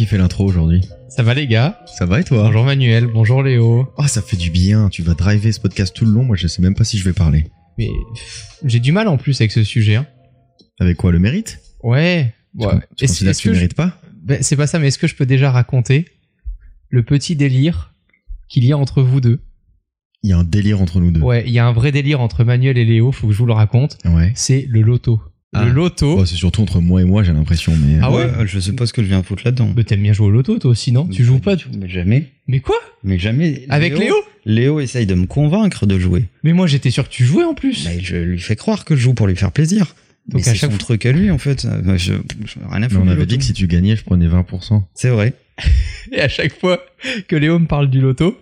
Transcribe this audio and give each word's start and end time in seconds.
Qui 0.00 0.06
fais 0.06 0.16
l'intro 0.16 0.46
aujourd'hui. 0.46 0.80
Ça 1.10 1.22
va 1.22 1.34
les 1.34 1.46
gars 1.46 1.78
Ça 1.84 2.06
va 2.06 2.20
et 2.20 2.24
toi 2.24 2.44
Bonjour 2.44 2.64
Manuel, 2.64 3.06
bonjour 3.06 3.42
Léo. 3.42 3.86
Oh, 3.98 4.06
ça 4.06 4.22
fait 4.22 4.38
du 4.38 4.48
bien. 4.50 4.88
Tu 4.88 5.02
vas 5.02 5.12
driver 5.12 5.52
ce 5.52 5.60
podcast 5.60 5.94
tout 5.94 6.06
le 6.06 6.10
long. 6.12 6.24
Moi, 6.24 6.36
je 6.36 6.46
sais 6.46 6.62
même 6.62 6.74
pas 6.74 6.84
si 6.84 6.96
je 6.96 7.04
vais 7.04 7.12
parler. 7.12 7.44
Mais 7.76 7.90
j'ai 8.64 8.80
du 8.80 8.92
mal 8.92 9.08
en 9.08 9.18
plus 9.18 9.38
avec 9.42 9.52
ce 9.52 9.62
sujet. 9.62 9.96
hein. 9.96 10.06
Avec 10.78 10.96
quoi 10.96 11.12
Le 11.12 11.18
mérite 11.18 11.60
Ouais. 11.82 12.32
Tu, 12.58 12.66
ouais. 12.66 12.72
tu 12.96 13.04
Est-ce- 13.04 13.24
que 13.26 13.30
tu 13.42 13.48
je- 13.48 13.52
mérites 13.52 13.74
pas 13.74 14.00
Ben, 14.22 14.42
c'est 14.42 14.56
pas 14.56 14.66
ça, 14.66 14.78
mais 14.78 14.88
est-ce 14.88 14.98
que 14.98 15.06
je 15.06 15.14
peux 15.14 15.26
déjà 15.26 15.50
raconter 15.50 16.06
le 16.88 17.02
petit 17.02 17.36
délire 17.36 17.92
qu'il 18.48 18.64
y 18.64 18.72
a 18.72 18.78
entre 18.78 19.02
vous 19.02 19.20
deux 19.20 19.40
Il 20.22 20.30
y 20.30 20.32
a 20.32 20.38
un 20.38 20.44
délire 20.44 20.80
entre 20.80 20.98
nous 21.00 21.10
deux. 21.10 21.20
Ouais, 21.20 21.44
il 21.46 21.52
y 21.52 21.58
a 21.58 21.66
un 21.66 21.72
vrai 21.72 21.92
délire 21.92 22.22
entre 22.22 22.42
Manuel 22.42 22.78
et 22.78 22.86
Léo, 22.86 23.12
faut 23.12 23.26
que 23.26 23.34
je 23.34 23.38
vous 23.38 23.44
le 23.44 23.52
raconte. 23.52 23.98
Ouais. 24.06 24.32
C'est 24.34 24.64
le 24.66 24.80
loto. 24.80 25.20
Ah. 25.52 25.64
Le 25.64 25.72
loto. 25.72 26.18
Oh, 26.20 26.24
c'est 26.24 26.36
surtout 26.36 26.62
entre 26.62 26.80
moi 26.80 27.00
et 27.02 27.04
moi, 27.04 27.24
j'ai 27.24 27.32
l'impression. 27.32 27.72
Mais 27.76 27.98
Ah 28.02 28.12
ouais 28.12 28.28
Je 28.46 28.60
sais 28.60 28.72
pas 28.72 28.86
ce 28.86 28.92
que 28.92 29.02
je 29.02 29.08
viens 29.08 29.22
foutre 29.24 29.42
là-dedans. 29.44 29.72
Mais 29.76 29.82
t'aimes 29.84 30.02
bien 30.02 30.12
jouer 30.12 30.28
au 30.28 30.30
loto 30.30 30.58
toi 30.58 30.70
aussi, 30.70 30.92
non? 30.92 31.08
Tu 31.08 31.24
joues 31.24 31.40
pas 31.40 31.56
tu- 31.56 31.66
Mais 31.76 31.88
jamais. 31.88 32.26
Mais 32.46 32.60
quoi? 32.60 32.76
Mais 33.02 33.18
jamais. 33.18 33.64
Avec 33.68 33.98
Léo 33.98 34.14
Léo? 34.44 34.78
Essaye 34.80 35.06
de 35.06 35.14
me 35.14 35.26
convaincre 35.26 35.86
de 35.86 35.98
jouer. 35.98 36.26
Mais 36.44 36.52
moi 36.52 36.66
j'étais 36.68 36.90
sûr 36.90 37.04
que 37.08 37.12
tu 37.12 37.24
jouais 37.24 37.44
en 37.44 37.54
plus. 37.54 37.84
Mais 37.86 38.00
je 38.00 38.16
lui 38.16 38.38
fais 38.38 38.54
croire 38.56 38.84
que 38.84 38.94
je 38.94 39.00
joue 39.02 39.14
pour 39.14 39.26
lui 39.26 39.34
faire 39.36 39.50
plaisir. 39.52 39.94
Donc 40.28 40.42
mais 40.42 40.48
à 40.48 40.52
c'est 40.52 40.58
chaque 40.58 40.70
son 40.70 40.76
fois- 40.76 40.84
truc 40.86 41.06
à 41.06 41.12
lui 41.12 41.30
en 41.32 41.38
fait. 41.38 41.66
Moi, 41.82 41.96
je, 41.96 42.12
je- 42.44 42.58
rien 42.70 42.82
à 42.84 42.88
foutre 42.88 43.00
on 43.00 43.04
du 43.06 43.10
avait 43.10 43.20
loto. 43.22 43.30
dit 43.30 43.38
que 43.38 43.44
si 43.44 43.52
tu 43.52 43.66
gagnais, 43.66 43.96
je 43.96 44.04
prenais 44.04 44.28
20%. 44.28 44.82
C'est 44.94 45.08
vrai. 45.10 45.32
Et 46.12 46.20
à 46.20 46.28
chaque 46.28 46.58
fois 46.58 46.80
que 47.26 47.34
Léo 47.36 47.58
me 47.58 47.66
parle 47.66 47.90
du 47.90 48.00
loto, 48.00 48.38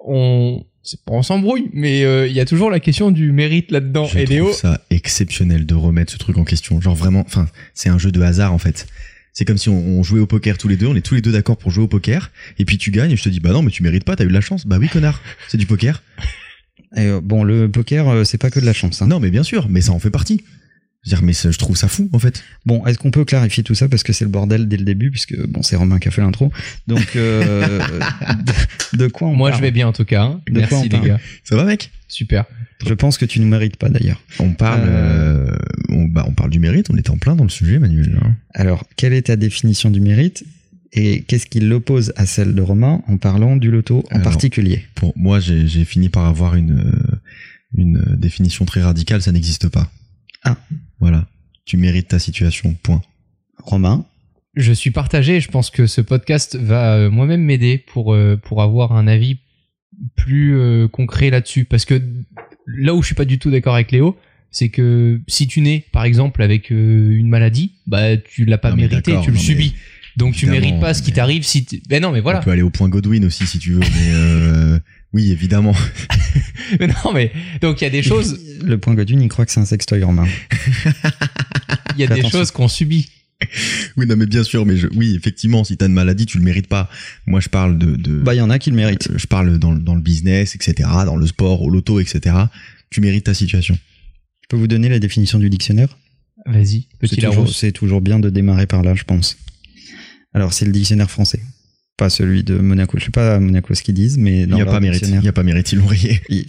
on 0.00 0.64
on 1.06 1.22
s'embrouille, 1.22 1.68
mais 1.72 2.04
euh, 2.04 2.26
il 2.26 2.32
y 2.32 2.40
a 2.40 2.44
toujours 2.44 2.70
la 2.70 2.80
question 2.80 3.10
du 3.10 3.32
mérite 3.32 3.70
là-dedans. 3.70 4.06
Je 4.06 4.18
Et 4.18 4.24
trouve 4.24 4.36
Léo, 4.36 4.52
ça 4.52 4.80
exceptionnel 4.90 5.66
de 5.66 5.74
remettre 5.74 6.12
ce 6.12 6.18
truc 6.18 6.38
en 6.38 6.44
question. 6.44 6.80
Genre 6.80 6.94
vraiment, 6.94 7.24
enfin, 7.26 7.48
c'est 7.74 7.88
un 7.88 7.98
jeu 7.98 8.12
de 8.12 8.20
hasard 8.20 8.52
en 8.52 8.58
fait. 8.58 8.86
C'est 9.32 9.44
comme 9.44 9.58
si 9.58 9.68
on, 9.68 9.76
on 9.78 10.02
jouait 10.02 10.20
au 10.20 10.26
poker 10.26 10.56
tous 10.56 10.68
les 10.68 10.76
deux, 10.76 10.86
on 10.86 10.94
est 10.96 11.02
tous 11.02 11.14
les 11.14 11.20
deux 11.20 11.32
d'accord 11.32 11.56
pour 11.58 11.70
jouer 11.70 11.84
au 11.84 11.88
poker, 11.88 12.30
et 12.58 12.64
puis 12.64 12.78
tu 12.78 12.90
gagnes, 12.90 13.10
et 13.10 13.16
je 13.16 13.22
te 13.22 13.28
dis 13.28 13.40
bah 13.40 13.50
non, 13.52 13.62
mais 13.62 13.70
tu 13.70 13.82
mérites 13.82 14.04
pas, 14.04 14.16
t'as 14.16 14.24
eu 14.24 14.28
de 14.28 14.32
la 14.32 14.40
chance. 14.40 14.66
Bah 14.66 14.78
oui, 14.80 14.88
connard, 14.88 15.20
c'est 15.48 15.58
du 15.58 15.66
poker. 15.66 16.02
Et, 16.96 17.00
euh, 17.00 17.20
bon, 17.22 17.44
le 17.44 17.68
poker, 17.70 18.08
euh, 18.08 18.24
c'est 18.24 18.38
pas 18.38 18.48
que 18.50 18.60
de 18.60 18.64
la 18.64 18.72
chance. 18.72 19.02
hein. 19.02 19.08
Non, 19.08 19.20
mais 19.20 19.30
bien 19.30 19.42
sûr, 19.42 19.66
mais 19.68 19.80
ça 19.82 19.92
en 19.92 19.98
fait 19.98 20.10
partie. 20.10 20.42
Je 21.06 21.10
veux 21.12 21.16
dire, 21.18 21.24
mais 21.24 21.32
ça- 21.32 21.52
je 21.52 21.58
trouve 21.58 21.76
ça 21.76 21.86
fou 21.86 22.10
en 22.12 22.18
fait. 22.18 22.42
Bon, 22.64 22.84
est-ce 22.84 22.98
qu'on 22.98 23.12
peut 23.12 23.24
clarifier 23.24 23.62
tout 23.62 23.76
ça 23.76 23.88
parce 23.88 24.02
que 24.02 24.12
c'est 24.12 24.24
le 24.24 24.30
bordel 24.30 24.66
dès 24.66 24.76
le 24.76 24.84
début 24.84 25.10
puisque 25.12 25.36
bon, 25.46 25.62
c'est 25.62 25.76
Romain 25.76 26.00
qui 26.00 26.08
a 26.08 26.10
fait 26.10 26.20
l'intro. 26.20 26.50
Donc, 26.88 27.14
euh, 27.14 27.78
de, 28.92 28.98
de 28.98 29.06
quoi 29.06 29.28
on 29.28 29.34
moi 29.34 29.50
parle 29.50 29.60
je 29.60 29.66
vais 29.66 29.70
bien 29.70 29.86
en 29.86 29.92
tout 29.92 30.04
cas. 30.04 30.22
hein. 30.24 30.40
De 30.50 30.60
quoi 30.66 30.78
on 30.78 30.80
Merci 30.80 30.82
les 30.84 30.88
parle 30.88 31.06
gars. 31.06 31.20
Ça 31.44 31.54
va, 31.56 31.64
mec? 31.64 31.90
Super. 32.08 32.44
Je 32.84 32.92
pense 32.94 33.18
que 33.18 33.24
tu 33.24 33.38
ne 33.40 33.46
mérites 33.46 33.76
pas 33.76 33.88
d'ailleurs. 33.88 34.20
On 34.40 34.52
parle, 34.52 34.82
Euh. 34.84 35.46
euh, 35.52 35.56
on, 35.90 36.04
bah, 36.06 36.24
on 36.28 36.32
parle 36.32 36.50
du 36.50 36.58
mérite. 36.58 36.90
On 36.90 36.96
était 36.96 37.10
en 37.10 37.18
plein 37.18 37.36
dans 37.36 37.44
le 37.44 37.50
sujet, 37.50 37.78
Manuel. 37.78 38.18
hein. 38.22 38.34
Alors, 38.52 38.84
quelle 38.96 39.12
est 39.12 39.22
ta 39.22 39.36
définition 39.36 39.90
du 39.90 40.00
mérite 40.00 40.44
et 40.92 41.22
qu'est-ce 41.22 41.46
qui 41.46 41.60
l'oppose 41.60 42.12
à 42.16 42.26
celle 42.26 42.54
de 42.54 42.62
Romain 42.62 43.02
en 43.06 43.16
parlant 43.16 43.56
du 43.56 43.70
loto 43.70 44.04
en 44.10 44.16
Alors, 44.16 44.24
particulier? 44.24 44.84
Pour 44.96 45.12
moi, 45.16 45.38
j'ai 45.40 45.66
j'ai 45.68 45.84
fini 45.84 46.08
par 46.08 46.26
avoir 46.26 46.54
une 46.56 46.92
une 47.76 48.02
définition 48.18 48.64
très 48.64 48.82
radicale. 48.82 49.22
Ça 49.22 49.30
n'existe 49.32 49.68
pas. 49.68 49.90
Ah. 50.44 50.56
Voilà. 51.00 51.26
Tu 51.64 51.76
mérites 51.76 52.08
ta 52.08 52.18
situation. 52.18 52.74
Point. 52.82 53.02
Romain? 53.58 54.06
Je 54.54 54.72
suis 54.72 54.90
partagé. 54.90 55.40
Je 55.40 55.50
pense 55.50 55.70
que 55.70 55.86
ce 55.86 56.00
podcast 56.00 56.56
va 56.56 56.94
euh, 56.94 57.10
moi-même 57.10 57.42
m'aider 57.42 57.78
pour 57.78 58.14
euh, 58.14 58.36
pour 58.36 58.62
avoir 58.62 58.92
un 58.92 59.06
avis 59.06 59.38
plus 60.16 60.58
euh, 60.58 60.88
concret 60.88 61.30
là-dessus. 61.30 61.64
Parce 61.64 61.84
que 61.84 62.00
là 62.66 62.94
où 62.94 63.02
je 63.02 63.06
suis 63.06 63.14
pas 63.14 63.24
du 63.24 63.38
tout 63.38 63.50
d'accord 63.50 63.74
avec 63.74 63.92
Léo, 63.92 64.16
c'est 64.50 64.70
que 64.70 65.20
si 65.28 65.46
tu 65.46 65.60
nais 65.60 65.84
par 65.92 66.04
exemple 66.04 66.42
avec 66.42 66.70
une 66.70 67.28
maladie, 67.28 67.72
bah 67.86 68.16
tu 68.16 68.44
l'as 68.44 68.58
pas 68.58 68.70
Non, 68.70 68.76
mérité, 68.76 69.14
tu 69.22 69.30
le 69.30 69.36
subis. 69.36 69.74
Donc 70.16 70.34
tu 70.34 70.46
mérites 70.46 70.80
pas 70.80 70.94
ce 70.94 71.02
qui 71.02 71.12
t'arrive 71.12 71.42
si. 71.44 71.66
Ben 71.88 72.02
non, 72.02 72.10
mais 72.10 72.20
voilà. 72.20 72.40
On 72.40 72.42
peut 72.42 72.50
aller 72.50 72.62
au 72.62 72.70
point 72.70 72.88
Godwin 72.88 73.24
aussi 73.26 73.46
si 73.46 73.58
tu 73.58 73.72
veux. 73.72 73.80
Mais 73.80 74.12
euh, 74.12 74.78
oui, 75.12 75.30
évidemment. 75.30 75.74
Mais 76.80 76.88
non, 76.88 77.12
mais 77.14 77.30
donc 77.60 77.80
il 77.80 77.84
y 77.84 77.86
a 77.86 77.90
des 77.90 78.02
choses, 78.02 78.40
Le 78.62 78.76
point 78.78 78.94
Godwin, 78.94 79.20
il 79.22 79.28
croit 79.28 79.46
que 79.46 79.52
c'est 79.52 79.60
un 79.60 79.64
sextoy, 79.64 80.02
Romain. 80.02 80.26
il 81.96 82.00
y 82.00 82.04
a 82.04 82.08
Fais 82.08 82.14
des 82.14 82.20
attention. 82.20 82.38
choses 82.40 82.50
qu'on 82.50 82.68
subit. 82.68 83.08
Oui, 83.96 84.06
non, 84.06 84.16
mais 84.16 84.26
bien 84.26 84.42
sûr. 84.42 84.66
Mais 84.66 84.76
je, 84.76 84.88
oui, 84.96 85.14
effectivement, 85.14 85.62
si 85.62 85.76
t'as 85.76 85.86
une 85.86 85.92
maladie, 85.92 86.26
tu 86.26 86.38
le 86.38 86.44
mérites 86.44 86.66
pas. 86.68 86.90
Moi, 87.26 87.40
je 87.40 87.48
parle 87.48 87.78
de. 87.78 87.94
de 87.96 88.18
Bah, 88.20 88.34
il 88.34 88.38
y 88.38 88.40
en 88.40 88.50
a 88.50 88.58
qui 88.58 88.70
le 88.70 88.76
méritent. 88.76 89.10
euh, 89.10 89.18
je 89.18 89.26
parle 89.26 89.58
dans, 89.58 89.72
le- 89.72 89.78
dans 89.80 89.94
le 89.94 90.00
business, 90.00 90.54
etc., 90.54 90.88
dans 91.04 91.16
le 91.16 91.26
sport, 91.26 91.62
au 91.62 91.70
loto, 91.70 92.00
etc. 92.00 92.34
Tu 92.90 93.00
mérites 93.00 93.24
ta 93.24 93.34
situation. 93.34 93.78
Je 94.42 94.48
peux 94.48 94.56
vous 94.56 94.66
donner 94.68 94.88
la 94.88 94.98
définition 94.98 95.38
du 95.38 95.50
dictionnaire? 95.50 95.96
Vas-y, 96.46 96.88
C'est 96.92 96.98
petit 97.00 97.16
toujours, 97.16 97.48
c'est 97.52 97.72
toujours 97.72 98.00
bien 98.00 98.18
de 98.18 98.30
démarrer 98.30 98.66
par 98.66 98.82
là, 98.82 98.94
je 98.94 99.04
pense. 99.04 99.36
Alors, 100.34 100.52
c'est 100.52 100.64
le 100.64 100.72
dictionnaire 100.72 101.10
français. 101.10 101.40
Pas 101.96 102.10
celui 102.10 102.42
de 102.44 102.56
Monaco. 102.58 102.98
Je 102.98 103.04
sais 103.06 103.10
pas 103.10 103.36
à 103.36 103.40
Monaco 103.40 103.74
ce 103.74 103.82
qu'ils 103.82 103.94
disent, 103.94 104.18
mais 104.18 104.40
Il 104.40 104.46
dans 104.48 104.56
n'y 104.56 104.62
a 104.62 104.66
pas 104.66 104.80
mérite. 104.80 105.02
Il 105.08 105.18
n'y 105.20 105.28
a 105.28 105.32
pas 105.32 105.42
mérite. 105.42 105.72
Ils 105.72 105.78
l'ont 105.78 105.86
rayé. 105.86 106.20
Il- 106.28 106.46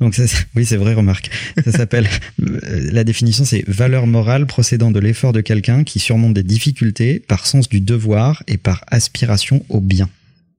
Donc 0.00 0.14
ça, 0.14 0.22
oui, 0.54 0.64
c'est 0.64 0.76
vrai, 0.76 0.94
remarque. 0.94 1.28
Ça 1.64 1.72
s'appelle. 1.72 2.08
euh, 2.40 2.90
La 2.92 3.02
définition, 3.04 3.44
c'est 3.44 3.64
valeur 3.68 4.06
morale 4.06 4.46
procédant 4.46 4.90
de 4.90 5.00
l'effort 5.00 5.32
de 5.32 5.40
quelqu'un 5.40 5.82
qui 5.84 5.98
surmonte 5.98 6.34
des 6.34 6.42
difficultés 6.44 7.18
par 7.18 7.46
sens 7.46 7.68
du 7.68 7.80
devoir 7.80 8.42
et 8.46 8.56
par 8.58 8.84
aspiration 8.88 9.64
au 9.68 9.80
bien. 9.80 10.08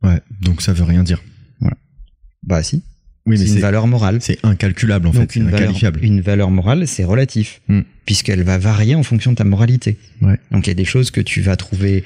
Ouais. 0.04 0.20
Donc 0.42 0.62
ça 0.62 0.74
veut 0.74 0.84
rien 0.84 1.04
dire. 1.04 1.24
Bah 2.44 2.64
si. 2.64 2.84
Oui, 3.26 3.38
c'est 3.38 3.46
une 3.48 3.54
c'est 3.56 3.60
valeur 3.60 3.86
morale. 3.88 4.18
c'est 4.22 4.40
incalculable 4.44 5.08
en 5.08 5.12
Donc 5.12 5.32
fait. 5.32 5.40
une 5.40 5.46
C'est 5.46 5.52
valeur, 5.52 6.04
une 6.04 6.22
valeur 6.22 6.50
morale, 6.52 6.88
c'est 6.88 7.04
relatif, 7.04 7.62
Hmm. 7.68 7.82
puisqu'elle 8.06 8.44
va 8.44 8.58
varier 8.58 8.96
en 8.96 9.04
fonction 9.04 9.32
de 9.32 9.36
ta 9.38 9.44
moralité. 9.44 9.98
Ouais. 10.22 10.40
Donc 10.52 10.66
il 10.66 10.70
y 10.70 10.72
a 10.72 10.76
des 10.76 10.86
choses 10.86 11.12
que 11.12 11.22
tu 11.22 11.42
vas 11.42 11.56
trouver 11.56 12.04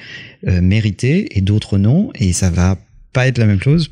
euh, 0.48 0.60
méritées 0.60 1.38
et 1.38 1.40
d'autres 1.40 1.78
non, 1.78 2.10
et 2.14 2.32
ça 2.32 2.50
va 2.50 2.78
pas 3.12 3.26
être 3.28 3.38
la 3.38 3.46
même 3.46 3.60
chose 3.62 3.90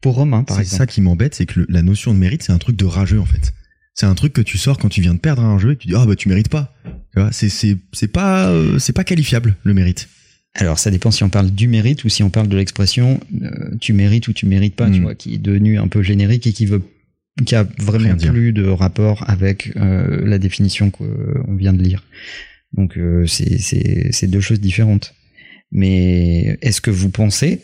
pour 0.00 0.14
Romain, 0.14 0.44
par 0.44 0.56
C'est 0.56 0.62
exemple. 0.62 0.78
ça 0.78 0.86
qui 0.86 1.00
m'embête, 1.00 1.34
c'est 1.34 1.46
que 1.46 1.60
le- 1.60 1.66
la 1.68 1.82
notion 1.82 2.14
de 2.14 2.18
mérite, 2.18 2.42
c'est 2.42 2.52
un 2.52 2.58
truc 2.58 2.76
de 2.76 2.84
rageux 2.84 3.20
en 3.20 3.26
fait. 3.26 3.52
C'est 3.94 4.06
un 4.06 4.14
truc 4.14 4.32
que 4.32 4.40
tu 4.40 4.56
sors 4.56 4.78
quand 4.78 4.88
tu 4.88 5.00
viens 5.02 5.14
de 5.14 5.18
perdre 5.18 5.42
un 5.42 5.58
jeu 5.58 5.72
et 5.72 5.76
que 5.76 5.82
tu 5.82 5.88
dis 5.88 5.94
ah 5.96 6.06
bah 6.06 6.14
tu 6.16 6.28
mérites 6.28 6.48
pas. 6.48 6.72
C'est 7.32 7.48
c'est 7.48 7.76
c'est 7.92 8.08
pas 8.08 8.48
euh, 8.48 8.78
c'est 8.78 8.92
pas 8.94 9.04
qualifiable 9.04 9.56
le 9.64 9.74
mérite. 9.74 10.08
Alors 10.54 10.78
ça 10.78 10.90
dépend 10.90 11.10
si 11.10 11.22
on 11.22 11.28
parle 11.30 11.50
du 11.50 11.68
mérite 11.68 12.04
ou 12.04 12.08
si 12.08 12.22
on 12.22 12.30
parle 12.30 12.48
de 12.48 12.56
l'expression 12.56 13.20
euh, 13.42 13.50
tu 13.80 13.92
mérites 13.92 14.26
ou 14.28 14.32
tu 14.32 14.46
mérites 14.46 14.74
pas, 14.74 14.90
tu 14.90 14.98
Hmm. 14.98 15.02
vois, 15.02 15.14
qui 15.14 15.34
est 15.34 15.38
devenu 15.38 15.78
un 15.78 15.86
peu 15.88 16.02
générique 16.02 16.46
et 16.46 16.52
qui 16.52 16.66
veut 16.66 16.82
qui 17.46 17.54
a 17.54 17.62
vraiment 17.78 18.04
Rien 18.04 18.16
dire. 18.16 18.32
plus 18.32 18.52
de 18.52 18.66
rapport 18.66 19.24
avec 19.30 19.72
euh, 19.76 20.26
la 20.26 20.38
définition 20.38 20.90
qu'on 20.90 21.54
vient 21.56 21.72
de 21.72 21.82
lire. 21.82 22.04
Donc 22.74 22.98
euh, 22.98 23.26
c'est 23.26 24.26
deux 24.26 24.40
choses 24.40 24.60
différentes. 24.60 25.14
Mais 25.72 26.58
est-ce 26.62 26.80
que 26.80 26.90
vous 26.90 27.10
pensez 27.10 27.60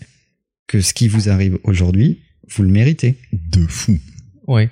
que 0.68 0.80
ce 0.80 0.94
qui 0.94 1.08
vous 1.08 1.28
arrive 1.28 1.58
aujourd'hui, 1.64 2.20
vous 2.48 2.62
le 2.62 2.68
méritez? 2.68 3.16
De 3.32 3.66
fou. 3.66 3.98
Ouais, 4.46 4.70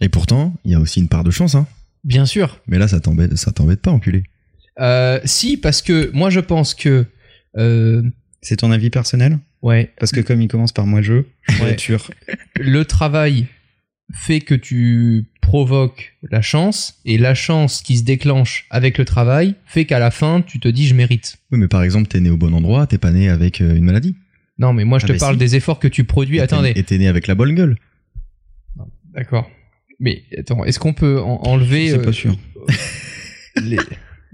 Et 0.00 0.08
pourtant, 0.08 0.54
il 0.64 0.72
y 0.72 0.74
a 0.74 0.80
aussi 0.80 1.00
une 1.00 1.08
part 1.08 1.22
de 1.24 1.30
chance 1.30 1.54
hein. 1.54 1.66
bien 2.02 2.26
sûr. 2.26 2.60
Mais 2.66 2.78
là 2.78 2.88
ça 2.88 2.98
t'embête 3.00 3.36
ça 3.36 3.52
t'embête 3.52 3.80
pas 3.80 3.92
enculé. 3.92 4.24
Euh, 4.80 5.20
si, 5.24 5.56
parce 5.56 5.80
que 5.82 6.10
moi 6.12 6.30
je 6.30 6.40
pense 6.40 6.74
que. 6.74 7.06
Euh, 7.56 8.02
C'est 8.42 8.56
ton 8.56 8.70
avis 8.70 8.90
personnel? 8.90 9.38
ouais, 9.62 9.90
Parce 9.98 10.12
que 10.12 10.20
comme 10.20 10.40
il 10.42 10.48
commence 10.48 10.72
par 10.72 10.86
moi 10.86 11.00
je, 11.02 11.22
Ouais. 11.60 11.76
le 12.58 12.84
travail 12.84 13.46
fait 14.12 14.40
que 14.40 14.54
tu 14.54 15.24
provoques 15.40 16.14
la 16.30 16.42
chance, 16.42 17.00
et 17.06 17.16
la 17.18 17.34
chance 17.34 17.80
qui 17.82 17.96
se 17.96 18.04
déclenche 18.04 18.66
avec 18.70 18.98
le 18.98 19.04
travail 19.06 19.54
fait 19.66 19.86
qu'à 19.86 19.98
la 19.98 20.10
fin 20.10 20.42
tu 20.42 20.60
te 20.60 20.68
dis 20.68 20.86
je 20.86 20.94
mérite. 20.94 21.38
Oui, 21.50 21.58
mais 21.58 21.68
par 21.68 21.82
exemple, 21.82 22.08
t'es 22.08 22.20
né 22.20 22.28
au 22.30 22.36
bon 22.36 22.52
endroit, 22.54 22.86
t'es 22.86 22.98
pas 22.98 23.10
né 23.12 23.28
avec 23.30 23.60
euh, 23.60 23.74
une 23.74 23.84
maladie. 23.84 24.14
Non, 24.58 24.72
mais 24.72 24.84
moi 24.84 24.98
je 24.98 25.04
Ah 25.04 25.08
te 25.08 25.12
bah 25.14 25.18
parle 25.18 25.34
si. 25.34 25.38
des 25.38 25.56
efforts 25.56 25.78
que 25.78 25.88
tu 25.88 26.04
produis. 26.04 26.36
Et 26.36 26.40
Attendez, 26.40 26.72
Et 26.76 26.82
t'es 26.84 26.98
né 26.98 27.08
avec 27.08 27.26
la 27.26 27.34
bonne 27.34 27.54
gueule. 27.54 27.76
d'accord. 29.14 29.50
Mais 30.00 30.22
attends, 30.36 30.64
est-ce 30.64 30.78
qu'on 30.78 30.92
peut 30.92 31.20
en- 31.20 31.40
enlever. 31.44 31.88
C'est 31.90 31.98
euh, 31.98 32.02
pas 32.04 32.12
sûr. 32.12 32.36
les... 33.56 33.78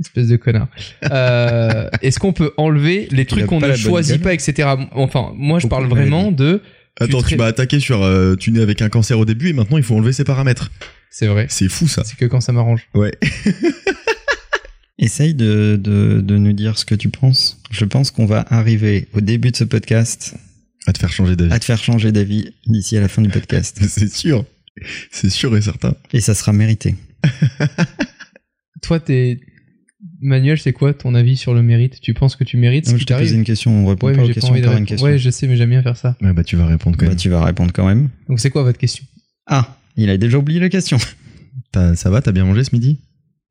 Espèce 0.00 0.28
de 0.28 0.36
connard. 0.36 0.68
Euh, 1.10 1.88
Est-ce 2.02 2.18
qu'on 2.18 2.32
peut 2.32 2.52
enlever 2.56 3.06
les 3.10 3.26
trucs 3.26 3.46
qu'on 3.46 3.60
pas 3.60 3.68
ne 3.68 3.74
choisit 3.76 4.22
pas, 4.22 4.32
etc. 4.34 4.68
Enfin, 4.92 5.32
moi 5.36 5.58
je 5.58 5.66
parle 5.66 5.86
vraiment 5.86 6.32
de. 6.32 6.62
Attends, 6.98 7.22
Tu 7.22 7.36
m'as 7.36 7.46
attaqué 7.46 7.80
sur 7.80 8.02
euh, 8.02 8.34
tu 8.34 8.50
nais 8.50 8.60
avec 8.62 8.82
un 8.82 8.88
cancer 8.88 9.18
au 9.18 9.24
début 9.24 9.48
et 9.48 9.52
maintenant 9.52 9.76
il 9.78 9.82
faut 9.84 9.94
enlever 9.94 10.12
ses 10.12 10.24
paramètres. 10.24 10.70
C'est 11.10 11.26
vrai. 11.26 11.46
C'est 11.48 11.68
fou 11.68 11.86
ça. 11.88 12.02
C'est 12.04 12.16
que 12.16 12.24
quand 12.24 12.40
ça 12.40 12.52
m'arrange. 12.52 12.88
Ouais. 12.94 13.12
Essaye 14.98 15.32
de, 15.34 15.78
de, 15.82 16.20
de 16.20 16.36
nous 16.36 16.52
dire 16.52 16.76
ce 16.78 16.84
que 16.84 16.94
tu 16.94 17.08
penses. 17.08 17.60
Je 17.70 17.84
pense 17.86 18.10
qu'on 18.10 18.26
va 18.26 18.44
arriver 18.50 19.08
au 19.14 19.20
début 19.22 19.50
de 19.50 19.56
ce 19.56 19.64
podcast 19.64 20.34
À 20.86 20.92
te 20.92 20.98
faire 20.98 21.10
changer 21.12 21.36
d'avis. 21.36 21.52
à 21.52 21.58
te 21.58 21.64
faire 21.64 21.78
changer 21.82 22.12
d'avis 22.12 22.52
d'ici 22.66 22.96
à 22.98 23.00
la 23.00 23.08
fin 23.08 23.22
du 23.22 23.30
podcast. 23.30 23.78
C'est 23.88 24.12
sûr. 24.12 24.44
C'est 25.10 25.30
sûr 25.30 25.56
et 25.56 25.62
certain. 25.62 25.94
Et 26.12 26.20
ça 26.20 26.34
sera 26.34 26.52
mérité. 26.52 26.96
Toi, 28.82 29.00
t'es. 29.00 29.40
Manuel, 30.22 30.58
c'est 30.58 30.72
quoi 30.72 30.92
ton 30.92 31.14
avis 31.14 31.36
sur 31.36 31.54
le 31.54 31.62
mérite? 31.62 32.00
Tu 32.00 32.12
penses 32.14 32.36
que 32.36 32.44
tu 32.44 32.56
mérites 32.58 32.86
ce 32.86 32.90
Non, 32.90 32.96
qui 32.96 33.02
je 33.02 33.06
t'ai 33.06 33.14
posé 33.16 33.34
une 33.36 33.44
question, 33.44 33.72
on 33.72 33.86
répond 33.86 34.08
Ouais, 34.08 34.12
pas 34.12 34.18
mais 34.18 34.24
aux 34.24 34.28
pas 34.28 34.34
questions 34.34 34.60
par 34.60 34.76
une 34.76 34.84
question. 34.86 35.06
Ouais, 35.06 35.18
je 35.18 35.30
sais, 35.30 35.46
mais 35.46 35.56
j'aime 35.56 35.70
bien 35.70 35.82
faire 35.82 35.96
ça. 35.96 36.16
Ouais, 36.20 36.32
bah 36.34 36.44
tu 36.44 36.56
vas 36.56 36.66
répondre 36.66 36.96
quand 36.98 37.06
Bah, 37.06 37.10
même. 37.10 37.18
tu 37.18 37.28
vas 37.30 37.42
répondre 37.44 37.72
quand 37.72 37.86
même. 37.86 38.10
Donc 38.28 38.38
c'est 38.40 38.50
quoi 38.50 38.62
votre 38.62 38.78
question? 38.78 39.04
Ah, 39.46 39.76
il 39.96 40.10
a 40.10 40.16
déjà 40.18 40.36
oublié 40.38 40.60
la 40.60 40.68
question. 40.68 40.98
T'as- 41.72 41.94
ça 41.96 42.10
va, 42.10 42.20
t'as 42.20 42.32
bien 42.32 42.44
mangé 42.44 42.64
ce 42.64 42.74
midi? 42.74 42.98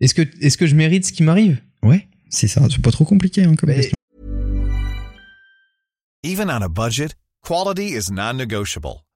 Est-ce 0.01 0.13
que, 0.13 0.21
est-ce 0.41 0.57
que 0.57 0.67
je 0.67 0.75
mérite 0.75 1.05
ce 1.05 1.11
qui 1.13 1.23
m'arrive? 1.23 1.57
Ouais. 1.83 2.05
C'est 2.29 2.47
ça, 2.47 2.61
c'est 2.69 2.81
pas 2.81 2.91
trop 2.91 3.05
compliqué 3.05 3.43
hein, 3.43 3.55
comme 3.55 3.69
Bah, 3.69 3.75
question. 3.75 3.95
Even 6.23 6.49
on 6.49 6.61
a 6.61 6.67
budget, 6.69 7.09
quality 7.43 7.95
is 7.97 8.11
non-negotiable. 8.11 8.99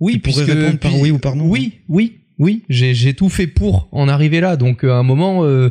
Oui, 0.00 0.14
Tu 0.14 0.20
pourrais 0.20 0.44
puisque- 0.44 0.58
répondre 0.58 0.78
par 0.78 0.90
puis- 0.92 1.00
oui 1.00 1.10
ou 1.10 1.18
par 1.18 1.36
non, 1.36 1.46
Oui, 1.48 1.80
oui, 1.88 2.18
oui. 2.38 2.62
J'ai 2.68 3.14
tout 3.14 3.28
fait 3.28 3.46
pour 3.46 3.88
en 3.92 4.08
arriver 4.08 4.40
là. 4.40 4.56
Donc 4.56 4.84
euh, 4.84 4.90
à 4.92 4.96
un 4.96 5.02
moment, 5.02 5.44
euh, 5.44 5.70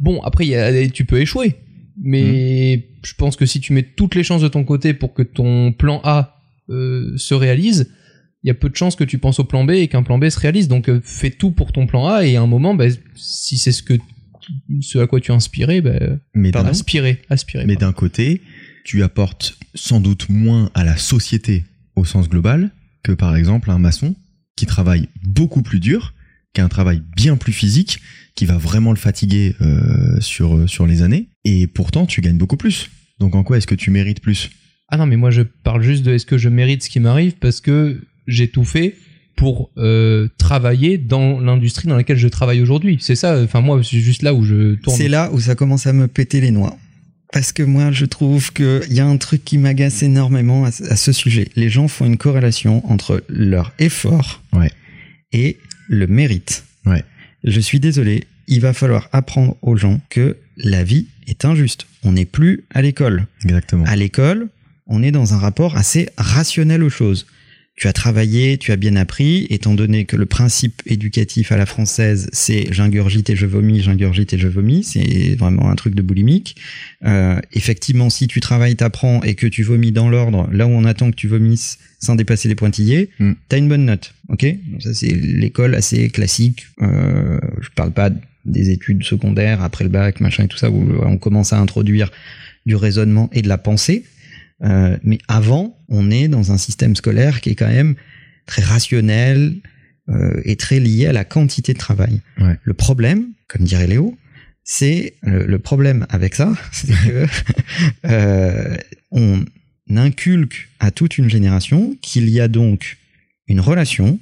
bon, 0.00 0.20
après 0.22 0.44
il 0.46 0.50
y 0.50 0.56
a- 0.56 0.88
tu 0.88 1.04
peux 1.04 1.20
échouer, 1.20 1.56
mais 2.02 2.76
Hmm. 2.78 2.96
je 3.04 3.14
pense 3.14 3.36
que 3.36 3.46
si 3.46 3.60
tu 3.60 3.72
mets 3.72 3.82
toutes 3.84 4.14
les 4.14 4.24
chances 4.24 4.42
de 4.42 4.48
ton 4.48 4.64
côté 4.64 4.94
pour 4.94 5.14
que 5.14 5.22
ton 5.22 5.72
plan 5.72 6.00
A 6.04 6.30
euh, 6.70 7.12
se 7.18 7.34
réalise, 7.34 7.90
il 8.42 8.48
y 8.48 8.50
a 8.50 8.54
peu 8.54 8.68
de 8.70 8.76
chances 8.76 8.96
que 8.96 9.04
tu 9.04 9.18
penses 9.18 9.38
au 9.38 9.44
plan 9.44 9.64
B 9.64 9.70
et 9.72 9.88
qu'un 9.88 10.02
plan 10.02 10.18
B 10.18 10.28
se 10.30 10.40
réalise. 10.40 10.66
Donc 10.68 10.88
euh, 10.88 11.00
fais 11.04 11.30
tout 11.30 11.50
pour 11.50 11.72
ton 11.72 11.86
plan 11.86 12.06
A 12.08 12.24
et 12.26 12.36
à 12.36 12.42
un 12.42 12.46
moment, 12.46 12.74
bah, 12.74 12.86
si 13.14 13.56
c'est 13.58 13.72
ce 13.72 13.82
que 13.82 13.94
ce 14.80 14.98
à 14.98 15.06
quoi 15.06 15.20
tu 15.20 15.30
es 15.30 15.34
inspiré, 15.34 15.80
bah, 15.80 15.92
Mais 16.34 16.50
aspirer. 16.56 17.20
Mais 17.66 17.74
pardon. 17.76 17.86
d'un 17.88 17.92
côté, 17.92 18.40
tu 18.84 19.02
apportes 19.02 19.56
sans 19.74 20.00
doute 20.00 20.28
moins 20.28 20.70
à 20.74 20.84
la 20.84 20.96
société 20.96 21.64
au 21.96 22.04
sens 22.04 22.28
global 22.28 22.70
que 23.04 23.12
par 23.12 23.36
exemple 23.36 23.70
un 23.70 23.78
maçon 23.78 24.16
qui 24.56 24.66
travaille 24.66 25.08
beaucoup 25.22 25.62
plus 25.62 25.78
dur, 25.78 26.14
qui 26.52 26.60
a 26.60 26.64
un 26.64 26.68
travail 26.68 27.02
bien 27.16 27.36
plus 27.36 27.52
physique, 27.52 28.00
qui 28.34 28.46
va 28.46 28.56
vraiment 28.56 28.90
le 28.90 28.96
fatiguer 28.96 29.54
euh, 29.60 30.20
sur, 30.20 30.68
sur 30.68 30.86
les 30.86 31.02
années, 31.02 31.28
et 31.44 31.68
pourtant 31.68 32.06
tu 32.06 32.20
gagnes 32.20 32.38
beaucoup 32.38 32.56
plus. 32.56 32.90
Donc 33.20 33.36
en 33.36 33.44
quoi 33.44 33.58
est-ce 33.58 33.68
que 33.68 33.76
tu 33.76 33.90
mérites 33.90 34.20
plus? 34.20 34.50
Ah 34.88 34.96
non, 34.96 35.06
mais 35.06 35.16
moi 35.16 35.30
je 35.30 35.42
parle 35.42 35.82
juste 35.82 36.02
de 36.02 36.12
est-ce 36.12 36.26
que 36.26 36.38
je 36.38 36.48
mérite 36.48 36.82
ce 36.82 36.90
qui 36.90 36.98
m'arrive 36.98 37.34
parce 37.40 37.60
que 37.60 38.00
j'ai 38.26 38.48
tout 38.48 38.64
fait 38.64 38.96
pour 39.36 39.70
euh, 39.76 40.28
travailler 40.38 40.98
dans 40.98 41.40
l'industrie 41.40 41.88
dans 41.88 41.96
laquelle 41.96 42.16
je 42.16 42.28
travaille 42.28 42.60
aujourd'hui. 42.60 42.98
C'est 43.00 43.16
ça, 43.16 43.40
enfin 43.42 43.60
moi 43.60 43.80
c'est 43.82 43.98
juste 43.98 44.22
là 44.22 44.34
où 44.34 44.44
je 44.44 44.74
tourne. 44.76 44.96
C'est 44.96 45.08
là 45.08 45.30
où 45.32 45.40
ça 45.40 45.54
commence 45.54 45.86
à 45.86 45.92
me 45.92 46.06
péter 46.06 46.40
les 46.40 46.50
noix. 46.50 46.76
Parce 47.34 47.52
que 47.52 47.62
moi, 47.64 47.90
je 47.90 48.04
trouve 48.06 48.52
qu'il 48.52 48.80
y 48.92 49.00
a 49.00 49.06
un 49.06 49.16
truc 49.16 49.44
qui 49.44 49.58
m'agace 49.58 50.02
énormément 50.04 50.64
à, 50.64 50.70
ce- 50.70 50.84
à 50.84 50.94
ce 50.96 51.10
sujet. 51.12 51.48
Les 51.56 51.68
gens 51.68 51.88
font 51.88 52.06
une 52.06 52.16
corrélation 52.16 52.88
entre 52.90 53.24
leur 53.28 53.72
effort 53.80 54.40
Ouais. 54.52 54.70
et 55.32 55.58
le 55.88 56.06
mérite. 56.06 56.64
Ouais. 56.86 57.02
Je 57.42 57.58
suis 57.60 57.80
désolé, 57.80 58.24
il 58.46 58.60
va 58.60 58.72
falloir 58.72 59.08
apprendre 59.12 59.56
aux 59.62 59.76
gens 59.76 60.00
que 60.10 60.36
la 60.56 60.84
vie 60.84 61.08
est 61.26 61.44
injuste. 61.44 61.86
On 62.04 62.12
n'est 62.12 62.24
plus 62.24 62.64
à 62.70 62.80
l'école. 62.82 63.26
Exactement. 63.44 63.84
À 63.84 63.96
l'école, 63.96 64.48
on 64.86 65.02
est 65.02 65.10
dans 65.10 65.34
un 65.34 65.38
rapport 65.38 65.76
assez 65.76 66.08
rationnel 66.16 66.82
aux 66.84 66.90
choses. 66.90 67.26
Tu 67.76 67.88
as 67.88 67.92
travaillé, 67.92 68.56
tu 68.56 68.70
as 68.70 68.76
bien 68.76 68.94
appris, 68.94 69.48
étant 69.50 69.74
donné 69.74 70.04
que 70.04 70.14
le 70.14 70.26
principe 70.26 70.80
éducatif 70.86 71.50
à 71.50 71.56
la 71.56 71.66
française, 71.66 72.28
c'est 72.32 72.68
j'ingurgite 72.72 73.30
et 73.30 73.36
je 73.36 73.46
vomis, 73.46 73.80
j'ingurgite 73.82 74.32
et 74.32 74.38
je 74.38 74.46
vomis, 74.46 74.84
c'est 74.84 75.34
vraiment 75.34 75.68
un 75.68 75.74
truc 75.74 75.96
de 75.96 76.02
boulimique. 76.02 76.54
Euh, 77.04 77.40
effectivement, 77.52 78.10
si 78.10 78.28
tu 78.28 78.38
travailles, 78.38 78.76
t'apprends 78.76 79.22
et 79.24 79.34
que 79.34 79.48
tu 79.48 79.64
vomis 79.64 79.90
dans 79.90 80.08
l'ordre, 80.08 80.48
là 80.52 80.68
où 80.68 80.70
on 80.70 80.84
attend 80.84 81.10
que 81.10 81.16
tu 81.16 81.26
vomisses 81.26 81.78
sans 81.98 82.14
dépasser 82.14 82.48
les 82.48 82.54
pointillés, 82.54 83.10
Mm. 83.18 83.32
t'as 83.48 83.58
une 83.58 83.68
bonne 83.68 83.84
note, 83.86 84.14
ok? 84.28 84.46
Donc 84.70 84.82
ça 84.82 84.94
c'est 84.94 85.08
l'école 85.12 85.74
assez 85.74 86.10
classique. 86.10 86.66
Euh, 86.80 87.40
je 87.60 87.68
parle 87.74 87.90
pas 87.90 88.10
des 88.44 88.70
études 88.70 89.02
secondaires 89.02 89.62
après 89.62 89.82
le 89.82 89.90
bac, 89.90 90.20
machin 90.20 90.44
et 90.44 90.48
tout 90.48 90.58
ça, 90.58 90.70
où 90.70 90.94
on 91.02 91.16
commence 91.18 91.52
à 91.52 91.58
introduire 91.58 92.12
du 92.66 92.76
raisonnement 92.76 93.30
et 93.32 93.42
de 93.42 93.48
la 93.48 93.58
pensée. 93.58 94.04
Euh, 94.62 94.96
mais 95.02 95.18
avant, 95.28 95.78
on 95.88 96.10
est 96.10 96.28
dans 96.28 96.52
un 96.52 96.58
système 96.58 96.94
scolaire 96.96 97.40
qui 97.40 97.50
est 97.50 97.54
quand 97.54 97.68
même 97.68 97.94
très 98.46 98.62
rationnel 98.62 99.56
euh, 100.08 100.40
et 100.44 100.56
très 100.56 100.80
lié 100.80 101.06
à 101.06 101.12
la 101.12 101.24
quantité 101.24 101.72
de 101.72 101.78
travail. 101.78 102.20
Ouais. 102.38 102.58
Le 102.62 102.74
problème, 102.74 103.26
comme 103.48 103.64
dirait 103.64 103.86
Léo, 103.86 104.16
c'est 104.62 105.14
euh, 105.26 105.46
le 105.46 105.58
problème 105.58 106.06
avec 106.08 106.34
ça, 106.34 106.52
c'est 106.72 106.92
que 106.92 107.26
euh, 108.06 108.76
on 109.10 109.44
inculque 109.90 110.68
à 110.80 110.90
toute 110.90 111.18
une 111.18 111.28
génération 111.28 111.96
qu'il 112.00 112.30
y 112.30 112.40
a 112.40 112.48
donc 112.48 112.96
une 113.48 113.60
relation 113.60 114.18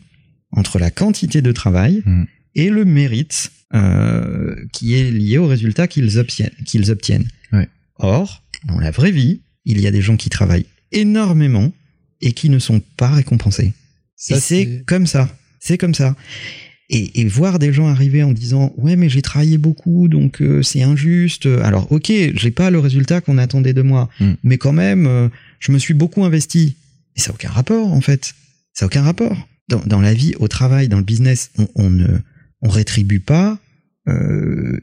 entre 0.50 0.78
la 0.78 0.90
quantité 0.90 1.40
de 1.42 1.52
travail 1.52 2.02
Mm. 2.04 2.24
et 2.56 2.70
le 2.70 2.84
mérite 2.84 3.52
euh, 3.74 4.54
qui 4.72 4.94
est 4.94 5.10
lié 5.10 5.38
au 5.38 5.46
résultat 5.46 5.86
qu'ils 5.88 6.18
obtiennent. 6.18 6.52
Qu'ils 6.66 6.90
obtiennent. 6.90 7.28
Ouais. 7.52 7.68
Or, 7.96 8.42
dans 8.66 8.78
la 8.78 8.90
vraie 8.90 9.12
vie, 9.12 9.40
il 9.64 9.80
y 9.80 9.86
a 9.86 9.90
des 9.90 10.02
gens 10.02 10.16
qui 10.16 10.30
travaillent 10.30 10.66
énormément 10.90 11.72
et 12.20 12.32
qui 12.32 12.48
ne 12.50 12.58
sont 12.58 12.80
pas 12.96 13.08
récompensés. 13.10 13.72
Ça, 14.16 14.36
et 14.36 14.40
c'est 14.40 14.84
comme 14.86 15.06
ça. 15.06 15.28
C'est 15.60 15.78
comme 15.78 15.94
ça. 15.94 16.16
Et, 16.90 17.20
et 17.20 17.24
voir 17.26 17.58
des 17.58 17.72
gens 17.72 17.86
arriver 17.88 18.22
en 18.22 18.32
disant 18.32 18.72
ouais 18.76 18.96
mais 18.96 19.08
j'ai 19.08 19.22
travaillé 19.22 19.56
beaucoup 19.56 20.08
donc 20.08 20.42
euh, 20.42 20.62
c'est 20.62 20.82
injuste. 20.82 21.46
Alors 21.46 21.90
ok 21.90 22.12
j'ai 22.34 22.50
pas 22.50 22.70
le 22.70 22.78
résultat 22.78 23.20
qu'on 23.20 23.38
attendait 23.38 23.72
de 23.72 23.82
moi, 23.82 24.08
Mm. 24.20 24.32
mais 24.42 24.58
quand 24.58 24.72
même 24.72 25.06
euh, 25.06 25.28
je 25.58 25.72
me 25.72 25.78
suis 25.78 25.94
beaucoup 25.94 26.24
investi. 26.24 26.76
Et 27.16 27.20
ça 27.20 27.28
n'a 27.30 27.34
aucun 27.34 27.50
rapport 27.50 27.92
en 27.92 28.00
fait. 28.00 28.34
Ça 28.74 28.84
n'a 28.84 28.86
aucun 28.88 29.02
rapport. 29.02 29.48
Dans, 29.68 29.80
dans 29.86 30.00
la 30.00 30.12
vie, 30.12 30.34
au 30.38 30.48
travail, 30.48 30.88
dans 30.88 30.98
le 30.98 31.04
business, 31.04 31.50
on, 31.56 31.68
on 31.76 31.90
ne 31.90 32.18
on 32.62 32.68
rétribue 32.68 33.20
pas 33.20 33.58
euh, 34.08 34.80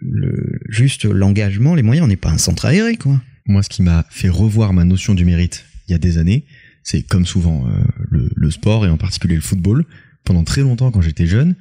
le, 0.00 0.60
juste 0.68 1.04
l'engagement, 1.06 1.74
les 1.74 1.82
moyens. 1.82 2.04
On 2.04 2.08
n'est 2.08 2.16
pas 2.16 2.30
un 2.30 2.38
centre 2.38 2.66
aéré 2.66 2.96
quoi. 2.96 3.20
Moi, 3.46 3.62
ce 3.62 3.68
qui 3.68 3.82
m'a 3.82 4.06
fait 4.10 4.28
revoir 4.28 4.72
ma 4.72 4.84
notion 4.84 5.14
du 5.14 5.24
mérite 5.24 5.64
il 5.88 5.92
y 5.92 5.94
a 5.94 5.98
des 5.98 6.18
années, 6.18 6.44
c'est 6.82 7.02
comme 7.02 7.26
souvent 7.26 7.66
euh, 7.66 8.26
le, 8.34 8.50
sport 8.50 8.86
et 8.86 8.88
en 8.88 8.96
particulier 8.96 9.34
le 9.34 9.40
football. 9.40 9.84
Pendant 10.24 10.44
très 10.44 10.60
longtemps, 10.62 10.90
quand 10.90 11.00
j'étais 11.00 11.26
jeune, 11.26 11.54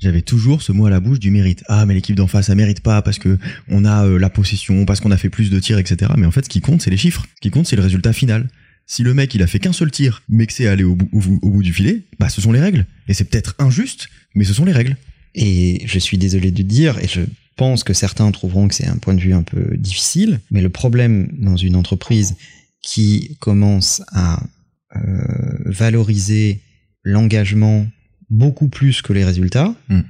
j'avais 0.00 0.22
toujours 0.22 0.62
ce 0.62 0.72
mot 0.72 0.86
à 0.86 0.90
la 0.90 1.00
bouche 1.00 1.18
du 1.18 1.30
mérite. 1.30 1.64
Ah, 1.68 1.86
mais 1.86 1.94
l'équipe 1.94 2.14
d'en 2.16 2.26
face, 2.28 2.46
ça 2.46 2.54
mérite 2.54 2.80
pas 2.80 3.02
parce 3.02 3.18
que 3.18 3.38
on 3.68 3.84
a 3.84 4.06
euh, 4.06 4.18
la 4.18 4.30
possession, 4.30 4.84
parce 4.84 5.00
qu'on 5.00 5.10
a 5.10 5.16
fait 5.16 5.30
plus 5.30 5.50
de 5.50 5.58
tirs, 5.58 5.78
etc. 5.78 6.12
Mais 6.16 6.26
en 6.26 6.30
fait, 6.30 6.44
ce 6.44 6.48
qui 6.48 6.60
compte, 6.60 6.82
c'est 6.82 6.90
les 6.90 6.96
chiffres. 6.96 7.26
Ce 7.34 7.40
qui 7.40 7.50
compte, 7.50 7.66
c'est 7.66 7.76
le 7.76 7.82
résultat 7.82 8.12
final. 8.12 8.48
Si 8.86 9.02
le 9.02 9.14
mec, 9.14 9.34
il 9.34 9.42
a 9.42 9.46
fait 9.46 9.58
qu'un 9.58 9.72
seul 9.72 9.90
tir, 9.90 10.22
mais 10.28 10.46
que 10.46 10.52
c'est 10.52 10.66
aller 10.68 10.84
au 10.84 10.94
bout, 10.94 11.08
au 11.12 11.18
bout- 11.20 11.38
au 11.42 11.50
bout 11.50 11.62
du 11.62 11.72
filet, 11.72 12.02
bah, 12.18 12.28
ce 12.28 12.40
sont 12.40 12.52
les 12.52 12.60
règles. 12.60 12.86
Et 13.08 13.14
c'est 13.14 13.24
peut-être 13.24 13.54
injuste, 13.58 14.08
mais 14.34 14.44
ce 14.44 14.52
sont 14.52 14.64
les 14.64 14.72
règles. 14.72 14.96
Et 15.34 15.82
je 15.86 15.98
suis 15.98 16.18
désolé 16.18 16.50
de 16.50 16.62
dire, 16.62 16.98
et 16.98 17.08
je 17.08 17.20
pense 17.56 17.84
que 17.84 17.92
certains 17.92 18.30
trouveront 18.30 18.68
que 18.68 18.74
c'est 18.74 18.86
un 18.86 18.96
point 18.96 19.14
de 19.14 19.20
vue 19.20 19.32
un 19.34 19.42
peu 19.42 19.76
difficile, 19.76 20.40
mais 20.50 20.60
le 20.62 20.68
problème 20.68 21.28
dans 21.38 21.56
une 21.56 21.76
entreprise 21.76 22.36
qui 22.82 23.36
commence 23.40 24.02
à 24.12 24.42
euh, 24.96 25.00
valoriser 25.66 26.60
l'engagement 27.02 27.86
beaucoup 28.30 28.68
plus 28.68 29.02
que 29.02 29.12
les 29.12 29.24
résultats, 29.24 29.74
Mm. 29.88 30.00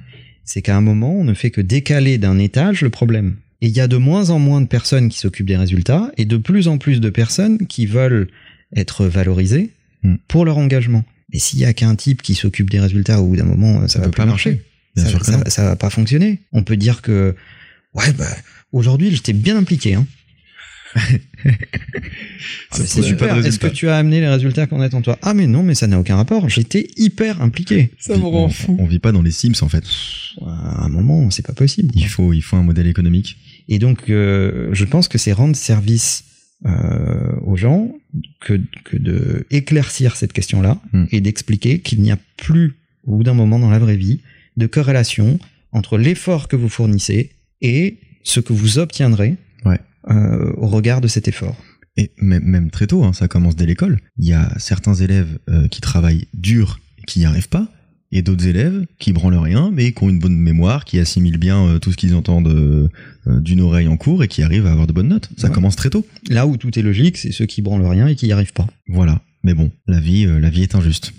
c'est 0.43 0.61
qu'à 0.61 0.77
un 0.77 0.81
moment, 0.81 1.13
on 1.15 1.23
ne 1.23 1.33
fait 1.33 1.51
que 1.51 1.61
décaler 1.61 2.17
d'un 2.17 2.37
étage 2.39 2.81
le 2.81 2.89
problème. 2.89 3.35
Et 3.61 3.67
il 3.67 3.75
y 3.75 3.79
a 3.79 3.87
de 3.87 3.97
moins 3.97 4.29
en 4.29 4.39
moins 4.39 4.61
de 4.61 4.67
personnes 4.67 5.09
qui 5.09 5.17
s'occupent 5.17 5.47
des 5.47 5.57
résultats 5.57 6.11
et 6.17 6.25
de 6.25 6.37
plus 6.37 6.67
en 6.67 6.77
plus 6.77 6.99
de 7.01 7.09
personnes 7.09 7.57
qui 7.67 7.85
veulent 7.85 8.27
être 8.75 9.05
valorisées 9.05 9.71
Mm. 10.03 10.15
pour 10.27 10.45
leur 10.45 10.57
engagement. 10.59 11.03
Et 11.33 11.39
s'il 11.39 11.59
y 11.59 11.65
a 11.65 11.73
qu'un 11.73 11.95
type 11.95 12.21
qui 12.21 12.35
s'occupe 12.35 12.69
des 12.69 12.79
résultats, 12.79 13.21
au 13.21 13.27
bout 13.27 13.37
d'un 13.37 13.43
moment, 13.45 13.87
ça, 13.87 13.99
va 13.99 14.05
peut 14.05 14.11
plus 14.11 14.17
pas 14.17 14.25
marcher. 14.27 14.49
marcher. 14.51 14.65
Bien 14.95 15.03
ça, 15.05 15.09
sûr 15.09 15.19
que 15.19 15.25
ça- 15.25 15.37
non. 15.37 15.43
ça 15.47 15.63
va 15.65 15.75
pas 15.75 15.89
fonctionner. 15.89 16.39
On 16.51 16.63
peut 16.63 16.77
dire 16.77 17.01
que, 17.01 17.35
ouais, 17.93 18.11
bah, 18.13 18.27
aujourd'hui, 18.71 19.11
j'étais 19.11 19.33
bien 19.33 19.57
impliqué. 19.57 19.95
Hein. 19.95 20.05
Ah, 22.71 22.77
c'est 22.83 23.01
super. 23.03 23.37
Est-ce 23.45 23.59
que 23.59 23.67
tu 23.67 23.87
as 23.89 23.97
amené 23.97 24.19
les 24.19 24.27
résultats 24.27 24.65
qu'on 24.67 24.81
attend 24.81 25.01
toi? 25.01 25.17
Ah, 25.21 25.33
mais 25.33 25.47
non, 25.47 25.61
mais 25.63 25.75
ça 25.75 25.87
n'a 25.87 25.99
aucun 25.99 26.15
rapport. 26.15 26.49
J'étais 26.49 26.87
hyper 26.97 27.41
impliqué. 27.41 27.91
Ça 27.99 28.17
me 28.17 28.23
rend 28.23 28.49
fou. 28.49 28.75
on 28.79 28.85
vit 28.85 28.99
pas 28.99 29.11
dans 29.11 29.21
les 29.21 29.31
Sims, 29.31 29.53
en 29.61 29.69
fait. 29.69 29.83
À 30.45 30.85
un 30.85 30.89
moment, 30.89 31.29
c'est 31.31 31.45
pas 31.45 31.53
possible. 31.53 31.91
Il 31.95 32.07
faut, 32.07 32.33
il 32.33 32.41
faut 32.41 32.55
un 32.57 32.63
modèle 32.63 32.87
économique. 32.87 33.37
Et 33.69 33.79
donc, 33.79 34.09
euh, 34.09 34.69
je 34.73 34.85
pense 34.85 35.07
que 35.07 35.17
c'est 35.17 35.31
rendre 35.33 35.55
service 35.55 36.23
euh, 36.65 37.35
aux 37.45 37.57
gens 37.57 37.91
que, 38.41 38.59
que 38.85 38.97
de 38.97 39.45
éclaircir 39.51 40.15
cette 40.15 40.33
question-là 40.33 40.79
Mm. 40.93 41.05
et 41.11 41.21
d'expliquer 41.21 41.79
qu'il 41.79 42.01
n'y 42.01 42.11
a 42.11 42.17
plus, 42.37 42.75
au 43.05 43.17
bout 43.17 43.23
d'un 43.23 43.33
moment 43.33 43.59
dans 43.59 43.69
la 43.69 43.79
vraie 43.79 43.97
vie, 43.97 44.21
de 44.57 44.67
corrélation 44.67 45.39
entre 45.71 45.97
l'effort 45.97 46.47
que 46.47 46.55
vous 46.55 46.69
fournissez 46.69 47.31
et 47.61 47.97
ce 48.23 48.39
que 48.39 48.53
vous 48.53 48.79
obtiendrez 48.79 49.35
Ouais. 49.65 49.79
euh, 50.09 50.53
au 50.57 50.67
regard 50.67 51.01
de 51.01 51.07
cet 51.07 51.27
effort. 51.27 51.55
Et 51.97 52.11
même, 52.17 52.43
même 52.43 52.71
très 52.71 52.87
tôt, 52.87 53.03
hein, 53.03 53.13
ça 53.13 53.27
commence 53.27 53.55
dès 53.55 53.65
l'école. 53.65 53.99
Il 54.17 54.27
y 54.27 54.33
a 54.33 54.51
certains 54.57 54.93
élèves 54.95 55.37
euh, 55.49 55.67
qui 55.67 55.81
travaillent 55.81 56.27
dur 56.33 56.79
et 56.99 57.03
qui 57.05 57.19
n'y 57.19 57.25
arrivent 57.25 57.49
pas. 57.49 57.67
et 58.11 58.21
d'autres 58.21 58.47
élèves 58.47 58.85
qui 58.99 59.11
branlent 59.13 59.35
rien, 59.37 59.71
mais 59.73 59.91
qui 59.91 60.03
ont 60.03 60.09
une 60.09 60.19
bonne 60.19 60.37
mémoire, 60.37 60.85
qui 60.85 60.99
assimilent 60.99 61.37
bien 61.39 61.65
euh, 61.65 61.79
tout 61.79 61.91
ce 61.91 61.97
qu'ils 61.97 62.13
entendent 62.15 62.89
d'une 63.25 63.61
oreille 63.61 63.87
en 63.87 63.97
cours 63.97 64.23
et 64.23 64.27
qui 64.27 64.43
arrivent 64.43 64.67
à 64.67 64.71
avoir 64.71 64.87
de 64.87 64.93
bonnes 64.93 65.07
notes. 65.09 65.29
Ça 65.37 65.47
Ouais. 65.47 65.53
commence 65.53 65.75
très 65.75 65.89
tôt. 65.89 66.05
Là 66.29 66.45
où 66.47 66.55
tout 66.57 66.77
est 66.77 66.81
logique, 66.83 67.17
c'est 67.17 67.31
ceux 67.31 67.45
qui 67.47 67.61
branlent 67.61 67.85
rien 67.85 68.07
et 68.07 68.15
qui 68.15 68.27
y 68.27 68.31
arrivent 68.31 68.53
pas. 68.53 68.67
Voilà. 68.87 69.21
Mais 69.43 69.53
bon, 69.53 69.71
la 69.87 69.99
vie, 69.99 70.25
euh, 70.27 70.39
la 70.39 70.49
vie 70.49 70.61
est 70.63 70.75
injuste. 70.75 71.13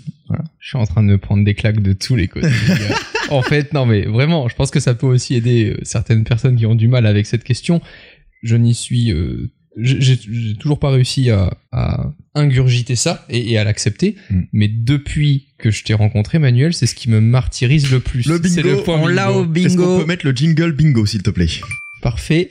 Je 0.59 0.67
suis 0.69 0.77
en 0.77 0.85
train 0.85 1.03
de 1.03 1.07
me 1.09 1.17
prendre 1.17 1.43
des 1.43 1.53
claques 1.55 1.81
de 1.81 1.93
tous 1.93 2.15
les 2.15 2.27
côtés. 2.27 2.47
en 3.29 3.41
fait, 3.41 3.73
non, 3.73 3.85
mais 3.85 4.01
vraiment, 4.03 4.47
je 4.49 4.55
pense 4.55 4.71
que 4.71 4.79
ça 4.79 4.93
peut 4.93 5.07
aussi 5.07 5.35
aider 5.35 5.71
euh, 5.71 5.77
certaines 5.83 6.23
personnes 6.23 6.55
qui 6.55 6.65
ont 6.65 6.75
du 6.75 6.87
mal 6.87 7.05
avec 7.05 7.25
cette 7.25 7.43
question. 7.43 7.81
Je 8.43 8.55
n'y 8.55 8.73
suis, 8.75 9.11
euh, 9.11 9.51
j'ai 9.79 10.17
toujours 10.59 10.79
pas 10.79 10.89
réussi 10.91 11.29
à, 11.29 11.53
à 11.71 12.11
ingurgiter 12.35 12.95
ça 12.95 13.25
et, 13.29 13.51
et 13.51 13.57
à 13.57 13.63
l'accepter. 13.63 14.15
Mm. 14.29 14.41
Mais 14.53 14.67
depuis 14.67 15.47
que 15.57 15.71
je 15.71 15.83
t'ai 15.83 15.93
rencontré, 15.93 16.39
Manuel, 16.39 16.73
c'est 16.73 16.85
ce 16.85 16.95
qui 16.95 17.09
me 17.09 17.19
martyrise 17.21 17.91
le 17.91 17.99
plus. 17.99 18.23
C'est 18.23 18.61
le 18.61 18.83
point 18.83 18.97
bingo. 19.45 19.53
Est-ce 19.55 19.77
qu'on 19.77 19.99
peut 19.99 20.05
mettre 20.05 20.25
le 20.25 20.31
jingle 20.35 20.71
bingo, 20.73 21.05
s'il 21.05 21.23
te 21.23 21.29
plaît? 21.29 21.47
Parfait. 22.01 22.49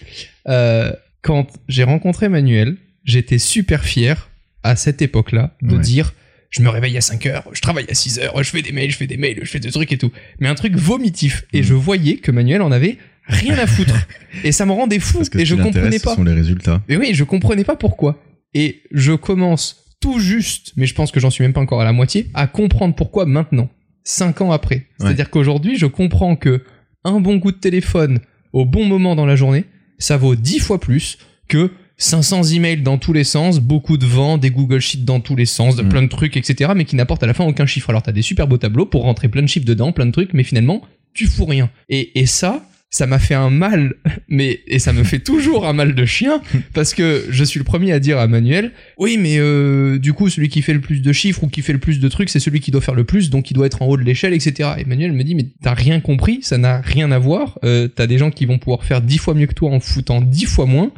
Euh, 0.49 0.93
quand 1.23 1.47
j'ai 1.69 1.85
rencontré 1.85 2.29
Manuel, 2.29 2.77
j'étais 3.05 3.39
super 3.39 3.85
fier 3.85 4.29
à 4.63 4.75
cette 4.77 5.03
époque-là 5.03 5.57
de 5.63 5.77
Ouais. 5.77 5.81
dire 5.81 6.13
je 6.51 6.63
me 6.63 6.69
réveille 6.69 6.97
à 6.97 7.01
5 7.01 7.27
heures, 7.27 7.45
je 7.53 7.61
travaille 7.61 7.87
à 7.91 7.95
6 7.95 8.19
heures, 8.21 8.43
je 8.43 8.51
fais 8.51 8.63
des 8.63 8.73
mails, 8.73 8.91
je 8.91 8.97
fais 8.97 9.07
des 9.07 9.17
mails, 9.17 9.41
je 9.43 9.51
fais 9.51 9.61
des 9.61 9.71
trucs 9.71 9.93
et 9.93 9.99
tout. 9.99 10.11
Mais 10.41 10.49
un 10.49 10.55
truc 10.55 10.75
vomitif. 10.77 11.45
Et 11.53 11.61
Mm. 11.61 11.65
je 11.65 11.75
voyais 11.75 12.17
que 12.17 12.31
Manuel 12.31 12.63
en 12.63 12.73
avait 12.73 12.99
rien 13.27 13.59
à 13.59 13.67
foutre. 13.67 13.95
et 14.45 14.53
ça 14.53 14.65
me 14.67 14.73
rendait 14.73 14.99
fou. 15.01 15.19
Parce 15.19 15.29
que 15.29 15.39
et 15.39 15.45
je 15.47 15.55
comprenais 15.57 15.99
pas. 15.99 16.11
ce 16.11 16.17
sont 16.17 16.25
les 16.25 16.33
résultats. 16.33 16.83
Mais 16.89 16.97
oui, 16.97 17.11
je 17.15 17.25
comprenais 17.25 17.65
pas 17.65 17.77
pourquoi. 17.77 18.23
Et 18.55 18.83
je 18.93 19.13
commence 19.13 19.85
tout 20.01 20.19
juste, 20.21 20.73
mais 20.77 20.87
je 20.87 20.95
pense 20.95 21.11
que 21.11 21.21
j'en 21.21 21.31
suis 21.31 21.43
même 21.43 21.53
pas 21.53 21.61
encore 21.61 21.81
à 21.81 21.85
la 21.85 21.93
moitié, 21.93 22.29
à 22.35 22.47
comprendre 22.47 22.95
pourquoi 22.95 23.27
maintenant, 23.27 23.69
cinq 24.05 24.41
ans 24.41 24.53
après. 24.53 24.87
C'est-à-dire 25.01 25.31
qu'aujourd'hui, 25.31 25.77
je 25.77 25.87
comprends 25.87 26.37
que 26.37 26.63
un 27.05 27.21
bon 27.21 27.41
coup 27.41 27.51
de 27.53 27.57
téléphone 27.59 28.21
au 28.53 28.65
bon 28.65 28.85
moment 28.85 29.17
dans 29.17 29.27
la 29.27 29.37
journée, 29.37 29.65
ça 29.99 30.17
vaut 30.17 30.37
dix 30.37 30.59
fois 30.61 30.81
plus 30.81 31.19
que 31.49 31.71
500 31.99 32.43
emails 32.53 32.83
dans 32.83 32.99
tous 32.99 33.13
les 33.13 33.25
sens, 33.25 33.59
beaucoup 33.61 33.97
de 33.97 34.07
vent, 34.07 34.37
des 34.39 34.51
Google 34.51 34.81
Sheets 34.81 35.05
dans 35.05 35.21
tous 35.21 35.37
les 35.37 35.47
sens, 35.47 35.77
de 35.77 35.83
Mm. 35.83 35.89
plein 35.89 36.03
de 36.03 36.09
trucs, 36.09 36.37
etc., 36.37 36.73
mais 36.77 36.85
qui 36.85 36.97
n'apportent 36.97 37.23
à 37.23 37.27
la 37.27 37.35
fin 37.35 37.45
aucun 37.45 37.67
chiffre. 37.67 37.91
Alors 37.91 38.03
t'as 38.03 38.13
des 38.13 38.23
super 38.23 38.47
beaux 38.47 38.59
tableaux 38.59 38.87
pour 38.87 39.03
rentrer 39.03 39.29
plein 39.29 39.43
de 39.43 39.47
chiffres 39.47 39.67
dedans, 39.67 39.93
plein 39.93 40.07
de 40.07 40.13
trucs, 40.13 40.35
mais 40.35 40.43
finalement, 40.43 40.83
tu 41.15 41.27
fous 41.27 41.47
rien. 41.47 41.71
Et, 41.89 42.21
et 42.21 42.27
ça, 42.27 42.67
ça 42.91 43.07
m'a 43.07 43.19
fait 43.19 43.35
un 43.35 43.51
mal, 43.51 43.95
mais 44.29 44.61
et 44.67 44.79
ça 44.79 44.93
me 44.93 45.05
fait 45.05 45.19
toujours 45.21 45.67
un 45.67 45.73
mal 45.73 45.95
de 45.95 46.05
chien 46.05 46.43
parce 46.75 46.93
que 46.93 47.25
je 47.31 47.45
suis 47.45 47.59
le 47.59 47.65
premier 47.65 47.93
à 47.93 47.99
dire 47.99 48.19
à 48.19 48.27
Manuel, 48.27 48.73
oui, 48.99 49.17
mais 49.19 49.39
euh, 49.39 49.99
du 49.99 50.13
coup, 50.13 50.29
celui 50.29 50.49
qui 50.51 50.61
fait 50.61 50.75
le 50.75 50.81
plus 50.81 51.01
de 51.01 51.13
chiffres 51.13 51.45
ou 51.45 51.49
qui 51.49 51.63
fait 51.63 51.73
le 51.73 51.79
plus 51.79 51.99
de 51.99 52.09
trucs, 52.09 52.29
c'est 52.29 52.41
celui 52.41 52.61
qui 52.61 52.71
doit 52.71 52.83
faire 52.83 52.95
le 52.95 53.05
plus, 53.05 53.31
donc 53.31 53.51
il 53.51 53.55
doit 53.55 53.67
être 53.67 53.81
en 53.81 53.87
haut 53.87 53.97
de 53.97 54.03
l'échelle, 54.03 54.35
etc. 54.35 54.71
Et 54.79 54.85
Manuel 54.85 55.13
me 55.13 55.25
dit, 55.25 55.35
mais 55.35 55.47
t'as 55.63 55.75
rien 55.75 56.01
compris, 56.01 56.41
ça 56.43 56.59
n'a 56.59 56.81
rien 56.83 57.11
à 57.11 57.19
voir. 57.19 57.59
Euh, 57.65 57.89
t'as 57.89 58.07
des 58.07 58.19
gens 58.19 58.31
qui 58.31 58.45
vont 58.45 58.59
pouvoir 58.59 58.85
faire 58.85 59.01
dix 59.01 59.19
fois 59.19 59.33
mieux 59.35 59.47
que 59.47 59.55
toi 59.55 59.71
en 59.71 59.81
foutant 59.81 60.21
dix 60.21 60.45
fois 60.45 60.67
moins. 60.67 60.93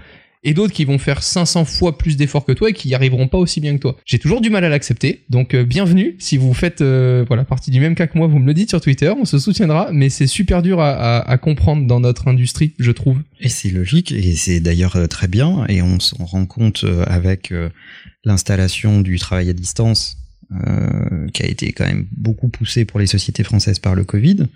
Et 0.45 0.55
d'autres 0.55 0.73
qui 0.73 0.85
vont 0.85 0.99
faire 0.99 1.23
500 1.23 1.65
fois 1.65 1.99
plus 1.99 2.17
d'efforts 2.17 2.45
que 2.45 2.53
toi 2.53 2.71
et 2.71 2.73
qui 2.73 2.89
y 2.89 2.95
arriveront 2.95 3.27
pas 3.27 3.39
aussi 3.39 3.61
bien 3.61 3.75
que 3.75 3.81
toi. 3.81 3.97
J'ai 4.05 4.19
toujours 4.19 4.41
du 4.41 4.51
mal 4.51 4.65
à 4.65 4.69
l'accepter, 4.69 5.25
donc 5.31 5.55
euh, 5.55 5.65
bienvenue. 5.65 6.15
Si 6.21 6.37
vous 6.37 6.55
faites 6.55 6.81
euh, 6.81 7.25
voilà 7.27 7.45
partie 7.45 7.73
du 7.73 7.81
même 7.81 7.97
cas 7.97 8.07
que 8.07 8.17
moi, 8.17 8.29
vous 8.29 8.39
me 8.39 8.47
le 8.47 8.55
dites 8.55 8.69
sur 8.69 8.81
Twitter, 8.81 9.13
on 9.19 9.25
se 9.25 9.39
soutiendra. 9.39 9.91
Mais 9.93 10.11
c'est 10.11 10.29
super 10.29 10.63
dur 10.63 10.81
à, 10.81 11.39
comprendre 11.39 11.87
dans 11.87 12.01
notre 12.01 12.29
industrie, 12.29 12.75
je 12.79 12.93
trouve. 12.93 13.21
Et 13.41 13.49
c'est 13.49 13.71
logique, 13.71 14.13
et 14.13 14.35
c'est 14.35 14.61
d'ailleurs 14.61 14.97
euh, 14.97 15.07
très 15.07 15.29
bien, 15.29 15.65
et 15.69 15.83
on 15.83 15.99
s'en 15.99 16.25
rend 16.25 16.47
compte 16.47 16.85
avec 17.07 17.53
l'installation 18.25 19.01
du 19.01 19.19
travail 19.19 19.51
à 19.51 19.53
distance, 19.53 20.19
qui 21.33 21.43
a 21.43 21.47
été 21.47 21.73
quand 21.73 21.87
même 21.87 22.07
beaucoup 22.13 22.49
poussé 22.49 22.85
pour 22.85 23.01
les 23.01 23.07
sociétés 23.07 23.45
françaises 23.45 23.79
par 23.79 23.95
le 23.95 24.05
Covid. 24.05 24.47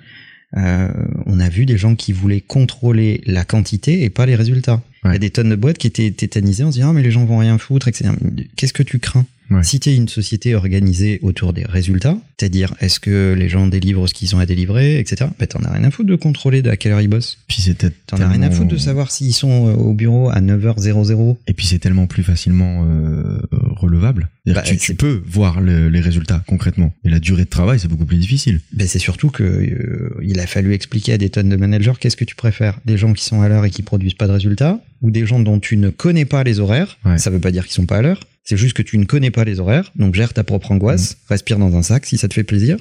On 0.55 1.41
a 1.41 1.49
vu 1.49 1.67
des 1.67 1.77
gens 1.77 1.95
qui 1.95 2.12
voulaient 2.12 2.41
contrôler 2.41 3.23
la 3.27 3.45
quantité 3.45 4.03
et 4.03 4.11
pas 4.11 4.27
les 4.27 4.35
résultats. 4.35 4.83
Il 5.05 5.13
y 5.13 5.17
a 5.17 5.19
des 5.19 5.31
tonnes 5.31 5.49
de 5.51 5.57
boîtes 5.57 5.79
qui 5.79 5.87
étaient 5.89 6.11
tétanisées 6.11 6.63
en 6.65 6.71
se 6.71 6.77
disant 6.77 6.91
ah 6.91 6.93
mais 6.93 7.03
les 7.03 7.11
gens 7.11 7.25
vont 7.25 7.39
rien 7.39 7.59
foutre, 7.59 7.89
etc. 7.89 8.11
Qu'est-ce 8.57 8.73
que 8.73 8.83
tu 8.85 8.99
crains 8.99 9.27
Ouais. 9.51 9.63
Si 9.65 9.81
tu 9.81 9.91
es 9.91 9.97
une 9.97 10.09
société 10.09 10.55
organisée 10.55 11.19
autour 11.21 11.53
des 11.53 11.65
résultats, 11.65 12.17
c'est-à-dire 12.41 12.75
est-ce 12.81 12.99
que 13.01 13.35
les 13.37 13.51
gens 13.51 13.67
délivrent 13.67 14.07
ce 14.09 14.15
qu'ils 14.15 14.35
ont 14.35 14.39
à 14.39 14.47
délivrer, 14.47 14.99
etc. 14.99 15.31
Ben 15.39 15.47
t'en 15.47 15.59
as 15.65 15.73
rien 15.73 15.85
à 15.85 15.91
foutre 15.91 16.09
de 16.09 16.17
contrôler 16.17 16.67
à 16.67 16.77
quelle 16.79 16.93
heure 16.93 17.03
ils 17.03 17.09
bossent. 17.09 17.37
Puis 17.49 17.61
c'est 17.61 17.75
T'en 18.07 18.19
as 18.19 18.29
rien 18.29 18.41
à 18.43 18.51
foutre 18.51 18.69
de 18.71 18.79
savoir 18.79 19.11
s'ils 19.11 19.35
sont 19.35 19.69
euh, 19.69 19.75
au 19.75 19.93
bureau 19.93 20.31
à 20.31 20.41
9h00. 20.41 21.37
Et 21.49 21.53
puis 21.53 21.67
c'est 21.67 21.79
tellement 21.81 22.07
plus 22.07 22.23
facilement 22.23 22.87
euh, 22.89 23.41
relevable. 23.53 24.31
Bah, 24.47 24.63
tu, 24.63 24.95
peux 24.95 25.23
voir 25.27 25.61
le- 25.61 25.89
les 25.89 26.01
résultats 26.01 26.43
concrètement. 26.47 26.95
Mais 27.05 27.11
la 27.11 27.21
durée 27.21 27.45
de 27.45 27.51
travail, 27.51 27.79
c'est 27.79 27.89
beaucoup 27.89 28.07
plus 28.07 28.17
difficile. 28.19 28.61
Ben 28.73 28.87
c'est 28.89 28.99
surtout 28.99 29.29
que 29.31 29.43
euh, 29.43 30.17
il 30.23 30.41
a 30.41 30.47
fallu 30.47 30.73
expliquer 30.73 31.13
à 31.13 31.19
des 31.19 31.29
tonnes 31.29 31.49
de 31.51 31.57
managers 31.57 31.93
qu'est-ce 32.01 32.17
que 32.17 32.25
tu 32.25 32.37
préfères? 32.37 32.79
Des 32.87 32.97
gens 32.97 33.13
qui 33.13 33.25
sont 33.25 33.43
à 33.43 33.49
l'heure 33.49 33.65
et 33.67 33.71
qui 33.71 33.83
produisent 33.83 34.15
pas 34.15 34.27
de 34.29 34.33
résultats 34.33 34.81
ou 35.03 35.11
des 35.11 35.27
gens 35.27 35.41
dont 35.41 35.59
tu 35.61 35.77
ne 35.77 35.91
connais 35.91 36.25
pas 36.25 36.43
les 36.45 36.59
horaires 36.61 36.99
Ouais. 37.05 37.19
ça 37.19 37.29
veut 37.31 37.41
pas 37.41 37.51
dire 37.51 37.65
qu'ils 37.65 37.75
sont 37.75 37.87
pas 37.87 37.99
à 37.99 38.03
l'heure 38.03 38.21
c'est 38.45 38.57
juste 38.57 38.77
que 38.77 38.83
tu 38.83 38.99
ne 38.99 39.05
connais 39.05 39.31
pas 39.31 39.45
les 39.45 39.61
horaires 39.61 39.93
donc 39.97 40.15
gère 40.15 40.33
ta 40.33 40.43
propre 40.45 40.73
angoisse 40.73 41.19
respire 41.29 41.59
dans 41.59 41.77
un 41.77 41.83
sac 41.83 42.07
si 42.07 42.17
ça 42.19 42.29
te 42.29 42.35
fait 42.35 42.45
plaisir 42.45 42.77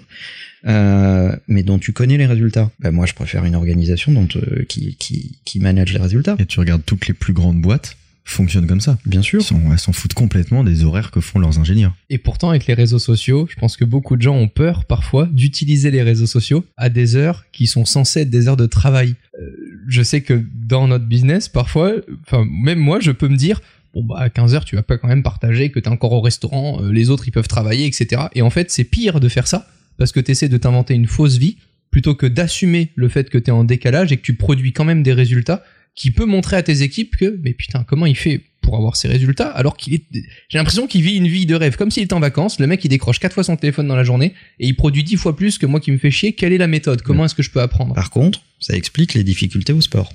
euh, 0.68 1.36
mais 1.48 1.64
dont 1.64 1.80
tu 1.80 1.92
connais 1.94 2.18
les 2.18 2.26
résultats 2.28 2.70
ben 2.80 2.92
moi 2.92 3.06
je 3.06 3.14
préfère 3.14 3.46
une 3.46 3.56
organisation 3.56 4.12
dont 4.12 4.28
euh, 4.36 4.64
qui, 4.70 4.96
qui 4.98 5.40
qui 5.46 5.60
manage 5.60 5.92
les 5.94 6.00
résultats 6.00 6.36
Et 6.40 6.46
tu 6.46 6.60
regardes 6.60 6.84
toutes 6.86 7.08
les 7.08 7.14
plus 7.16 7.34
grandes 7.34 7.60
boîtes 7.62 7.98
fonctionnent 8.24 8.68
comme 8.68 8.80
ça. 8.82 8.98
bien 9.06 9.24
sûr 9.24 9.42
sont- 9.42 9.60
elles 9.72 9.80
s'en 9.80 9.92
foutent 9.92 10.14
complètement 10.14 10.64
des 10.64 10.84
horaires 10.84 11.10
que 11.10 11.20
font 11.20 11.40
leurs 11.40 11.58
ingénieurs. 11.60 11.94
Et 12.12 12.20
pourtant, 12.20 12.52
avec 12.52 12.66
les 12.68 12.76
réseaux 12.76 13.00
sociaux, 13.00 13.48
je 13.52 13.56
pense 13.60 13.76
que 13.76 13.84
beaucoup 13.84 14.16
de 14.16 14.22
gens 14.22 14.36
ont 14.36 14.48
peur 14.48 14.86
parfois 14.86 15.28
d'utiliser 15.34 15.90
les 15.92 16.04
réseaux 16.04 16.28
sociaux 16.28 16.64
à 16.78 16.90
des 16.90 17.16
heures 17.16 17.44
qui 17.52 17.66
sont 17.66 17.84
censées 17.84 18.22
être 18.22 18.30
des 18.30 18.48
heures 18.48 18.56
de 18.58 18.68
travail. 18.68 19.16
Euh, 19.42 19.46
je 19.88 20.02
sais 20.02 20.22
que 20.22 20.44
dans 20.54 20.88
notre 20.88 21.06
business, 21.06 21.50
parfois, 21.50 21.94
enfin, 22.26 22.46
même 22.50 22.80
moi, 22.80 23.00
je 23.00 23.12
peux 23.12 23.28
me 23.28 23.38
dire, 23.38 23.62
bon, 23.94 24.04
bah, 24.04 24.16
à 24.20 24.30
15 24.30 24.56
heures, 24.56 24.66
tu 24.66 24.76
vas 24.76 24.84
pas 24.84 24.98
quand 24.98 25.08
même 25.08 25.24
partager 25.24 25.72
que 25.72 25.80
t'es 25.80 25.90
encore 25.90 26.14
au 26.14 26.22
restaurant, 26.22 26.82
euh, 26.82 26.92
les 26.92 27.10
autres, 27.10 27.28
ils 27.28 27.32
peuvent 27.32 27.48
travailler, 27.48 27.86
etc. 27.86 28.24
Et 28.36 28.42
en 28.42 28.50
fait, 28.50 28.72
c'est 28.72 28.84
pire 28.84 29.20
de 29.20 29.30
faire 29.30 29.48
ça 29.48 29.68
parce 29.98 30.12
que 30.12 30.20
t'essaies 30.20 30.50
de 30.50 30.58
t'inventer 30.58 30.94
une 30.94 31.08
fausse 31.08 31.38
vie 31.38 31.58
plutôt 31.92 32.16
que 32.16 32.26
d'assumer 32.26 32.92
le 32.96 33.10
fait 33.10 33.30
que 33.30 33.38
t'es 33.38 33.52
en 33.52 33.64
décalage 33.64 34.12
et 34.12 34.18
que 34.18 34.22
tu 34.22 34.36
produis 34.36 34.74
quand 34.74 34.86
même 34.86 35.04
des 35.04 35.14
résultats 35.14 35.64
qui 35.94 36.12
peut 36.12 36.26
montrer 36.26 36.56
à 36.56 36.64
tes 36.64 36.84
équipes 36.84 37.18
que, 37.18 37.38
mais 37.44 37.54
putain, 37.54 37.84
comment 37.84 38.06
il 38.06 38.16
fait 38.16 38.42
pour 38.62 38.76
avoir 38.78 38.96
ces 38.96 39.08
résultats 39.08 39.50
alors 39.50 39.76
qu'il 39.76 39.94
est, 39.96 40.04
j'ai 40.50 40.58
l'impression 40.58 40.88
qu'il 40.88 41.02
vit 41.02 41.16
une 41.16 41.28
vie 41.28 41.46
de 41.46 41.56
rêve, 41.56 41.76
comme 41.78 41.90
s'il 41.92 42.04
était 42.04 42.14
en 42.14 42.20
vacances, 42.20 42.60
le 42.60 42.68
mec 42.68 42.84
il 42.86 42.90
décroche 42.90 43.20
quatre 43.20 43.34
fois 43.34 43.44
son 43.44 43.58
téléphone 43.58 43.88
dans 43.88 43.96
la 43.96 44.04
journée 44.04 44.34
et 44.60 44.68
il 44.68 44.76
produit 44.76 45.04
dix 45.04 45.18
fois 45.18 45.36
plus 45.36 45.58
que 45.58 45.66
moi 45.66 45.80
qui 45.80 45.92
me 45.92 45.98
fais 45.98 46.12
chier, 46.12 46.34
quelle 46.34 46.54
est 46.54 46.58
la 46.58 46.68
méthode? 46.68 47.02
Comment 47.02 47.26
est-ce 47.26 47.36
que 47.36 47.44
je 47.44 47.50
peux 47.52 47.62
apprendre? 47.62 47.94
Par 47.96 48.10
contre 48.12 48.42
ça 48.60 48.76
explique 48.76 49.14
les 49.16 49.24
difficultés 49.24 49.74
au 49.74 49.82
sport 49.82 50.14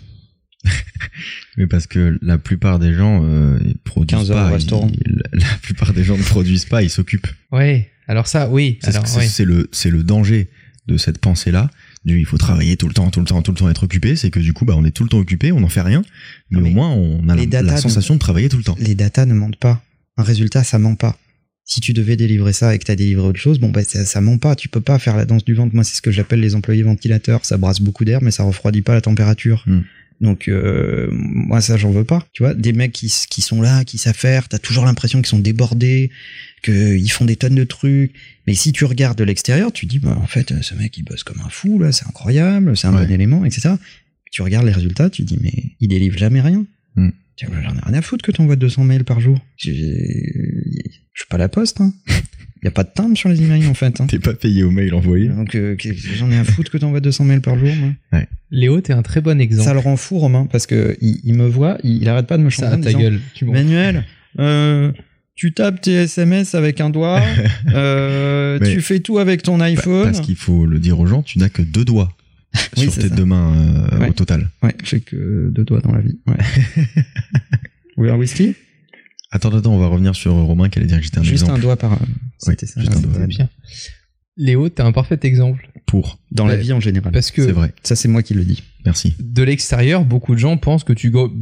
Mais 1.57 1.67
parce 1.67 1.87
que 1.87 2.19
la 2.23 2.39
plupart 2.39 2.79
des 2.79 2.93
gens 2.95 3.23
euh, 3.25 3.59
ils 3.65 3.77
produisent 3.77 4.19
15 4.19 4.31
heures 4.31 4.37
pas. 4.45 4.51
au 4.51 4.55
restaurant. 4.55 4.91
ils- 5.07 5.23
la 5.33 5.47
plupart 5.63 5.93
des 5.93 6.05
gens 6.05 6.17
ne 6.17 6.23
produisent 6.23 6.65
pas, 6.65 6.83
ils 6.83 6.91
s'occupent. 6.91 7.29
Ouais, 7.53 7.91
alors 8.09 8.27
ça, 8.27 8.49
oui, 8.49 8.79
C'est 8.83 8.91
alors, 8.91 9.07
c'est- 9.07 9.19
ouais. 9.19 9.27
c'est 9.27 9.45
le, 9.45 9.69
c'est 9.73 9.91
le 9.91 10.03
danger 10.03 10.49
de 10.87 10.97
cette 10.97 11.19
pensée-là. 11.19 11.71
Du, 12.07 12.21
il 12.21 12.25
faut 12.25 12.39
travailler 12.39 12.77
tout 12.77 12.87
le 12.87 12.95
temps, 12.95 13.11
tout 13.11 13.19
le 13.19 13.27
temps, 13.27 13.43
tout 13.43 13.51
le 13.51 13.57
temps 13.57 13.69
être 13.69 13.83
occupé. 13.83 14.15
C'est 14.15 14.31
que 14.31 14.39
du 14.39 14.53
coup, 14.53 14.65
bah, 14.65 14.75
on 14.77 14.85
est 14.85 14.93
tout 14.93 15.03
le 15.03 15.09
temps 15.09 15.19
occupé, 15.19 15.51
on 15.51 15.61
n'en 15.61 15.69
fait 15.69 15.83
rien. 15.83 16.03
Mais, 16.51 16.61
au 16.61 16.73
moins, 16.73 16.91
on 16.91 17.29
a 17.29 17.35
les 17.35 17.47
la, 17.47 17.77
sensation 17.77 18.15
de 18.15 18.21
travailler 18.21 18.49
tout 18.49 18.57
le 18.57 18.63
temps. 18.63 18.77
les 18.79 18.95
datas 18.95 19.27
ne 19.27 19.35
mentent 19.35 19.57
pas. 19.57 19.83
Un 20.17 20.23
résultat, 20.23 20.63
ça 20.63 20.79
ment 20.79 20.95
pas. 20.95 21.19
Si 21.65 21.81
tu 21.81 21.93
devais 21.93 22.15
délivrer 22.15 22.53
ça 22.53 22.77
et 22.77 22.79
que 22.79 22.85
tu 22.85 22.93
as 22.93 22.97
délivré 22.97 23.27
autre 23.27 23.41
chose, 23.41 23.59
bon, 23.59 23.71
bah, 23.71 23.83
ça, 23.83 24.05
ça 24.05 24.21
ment 24.21 24.39
pas. 24.39 24.55
Tu 24.55 24.69
peux 24.69 24.81
pas 24.81 25.01
faire 25.01 25.17
la 25.17 25.25
danse 25.25 25.45
du 25.45 25.55
ventre. 25.55 25.75
Moi, 25.75 25.83
c'est 25.83 25.97
ce 25.97 26.03
que 26.03 26.13
j'appelle 26.13 26.41
les 26.41 26.55
employés 26.55 26.85
ventilateurs. 26.85 27.45
Ça 27.45 27.59
brasse 27.59 27.81
beaucoup 27.81 28.05
d'air, 28.05 28.23
mais 28.23 28.31
ça 28.31 28.45
refroidit 28.45 28.83
pas 28.83 28.95
la 28.95 29.01
température. 29.01 29.65
Hmm. 29.67 29.81
Donc, 30.21 30.49
euh, 30.49 31.09
moi, 31.13 31.61
ça, 31.61 31.77
j'en 31.77 31.91
veux 31.91 32.05
pas. 32.05 32.27
Tu 32.33 32.43
vois, 32.43 32.55
des 32.55 32.73
mecs 32.73 32.93
qui, 32.93 33.13
qui 33.29 33.43
sont 33.43 33.61
là, 33.61 33.85
qui 33.85 33.99
savent 33.99 34.17
faire, 34.17 34.49
t'as 34.49 34.59
toujours 34.59 34.85
l'impression 34.87 35.19
qu'ils 35.21 35.29
sont 35.29 35.39
débordés, 35.39 36.11
qu'ils 36.63 37.11
font 37.13 37.25
des 37.27 37.37
tonnes 37.37 37.55
de 37.55 37.65
trucs. 37.65 38.13
Mais 38.47 38.55
si 38.55 38.73
tu 38.73 38.85
regardes 38.87 39.19
de 39.19 39.25
l'extérieur, 39.25 39.73
tu 39.73 39.85
dis, 39.87 39.99
bah, 39.99 40.17
en 40.21 40.27
fait, 40.27 40.55
ce 40.63 40.75
mec, 40.75 40.97
il 40.97 41.03
bosse 41.03 41.23
comme 41.23 41.41
un 41.45 41.51
fou, 41.51 41.79
là, 41.79 41.93
c'est 41.93 42.07
incroyable, 42.07 42.77
c'est 42.77 42.87
un 42.87 42.95
Ouais. 42.97 43.07
bon 43.07 43.13
élément, 43.13 43.45
etc. 43.45 43.75
Tu 44.33 44.43
regardes 44.43 44.67
les 44.67 44.73
résultats, 44.73 45.11
tu 45.11 45.23
dis, 45.23 45.39
mais 45.43 45.53
il 45.81 45.89
délivre 45.89 46.17
jamais 46.19 46.41
rien. 46.41 46.65
Tiens, 47.37 47.49
J'en 47.63 47.75
ai 47.77 47.81
rien 47.85 47.95
à 47.99 48.01
foutre 48.01 48.25
que 48.25 48.33
t'envoies 48.33 48.57
200 48.57 48.85
mails 48.85 49.05
par 49.05 49.21
jour. 49.21 49.39
Je 49.59 49.71
suis 49.71 51.27
pas 51.29 51.37
la 51.37 51.51
poste, 51.51 51.83
hein. 51.83 51.93
Y 52.63 52.69
a 52.69 52.71
pas 52.71 52.85
de 52.85 52.91
timbre 52.95 53.17
sur 53.17 53.29
les 53.29 53.43
emails, 53.43 53.67
en 53.67 53.75
fait. 53.75 54.01
Hein. 54.01 54.07
T'es 54.07 54.19
pas 54.19 54.33
payé 54.35 54.63
au 54.65 54.71
mail 54.71 54.95
envoyé. 54.95 55.29
Donc, 55.29 55.55
euh, 55.55 55.77
j'en 56.17 56.31
ai 56.31 56.39
à 56.39 56.45
foutre 56.45 56.71
que 56.71 56.79
t'envoies 56.79 57.01
200 57.01 57.25
mails 57.25 57.41
par 57.43 57.59
jour, 57.59 57.69
moi? 57.77 58.21
Léo, 58.51 58.81
t'es 58.81 58.93
un 58.93 59.03
très 59.03 59.21
bon 59.21 59.41
exemple. 59.41 59.65
Ça 59.65 59.75
le 59.75 59.81
rend 59.81 59.97
fou, 59.97 60.19
Romain, 60.19 60.47
parce 60.51 60.67
que 60.67 60.97
il, 61.01 61.21
il 61.25 61.35
me 61.35 61.47
voit, 61.47 61.79
il, 61.85 62.03
il 62.03 62.09
arrête 62.09 62.27
pas 62.27 62.39
de 62.39 62.43
me 62.43 62.51
Ça, 62.51 62.63
chanter 62.71 62.77
en 62.77 62.81
ta 62.81 62.89
disant, 62.89 62.99
gueule. 63.01 63.21
Tu 63.35 63.45
Manuel, 63.45 64.05
euh, 64.39 64.91
tu 65.35 65.53
tapes 65.53 65.81
tes 65.83 65.93
SMS 65.93 66.55
avec 66.55 66.81
un 66.81 66.89
doigt, 66.91 67.21
euh, 67.75 68.59
tu 68.61 68.81
fais 68.81 69.01
tout 69.01 69.19
avec 69.19 69.43
ton 69.43 69.61
iPhone. 69.61 70.05
Parce 70.05 70.21
qu'il 70.21 70.37
faut 70.37 70.65
le 70.67 70.79
dire 70.79 70.99
aux 70.99 71.07
gens, 71.07 71.23
tu 71.23 71.39
n'as 71.39 71.49
que 71.49 71.63
deux 71.63 71.85
doigts 71.85 72.17
Oui, 72.77 72.85
sur 72.85 72.95
tes 72.95 73.09
ça. 73.09 73.15
deux 73.15 73.25
mains 73.27 73.53
euh, 73.93 73.99
Ouais. 73.99 74.09
au 74.09 74.13
total. 74.13 74.49
Ouais, 74.63 74.75
j'ai 74.85 75.01
que 75.01 75.51
deux 75.51 75.65
doigts 75.65 75.81
dans 75.81 75.93
la 75.93 76.01
vie. 76.01 76.19
Ouais. 76.27 76.37
Vous 77.97 78.03
voulez 78.03 78.11
un 78.11 78.17
whisky? 78.17 78.55
Attends, 79.33 79.55
attends, 79.55 79.75
on 79.75 79.79
va 79.79 79.89
revenir 79.89 80.15
sur 80.15 80.33
Romain 80.33 80.69
qui 80.69 80.79
allait 80.79 80.87
dire 80.89 80.99
que 80.99 81.05
j'étais 81.05 81.19
un 81.19 81.23
Juste 81.23 81.43
exemple. 81.43 81.59
un 81.59 81.63
doigt 81.63 81.77
par. 81.77 81.99
C'était 82.39 82.67
ça. 82.67 82.83
très 82.83 83.27
bien. 83.27 83.49
Léo, 84.37 84.69
t'es 84.69 84.83
un 84.83 84.93
parfait 84.93 85.19
exemple. 85.23 85.71
Pour. 85.87 86.19
Dans 86.33 86.47
la 86.47 86.57
vie 86.57 86.73
en 86.73 86.81
général. 86.81 87.13
Parce 87.13 87.31
que 87.31 87.45
C'est 87.45 87.53
vrai. 87.53 87.73
Ça, 87.83 87.97
c'est 87.97 88.09
moi 88.09 88.23
qui 88.23 88.35
le 88.35 88.45
dis. 88.45 88.63
Merci. 88.85 89.15
de 89.19 89.43
l'extérieur, 89.43 90.05
beaucoup 90.05 90.35
de 90.35 90.39
gens 90.41 90.57
pensent 90.59 90.85
que 90.85 90.93
tu, 90.93 91.11
go- 91.11 91.33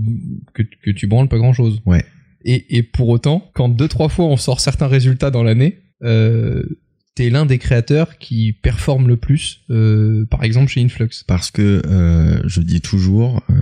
que, 0.54 0.62
que 0.62 0.90
tu 0.90 1.06
branles 1.06 1.28
pas 1.28 1.36
grand 1.38 1.52
chose. 1.52 1.82
Ouais. 1.86 2.04
Et, 2.44 2.76
et 2.76 2.82
pour 2.82 3.08
autant, 3.08 3.50
quand 3.54 3.68
deux, 3.68 3.88
trois 3.88 4.08
fois 4.08 4.26
on 4.26 4.36
sort 4.36 4.60
certains 4.60 4.86
résultats 4.86 5.30
dans 5.30 5.42
l'année, 5.42 5.80
euh, 6.02 6.62
t'es 7.14 7.28
l'un 7.30 7.44
des 7.46 7.58
créateurs 7.58 8.16
qui 8.18 8.52
performe 8.52 9.08
le 9.08 9.16
plus, 9.16 9.60
euh, 9.70 10.24
par 10.26 10.42
exemple 10.44 10.68
chez 10.70 10.82
Influx. 10.82 11.08
Parce 11.26 11.50
que 11.50 11.82
euh, 11.86 12.40
je 12.46 12.60
dis 12.60 12.80
toujours, 12.80 13.42
euh, 13.50 13.54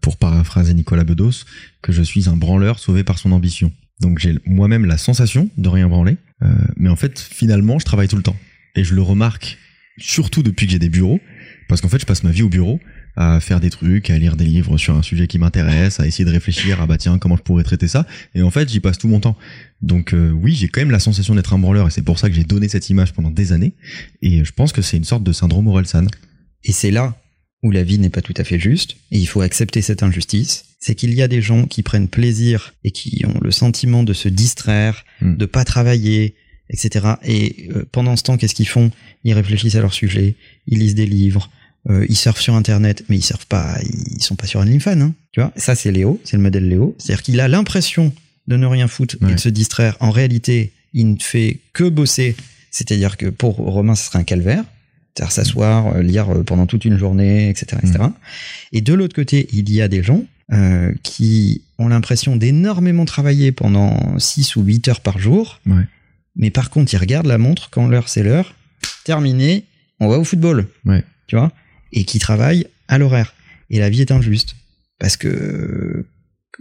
pour 0.00 0.16
paraphraser 0.16 0.74
Nicolas 0.74 1.04
Bedos, 1.04 1.44
que 1.82 1.92
je 1.92 2.02
suis 2.02 2.28
un 2.28 2.36
branleur 2.36 2.78
sauvé 2.78 3.02
par 3.04 3.18
son 3.18 3.32
ambition. 3.32 3.70
Donc 4.00 4.18
j'ai 4.18 4.34
moi-même 4.46 4.84
la 4.86 4.98
sensation 4.98 5.48
de 5.56 5.68
rien 5.68 5.88
branler, 5.88 6.16
euh, 6.42 6.48
mais 6.76 6.88
en 6.88 6.96
fait 6.96 7.18
finalement 7.18 7.78
je 7.78 7.84
travaille 7.84 8.08
tout 8.08 8.16
le 8.16 8.22
temps. 8.22 8.36
Et 8.74 8.84
je 8.84 8.94
le 8.94 9.02
remarque 9.02 9.58
surtout 9.98 10.42
depuis 10.42 10.66
que 10.66 10.72
j'ai 10.72 10.78
des 10.78 10.88
bureaux, 10.88 11.20
parce 11.68 11.80
qu'en 11.80 11.88
fait 11.88 12.00
je 12.00 12.06
passe 12.06 12.24
ma 12.24 12.30
vie 12.30 12.42
au 12.42 12.48
bureau 12.48 12.80
à 13.14 13.40
faire 13.40 13.60
des 13.60 13.68
trucs, 13.68 14.08
à 14.08 14.18
lire 14.18 14.36
des 14.36 14.46
livres 14.46 14.78
sur 14.78 14.96
un 14.96 15.02
sujet 15.02 15.26
qui 15.26 15.38
m'intéresse, 15.38 16.00
à 16.00 16.06
essayer 16.06 16.24
de 16.24 16.30
réfléchir 16.30 16.80
à 16.80 16.86
bah 16.86 16.96
tiens 16.96 17.18
comment 17.18 17.36
je 17.36 17.42
pourrais 17.42 17.62
traiter 17.62 17.86
ça. 17.86 18.06
Et 18.34 18.42
en 18.42 18.50
fait 18.50 18.70
j'y 18.70 18.80
passe 18.80 18.96
tout 18.96 19.08
mon 19.08 19.20
temps. 19.20 19.36
Donc 19.82 20.14
euh, 20.14 20.30
oui 20.30 20.54
j'ai 20.54 20.68
quand 20.68 20.80
même 20.80 20.90
la 20.90 20.98
sensation 20.98 21.34
d'être 21.34 21.52
un 21.52 21.58
branleur 21.58 21.88
et 21.88 21.90
c'est 21.90 22.02
pour 22.02 22.18
ça 22.18 22.30
que 22.30 22.34
j'ai 22.34 22.44
donné 22.44 22.68
cette 22.68 22.88
image 22.88 23.12
pendant 23.12 23.30
des 23.30 23.52
années. 23.52 23.74
Et 24.22 24.44
je 24.44 24.52
pense 24.52 24.72
que 24.72 24.80
c'est 24.80 24.96
une 24.96 25.04
sorte 25.04 25.24
de 25.24 25.32
syndrome 25.32 25.66
Orelsan. 25.66 26.06
Et 26.64 26.72
c'est 26.72 26.90
là 26.90 27.14
où 27.62 27.70
la 27.70 27.84
vie 27.84 27.98
n'est 27.98 28.10
pas 28.10 28.22
tout 28.22 28.34
à 28.36 28.44
fait 28.44 28.58
juste, 28.58 28.96
et 29.10 29.18
il 29.18 29.26
faut 29.26 29.40
accepter 29.40 29.82
cette 29.82 30.02
injustice, 30.02 30.64
c'est 30.84 30.96
qu'il 30.96 31.14
y 31.14 31.22
a 31.22 31.28
des 31.28 31.40
gens 31.40 31.66
qui 31.66 31.84
prennent 31.84 32.08
plaisir 32.08 32.74
et 32.82 32.90
qui 32.90 33.24
ont 33.24 33.38
le 33.40 33.52
sentiment 33.52 34.02
de 34.02 34.12
se 34.12 34.28
distraire, 34.28 35.04
Hmm. 35.20 35.36
de 35.36 35.46
pas 35.46 35.64
travailler, 35.64 36.34
etc. 36.70 37.06
Et 37.24 37.68
euh, 37.76 37.84
pendant 37.92 38.16
ce 38.16 38.24
temps, 38.24 38.36
qu'est-ce 38.36 38.56
qu'ils 38.56 38.66
font? 38.66 38.90
Ils 39.22 39.32
réfléchissent 39.32 39.76
à 39.76 39.80
leur 39.80 39.94
sujet, 39.94 40.34
ils 40.66 40.80
lisent 40.80 40.96
des 40.96 41.06
livres, 41.06 41.50
euh, 41.88 42.04
ils 42.08 42.16
surfent 42.16 42.40
sur 42.40 42.54
Internet, 42.56 43.04
mais 43.08 43.16
ils 43.16 43.22
surfent 43.22 43.46
pas, 43.46 43.78
ils 44.16 44.20
sont 44.22 44.34
pas 44.34 44.46
sur 44.48 44.58
OnlyFans, 44.58 45.00
hein, 45.00 45.14
tu 45.30 45.38
vois? 45.40 45.52
Ça, 45.54 45.76
c'est 45.76 45.92
Léo, 45.92 46.20
c'est 46.24 46.36
le 46.36 46.42
modèle 46.42 46.68
Léo. 46.68 46.96
C'est-à-dire 46.98 47.22
qu'il 47.22 47.38
a 47.40 47.46
l'impression 47.46 48.12
de 48.48 48.56
ne 48.56 48.66
rien 48.66 48.88
foutre 48.88 49.14
et 49.30 49.34
de 49.34 49.38
se 49.38 49.48
distraire. 49.48 49.96
En 50.00 50.10
réalité, 50.10 50.72
il 50.94 51.12
ne 51.12 51.16
fait 51.20 51.58
que 51.72 51.84
bosser. 51.88 52.34
C'est-à-dire 52.72 53.16
que 53.16 53.26
pour 53.26 53.54
Romain, 53.54 53.94
ce 53.94 54.06
serait 54.06 54.18
un 54.18 54.24
calvaire. 54.24 54.64
C'est-à-dire 55.14 55.30
s'asseoir, 55.32 55.94
euh, 55.94 56.02
lire 56.02 56.26
pendant 56.44 56.66
toute 56.66 56.84
une 56.84 56.98
journée, 56.98 57.50
etc. 57.50 57.76
etc. 57.84 58.04
Et 58.72 58.80
de 58.80 58.94
l'autre 58.94 59.14
côté, 59.14 59.46
il 59.52 59.70
y 59.72 59.80
a 59.80 59.86
des 59.86 60.02
gens 60.02 60.24
euh, 60.52 60.92
qui 61.02 61.62
ont 61.78 61.88
l'impression 61.88 62.36
d'énormément 62.36 63.04
travailler 63.04 63.52
pendant 63.52 64.18
6 64.18 64.56
ou 64.56 64.62
8 64.62 64.88
heures 64.88 65.00
par 65.00 65.18
jour. 65.18 65.60
Ouais. 65.66 65.86
Mais 66.36 66.50
par 66.50 66.70
contre, 66.70 66.92
ils 66.92 66.98
regardent 66.98 67.26
la 67.26 67.38
montre 67.38 67.70
quand 67.70 67.86
l'heure 67.88 68.08
c'est 68.08 68.22
l'heure. 68.22 68.54
Terminé, 69.04 69.64
on 70.00 70.08
va 70.08 70.18
au 70.18 70.24
football. 70.24 70.68
Ouais. 70.84 71.04
Tu 71.26 71.36
vois? 71.36 71.52
Et 71.92 72.04
qui 72.04 72.18
travaillent 72.18 72.66
à 72.88 72.98
l'horaire. 72.98 73.34
Et 73.70 73.78
la 73.78 73.88
vie 73.88 74.02
est 74.02 74.10
injuste. 74.10 74.56
Parce 74.98 75.16
que 75.16 76.06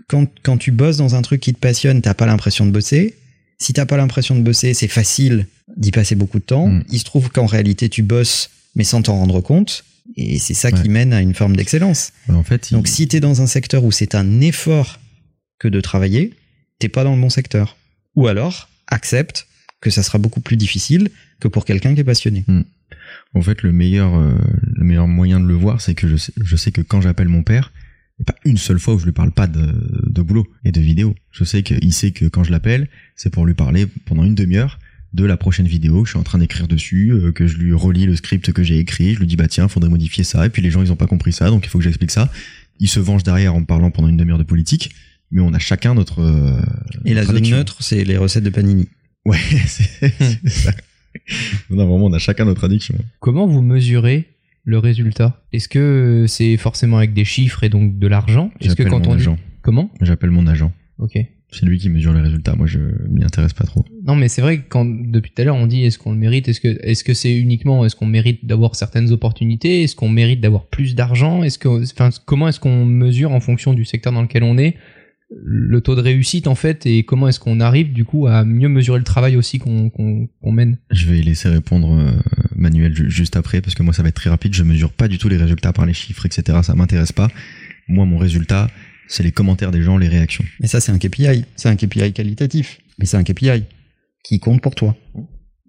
quand, 0.08 0.28
quand 0.42 0.58
tu 0.58 0.72
bosses 0.72 0.98
dans 0.98 1.16
un 1.16 1.22
truc 1.22 1.42
qui 1.42 1.54
te 1.54 1.60
passionne, 1.60 2.02
t'as 2.02 2.14
pas 2.14 2.26
l'impression 2.26 2.66
de 2.66 2.72
bosser. 2.72 3.16
Si 3.60 3.74
t'as 3.74 3.86
pas 3.86 3.98
l'impression 3.98 4.36
de 4.36 4.42
bosser, 4.42 4.74
c'est 4.74 4.88
facile 4.88 5.48
d'y 5.76 5.92
passer 5.92 6.16
beaucoup 6.16 6.40
de 6.40 6.46
temps. 6.46 6.68
Mm. 6.68 6.84
Il 6.90 7.00
se 7.00 7.04
trouve 7.04 7.30
qu'en 7.30 7.46
réalité, 7.46 7.90
tu 7.90 8.04
bosses, 8.04 8.50
mais 8.76 8.84
sans 8.84 9.02
t'en 9.02 9.18
rendre 9.18 9.42
compte. 9.42 9.84
Et 10.18 10.40
c'est 10.40 10.54
ça 10.54 10.72
qui 10.72 10.90
mène 10.90 11.14
à 11.14 11.22
une 11.22 11.34
forme 11.34 11.56
d'excellence. 11.56 12.12
En 12.30 12.44
fait, 12.44 12.72
il- 12.72 12.76
Donc 12.76 12.88
si 12.88 13.08
t'es 13.08 13.20
dans 13.20 13.42
un 13.42 13.48
secteur 13.48 13.84
où 13.84 13.92
c'est 13.92 14.16
un 14.16 14.42
effort 14.42 15.00
que 15.60 15.68
de 15.68 15.80
travailler, 15.82 16.34
t'es 16.80 16.90
pas 16.90 17.04
dans 17.04 17.16
le 17.16 17.22
bon 17.22 17.30
secteur. 17.30 17.78
Ou 18.16 18.28
alors, 18.28 18.70
accepte 18.88 19.48
que 19.80 19.90
ça 19.90 20.04
sera 20.04 20.18
beaucoup 20.18 20.42
plus 20.42 20.58
difficile 20.58 21.10
que 21.40 21.48
pour 21.48 21.66
quelqu'un 21.66 21.94
qui 21.94 22.02
est 22.02 22.06
passionné. 22.06 22.44
En 23.34 23.42
fait, 23.42 23.64
le 23.64 23.72
meilleur, 23.72 24.14
euh, 24.16 24.34
le 24.74 24.84
meilleur 24.84 25.08
moyen 25.08 25.40
de 25.40 25.48
le 25.48 25.54
voir, 25.56 25.80
c'est 25.82 25.96
que 25.96 26.08
je 26.08 26.18
sais, 26.18 26.34
je 26.42 26.56
sais 26.56 26.72
que 26.72 26.82
quand 26.82 27.02
j'appelle 27.02 27.30
mon 27.30 27.44
père, 27.44 27.72
il 28.20 28.24
n'y 28.24 28.26
a 28.30 28.34
pas 28.34 28.40
une 28.46 28.58
seule 28.58 28.80
fois 28.80 28.94
où 28.96 29.00
je 29.00 29.06
lui 29.06 29.12
parle 29.14 29.32
pas 29.32 29.48
de, 29.48 29.74
de 30.10 30.22
boulot 30.22 30.46
et 30.66 30.72
de 30.72 30.82
vidéo. 30.82 31.16
Je 31.32 31.44
sais 31.44 31.64
qu'il 31.64 31.94
sait 31.94 32.12
que 32.12 32.26
quand 32.26 32.44
je 32.44 32.52
l'appelle, 32.52 32.90
c'est 33.16 33.30
pour 33.32 33.46
lui 33.46 33.54
parler 33.54 33.88
pendant 34.06 34.24
une 34.24 34.36
demi-heure 34.36 34.78
de 35.14 35.26
la 35.26 35.36
prochaine 35.38 35.68
vidéo 35.68 36.02
que 36.04 36.08
je 36.08 36.12
suis 36.12 36.20
en 36.20 36.24
train 36.24 36.38
d'écrire 36.40 36.68
dessus, 36.68 37.12
euh, 37.12 37.32
que 37.32 37.46
je 37.48 37.58
lui 37.58 37.74
relis 37.74 38.06
le 38.06 38.16
script 38.16 38.52
que 38.54 38.64
j'ai 38.64 38.80
écrit, 38.80 39.14
je 39.14 39.20
lui 39.20 39.28
dis 39.28 39.36
bah 39.36 39.48
tiens, 39.48 39.68
faudrait 39.68 39.90
modifier 39.90 40.24
ça, 40.24 40.46
et 40.46 40.50
puis 40.50 40.62
les 40.62 40.72
gens 40.72 40.82
ils 40.82 40.92
ont 40.92 40.96
pas 40.96 41.08
compris 41.08 41.34
ça, 41.34 41.50
donc 41.50 41.66
il 41.66 41.70
faut 41.70 41.78
que 41.80 41.84
j'explique 41.84 42.12
ça. 42.12 42.32
Il 42.80 42.88
se 42.88 43.00
venge 43.00 43.24
derrière 43.24 43.54
en 43.54 43.60
me 43.60 43.66
parlant 43.66 43.92
pendant 43.92 44.08
une 44.08 44.18
demi-heure 44.18 44.38
de 44.38 44.44
politique, 44.44 44.92
mais 45.30 45.42
on 45.42 45.54
a 45.54 45.60
chacun 45.60 45.94
notre. 45.96 46.22
euh, 46.22 46.62
Et 47.06 47.14
la 47.14 47.24
zone 47.26 47.36
addiction. 47.36 47.58
neutre, 47.58 47.78
c'est 47.82 48.04
les 48.04 48.18
recettes 48.18 48.44
de 48.44 48.50
Panini. 48.50 48.88
Ouais, 49.26 49.38
c'est 49.68 50.14
ça. 50.50 50.72
Non, 51.70 51.86
vraiment, 51.88 52.06
on 52.06 52.14
a 52.14 52.20
chacun 52.20 52.46
notre 52.46 52.64
addiction. 52.64 52.96
Comment 53.20 53.46
vous 53.48 53.62
mesurez 53.62 54.28
le 54.64 54.78
résultat? 54.80 55.44
Est-ce 55.54 55.68
que 55.68 56.26
c'est 56.28 56.56
forcément 56.58 56.98
avec 56.98 57.14
des 57.14 57.26
chiffres 57.26 57.64
et 57.64 57.70
donc 57.70 58.00
de 58.00 58.08
l'argent? 58.08 58.52
Est-ce 58.62 58.76
que 58.76 58.84
quand 58.84 59.06
mon 59.06 59.12
on 59.12 59.16
dit 59.16 59.22
agent. 59.24 59.38
comment? 59.62 59.92
J'appelle 60.02 60.32
mon 60.32 60.48
agent. 60.48 60.72
Ok. 61.00 61.18
C'est 61.52 61.66
lui 61.66 61.78
qui 61.78 61.90
mesure 61.90 62.14
les 62.14 62.22
résultats. 62.22 62.56
Moi, 62.56 62.66
je 62.66 62.80
m'y 63.10 63.24
intéresse 63.26 63.52
pas 63.54 63.66
trop. 63.66 63.84
Non, 64.08 64.16
mais 64.16 64.30
c'est 64.30 64.42
vrai 64.42 64.60
que 64.60 64.64
quand 64.70 64.86
depuis 64.86 65.32
tout 65.32 65.42
à 65.42 65.46
l'heure 65.46 65.56
on 65.58 65.68
dit 65.68 65.84
est-ce 65.84 66.00
qu'on 66.00 66.14
le 66.14 66.18
mérite, 66.18 66.48
est-ce 66.48 66.62
que 66.62 66.80
est-ce 66.82 67.04
que 67.04 67.14
c'est 67.14 67.36
uniquement 67.38 67.86
est-ce 67.86 67.96
qu'on 67.96 68.06
mérite 68.06 68.46
d'avoir 68.46 68.76
certaines 68.76 69.12
opportunités, 69.12 69.84
est-ce 69.84 69.96
qu'on 69.96 70.10
mérite 70.10 70.40
d'avoir 70.42 70.66
plus 70.68 70.96
d'argent, 70.96 71.44
est-ce 71.44 71.60
que 71.60 71.68
enfin 71.84 72.10
comment 72.26 72.48
est-ce 72.48 72.60
qu'on 72.62 72.86
mesure 72.86 73.32
en 73.32 73.40
fonction 73.42 73.74
du 73.74 73.84
secteur 73.86 74.14
dans 74.14 74.22
lequel 74.22 74.44
on 74.44 74.58
est 74.58 74.76
le 75.44 75.80
taux 75.82 75.96
de 75.96 76.02
réussite 76.02 76.48
en 76.48 76.56
fait 76.56 76.86
et 76.86 77.04
comment 77.04 77.28
est-ce 77.30 77.40
qu'on 77.40 77.60
arrive 77.62 77.94
du 77.94 78.04
coup 78.06 78.28
à 78.28 78.44
mieux 78.44 78.68
mesurer 78.68 78.98
le 78.98 79.04
travail 79.06 79.36
aussi 79.38 79.60
qu'on 79.60 79.92
mène? 80.44 80.78
Je 80.90 81.06
vais 81.08 81.22
laisser 81.22 81.48
répondre 81.50 81.94
euh, 82.00 82.12
Manuel 82.56 82.94
ju- 82.96 83.10
juste 83.10 83.36
après 83.38 83.62
parce 83.62 83.74
que 83.76 83.82
moi, 83.84 83.94
ça 83.94 84.04
va 84.04 84.10
être 84.10 84.16
très 84.16 84.30
rapide. 84.30 84.54
Je 84.54 84.64
mesure 84.64 84.92
pas 84.92 85.08
du 85.08 85.18
tout 85.18 85.30
les 85.30 85.38
résultats 85.38 85.72
par 85.72 85.86
les 85.86 85.94
chiffres, 85.94 86.26
etc. 86.26 86.60
Ça 86.64 86.76
m'intéresse 86.76 87.14
pas. 87.14 87.30
Moi, 87.88 88.06
mon 88.06 88.18
résultat, 88.18 88.68
c'est 89.12 89.24
les 89.24 89.32
commentaires 89.32 89.72
des 89.72 89.82
gens, 89.84 89.98
les 89.98 90.08
réactions. 90.08 90.44
Mais 90.60 90.68
ça, 90.68 90.80
c'est 90.80 90.92
un 90.92 90.98
KPI. 90.98 91.44
C'est 91.56 91.70
un 91.70 91.76
KPI 91.76 92.14
qualitatif. 92.14 92.80
Mais 92.98 93.06
c'est 93.06 93.18
un 93.18 93.24
KPI 93.24 93.64
qui 94.24 94.40
compte 94.40 94.62
pour 94.62 94.76
toi. 94.76 94.96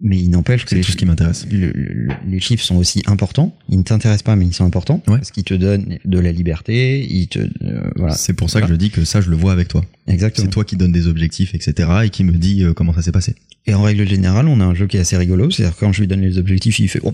Mais 0.05 0.17
il 0.17 0.29
n'empêche 0.29 0.65
que 0.65 0.71
C'est 0.71 0.81
tout 0.81 0.91
ce 0.91 0.97
qui 0.97 1.05
m'intéresse. 1.05 1.45
le- 1.49 1.71
le- 1.73 2.09
les 2.27 2.39
chiffres 2.41 2.63
sont 2.63 2.75
aussi 2.75 3.03
importants. 3.05 3.55
Ils 3.69 3.77
ne 3.77 3.83
t'intéressent 3.83 4.23
pas, 4.23 4.35
mais 4.35 4.45
ils 4.45 4.53
sont 4.53 4.65
importants. 4.65 5.01
Ouais. 5.07 5.17
Parce 5.17 5.31
qu'ils 5.31 5.45
te 5.45 5.53
donnent 5.53 5.97
de 6.03 6.19
la 6.19 6.31
liberté. 6.33 7.05
Ils 7.09 7.27
te, 7.27 7.39
euh, 7.39 7.89
voilà. 7.95 8.13
C'est 8.15 8.33
pour 8.33 8.49
ça 8.49 8.61
que 8.61 8.67
je 8.67 8.73
dis 8.75 8.89
que 8.89 9.05
ça, 9.05 9.21
je 9.21 9.29
le 9.29 9.35
vois 9.37 9.53
avec 9.53 9.69
toi. 9.69 9.83
Exactement. 10.07 10.45
C'est 10.45 10.51
toi 10.51 10.65
qui 10.65 10.75
donne 10.75 10.91
des 10.91 11.07
objectifs, 11.07 11.55
etc. 11.55 11.89
et 12.05 12.09
qui 12.09 12.23
me 12.25 12.33
dit 12.33 12.63
euh, 12.63 12.73
comment 12.73 12.91
ça 12.93 13.01
s'est 13.01 13.11
passé. 13.13 13.35
Et 13.65 13.73
en 13.73 13.81
règle 13.81 14.05
générale, 14.05 14.47
on 14.49 14.59
a 14.59 14.65
un 14.65 14.73
jeu 14.75 14.87
qui 14.87 14.97
est 14.97 14.99
assez 14.99 15.15
rigolo. 15.15 15.49
C'est-à-dire 15.49 15.77
quand 15.77 15.93
je 15.93 16.01
lui 16.01 16.07
donne 16.07 16.21
les 16.21 16.37
objectifs, 16.37 16.79
il 16.79 16.89
fait 16.89 16.99
oh, 17.03 17.13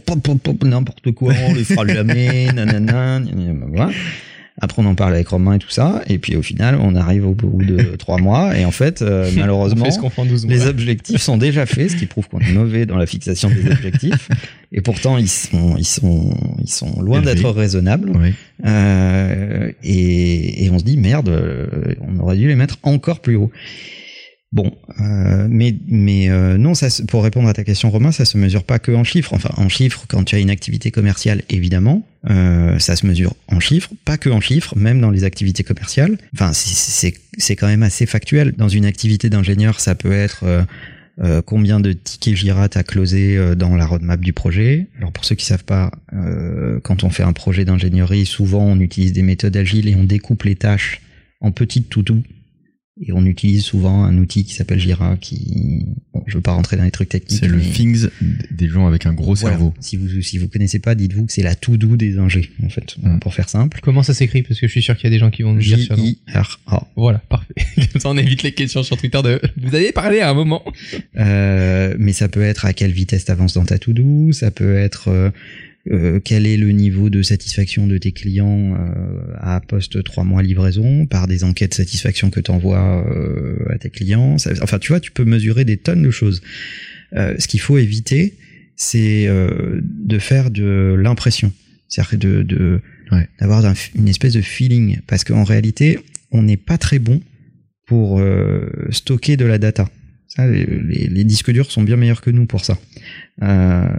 n'importe 0.64 1.12
quoi, 1.12 1.34
on 1.48 1.54
les 1.54 1.64
fera 1.64 1.86
jamais, 1.94 2.52
nanana, 2.54 3.22
voilà. 3.68 3.92
Après, 4.62 4.82
on 4.82 4.86
en 4.86 4.96
parle 4.96 5.14
avec 5.14 5.28
Romain 5.30 5.54
et 5.54 5.60
tout 5.60 5.70
ça. 5.70 6.02
Et 6.08 6.18
puis 6.18 6.36
au 6.36 6.42
final, 6.42 6.78
on 6.82 6.96
arrive 6.96 7.26
au 7.26 7.34
bout 7.34 7.64
de 7.64 7.96
trois 7.98 8.18
mois. 8.18 8.58
Et 8.58 8.66
en 8.66 8.72
fait, 8.72 9.02
euh, 9.02 9.30
malheureusement, 9.36 9.84
on 9.84 9.86
fait 9.86 9.92
ce 9.92 10.00
qu'on 10.00 10.10
fait 10.10 10.22
en 10.22 10.26
12 10.26 10.46
mois. 10.46 10.54
les 10.54 10.68
objectifs 10.68 11.22
sont 11.22 11.38
déjà 11.38 11.66
faits, 11.66 11.92
ce 11.92 11.96
qui 11.96 12.06
prouve 12.06 12.28
qu'on 12.28 12.40
est 12.40 12.52
mauvais 12.52 12.86
dans 12.86 12.98
la 12.98 13.06
fixation 13.06 13.50
des 13.50 13.72
objectifs. 13.72 14.30
Et 14.72 14.82
pourtant, 14.82 15.18
ils 15.18 15.30
sont, 15.30 15.76
ils 15.78 15.86
sont, 15.86 16.36
ils 16.62 16.70
sont 16.70 17.02
loin 17.02 17.22
d'être 17.22 17.50
raisonnables. 17.50 18.12
Euh, 18.66 19.72
et, 19.84 20.66
et 20.66 20.70
on 20.70 20.78
se 20.78 20.84
dit 20.84 20.96
merde, 20.98 21.30
euh, 21.30 21.96
on 22.02 22.20
aurait 22.20 22.38
dû 22.38 22.48
les 22.48 22.56
mettre 22.56 22.78
encore 22.84 23.20
plus 23.22 23.36
haut. 23.36 23.52
Bon, 24.52 24.76
euh, 25.00 25.48
mais 25.50 25.76
euh, 26.30 26.58
non, 26.58 26.74
ça, 26.74 26.88
pour 27.08 27.24
répondre 27.24 27.48
à 27.48 27.54
ta 27.54 27.64
question, 27.64 27.92
Romain, 27.92 28.12
ça 28.12 28.26
se 28.26 28.36
mesure 28.36 28.64
pas 28.64 28.80
que 28.80 28.92
en 28.92 29.04
chiffres. 29.04 29.34
Enfin, 29.34 29.52
en 29.58 29.70
chiffres, 29.70 30.06
quand 30.08 30.24
tu 30.24 30.36
as 30.36 30.40
une 30.40 30.50
activité 30.50 30.90
commerciale, 30.90 31.44
évidemment, 31.50 32.04
euh, 32.32 32.80
ça 32.80 32.96
se 32.96 33.06
mesure 33.06 33.36
en 33.48 33.60
chiffres, 33.60 33.92
pas 34.06 34.18
que 34.18 34.30
en 34.30 34.42
chiffres, 34.42 34.76
même 34.76 35.02
dans 35.02 35.12
les 35.12 35.24
activités 35.24 35.64
commerciales. 35.64 36.18
Enfin, 36.34 36.52
c'est- 36.54 37.56
quand 37.56 37.68
même 37.68 37.84
assez 37.84 38.08
factuel. 38.08 38.54
Dans 38.58 38.70
une 38.70 38.86
activité 38.86 39.30
d'ingénieur, 39.30 39.80
ça 39.80 39.94
peut 39.94 40.12
être 40.12 40.44
euh, 40.46 40.64
euh, 41.22 41.42
combien 41.46 41.80
de 41.80 41.94
tickets 41.94 42.36
Jira 42.36 42.70
t'as 42.70 42.82
closé 42.84 43.38
dans 43.56 43.76
la 43.76 43.86
roadmap 43.86 44.20
du 44.20 44.34
projet. 44.34 44.88
Alors 44.98 45.12
pour 45.12 45.26
ceux 45.26 45.36
qui 45.36 45.46
savent 45.46 45.64
pas, 45.66 45.92
quand 46.84 47.04
on 47.04 47.10
fait 47.12 47.24
un 47.24 47.34
projet 47.34 47.66
d'ingénierie, 47.66 48.26
souvent 48.26 48.64
on 48.66 48.80
utilise 48.80 49.14
des 49.14 49.22
méthodes 49.22 49.56
agiles 49.58 49.88
et 49.90 49.96
on 49.96 50.06
découpe 50.06 50.44
les 50.44 50.56
tâches 50.56 51.02
en 51.42 51.52
petites 51.52 51.90
to-do. 51.90 52.24
Et 53.02 53.14
on 53.14 53.26
utilise 53.26 53.64
souvent 53.64 54.04
un 54.04 54.18
outil 54.18 54.44
qui 54.44 54.54
s'appelle 54.54 54.80
Jira, 54.80 55.16
qui, 55.22 55.86
bon, 56.14 56.22
je 56.28 56.36
veux 56.36 56.42
pas 56.42 56.52
rentrer 56.52 56.76
dans 56.76 56.84
les 56.84 56.92
trucs 56.92 57.08
techniques. 57.10 57.40
C'est 57.40 57.48
le 57.48 57.58
mais 57.58 57.64
things 57.64 58.08
des 58.52 58.68
gens 58.68 58.88
avec 58.88 59.06
un 59.06 59.14
gros 59.14 59.36
voilà. 59.36 59.56
cerveau. 59.56 59.74
Si 59.80 59.96
vous 59.96 60.22
si 60.22 60.38
vous 60.38 60.50
connaissez 60.50 60.80
pas, 60.80 60.96
dites-vous 60.96 61.26
que 61.26 61.32
c'est 61.32 61.42
la 61.44 61.56
to-do 61.56 61.96
des 61.96 62.18
ingés, 62.18 62.52
en 62.64 62.70
fait, 62.70 62.98
Mm. 63.02 63.20
pour 63.20 63.34
faire 63.34 63.48
simple. 63.48 63.80
Comment 63.82 64.04
ça 64.04 64.14
s'écrit? 64.14 64.42
Parce 64.44 64.60
que 64.60 64.68
je 64.68 64.72
suis 64.72 64.82
sûr 64.82 64.96
qu'il 64.98 65.06
y 65.06 65.08
a 65.08 65.12
des 65.12 65.20
gens 65.20 65.30
qui 65.30 65.44
vont 65.44 65.54
nous 65.54 65.62
dire 65.62 65.80
sur 65.80 65.96
J 65.96 66.02
I 66.02 66.18
R 66.36 66.60
A. 66.68 66.88
Voilà, 66.98 67.20
parfait. 67.30 67.54
Comme 67.92 68.02
ça 68.02 68.10
on 68.10 68.18
évite 68.18 68.44
les 68.44 68.52
questions 68.52 68.84
sur 68.84 68.98
Twitter 68.98 69.22
de 69.24 69.40
vous 69.58 69.74
avez 69.76 69.92
parlé 69.92 70.20
à 70.20 70.30
un 70.30 70.34
moment. 70.34 70.64
Euh, 71.18 71.96
mais 71.98 72.14
ça 72.14 72.28
peut 72.28 72.42
être 72.42 72.66
à 72.66 72.74
quelle 72.74 72.92
vitesse 72.92 73.26
t'avances 73.26 73.54
dans 73.54 73.66
ta 73.66 73.78
to-do, 73.80 74.32
ça 74.34 74.52
peut 74.52 74.76
être 74.76 75.10
euh, 75.92 76.20
quel 76.24 76.46
est 76.46 76.58
le 76.58 76.72
niveau 76.72 77.10
de 77.10 77.22
satisfaction 77.22 77.88
de 77.88 77.98
tes 77.98 78.12
clients 78.12 78.76
euh, 78.76 79.34
à 79.38 79.60
post 79.62 80.04
3 80.04 80.24
mois 80.24 80.44
livraison 80.44 81.06
par 81.08 81.28
des 81.28 81.44
enquêtes 81.44 81.74
satisfaction 81.74 82.30
que 82.30 82.40
t'envoies 82.40 83.06
euh, 83.12 83.66
à 83.74 83.78
tes 83.78 83.90
clients? 83.90 84.38
Ça- 84.38 84.52
enfin, 84.62 84.78
tu 84.80 84.90
vois, 84.90 85.00
tu 85.00 85.12
peux 85.12 85.26
mesurer 85.26 85.66
des 85.66 85.78
tonnes 85.78 86.04
de 86.04 86.12
choses. 86.12 86.42
Euh, 87.14 87.36
ce 87.40 87.48
qu'il 87.48 87.60
faut 87.60 87.78
éviter, 87.78 88.36
c'est 88.76 89.26
euh, 89.28 89.82
de 89.84 90.20
faire 90.20 90.52
de 90.52 90.96
l'impression, 90.98 91.52
c'est-à-dire 91.88 92.20
de, 92.20 92.44
de 92.44 92.82
Ouais. 93.12 93.28
d'avoir 93.40 93.66
un- 93.66 93.74
une 93.96 94.08
espèce 94.08 94.34
de 94.34 94.42
feeling, 94.42 95.00
parce 95.08 95.24
qu'en 95.24 95.44
réalité, 95.44 95.98
on 96.32 96.44
n'est 96.44 96.58
pas 96.58 96.78
très 96.78 97.00
bon 97.00 97.20
pour 97.88 98.20
euh, 98.20 98.70
stocker 98.92 99.36
de 99.36 99.46
la 99.46 99.58
data. 99.58 99.90
Ça, 100.40 100.48
les, 100.48 101.24
disques 101.24 101.52
durs 101.52 101.70
sont 101.70 101.84
bien 101.84 101.98
meilleurs 101.98 102.22
que 102.22 102.30
nous 102.30 102.46
pour 102.46 102.64
ça. 102.64 102.78
Euh, 103.44 103.90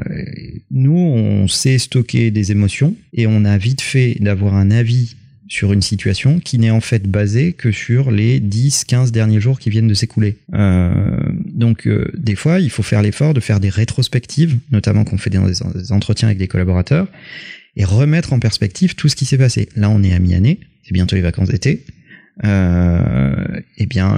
nous, 0.70 0.96
on 0.96 1.48
sait 1.48 1.78
stocker 1.78 2.30
des 2.30 2.50
émotions 2.50 2.94
et 3.12 3.26
on 3.26 3.44
a 3.44 3.58
vite 3.58 3.82
fait 3.82 4.16
d'avoir 4.20 4.54
un 4.54 4.70
avis 4.70 5.16
sur 5.48 5.72
une 5.72 5.82
situation 5.82 6.38
qui 6.38 6.58
n'est 6.58 6.70
en 6.70 6.80
fait 6.80 7.08
basé 7.08 7.52
que 7.52 7.72
sur 7.72 8.10
les 8.10 8.40
10, 8.40 8.84
15 8.84 9.12
derniers 9.12 9.40
jours 9.40 9.58
qui 9.58 9.68
viennent 9.68 9.88
de 9.88 9.94
s'écouler. 9.94 10.38
Euh, 10.54 11.18
donc, 11.44 11.86
euh, 11.86 12.10
des 12.16 12.36
fois, 12.36 12.60
il 12.60 12.70
faut 12.70 12.82
faire 12.82 13.02
l'effort 13.02 13.34
de 13.34 13.40
faire 13.40 13.60
des 13.60 13.68
rétrospectives, 13.68 14.56
notamment 14.70 15.04
qu'on 15.04 15.18
fait 15.18 15.30
dans 15.30 15.46
des, 15.46 15.92
entretiens 15.92 16.28
avec 16.28 16.38
des 16.38 16.48
collaborateurs, 16.48 17.08
et 17.76 17.84
remettre 17.84 18.32
en 18.32 18.38
perspective 18.38 18.94
tout 18.94 19.08
ce 19.08 19.16
qui 19.16 19.24
s'est 19.26 19.38
passé. 19.38 19.68
Là, 19.76 19.90
on 19.90 20.02
est 20.02 20.14
à 20.14 20.18
mi-année, 20.18 20.60
c'est 20.84 20.94
bientôt 20.94 21.16
les 21.16 21.22
vacances 21.22 21.48
d'été. 21.48 21.84
Eh 22.42 23.86
bien, 23.86 24.16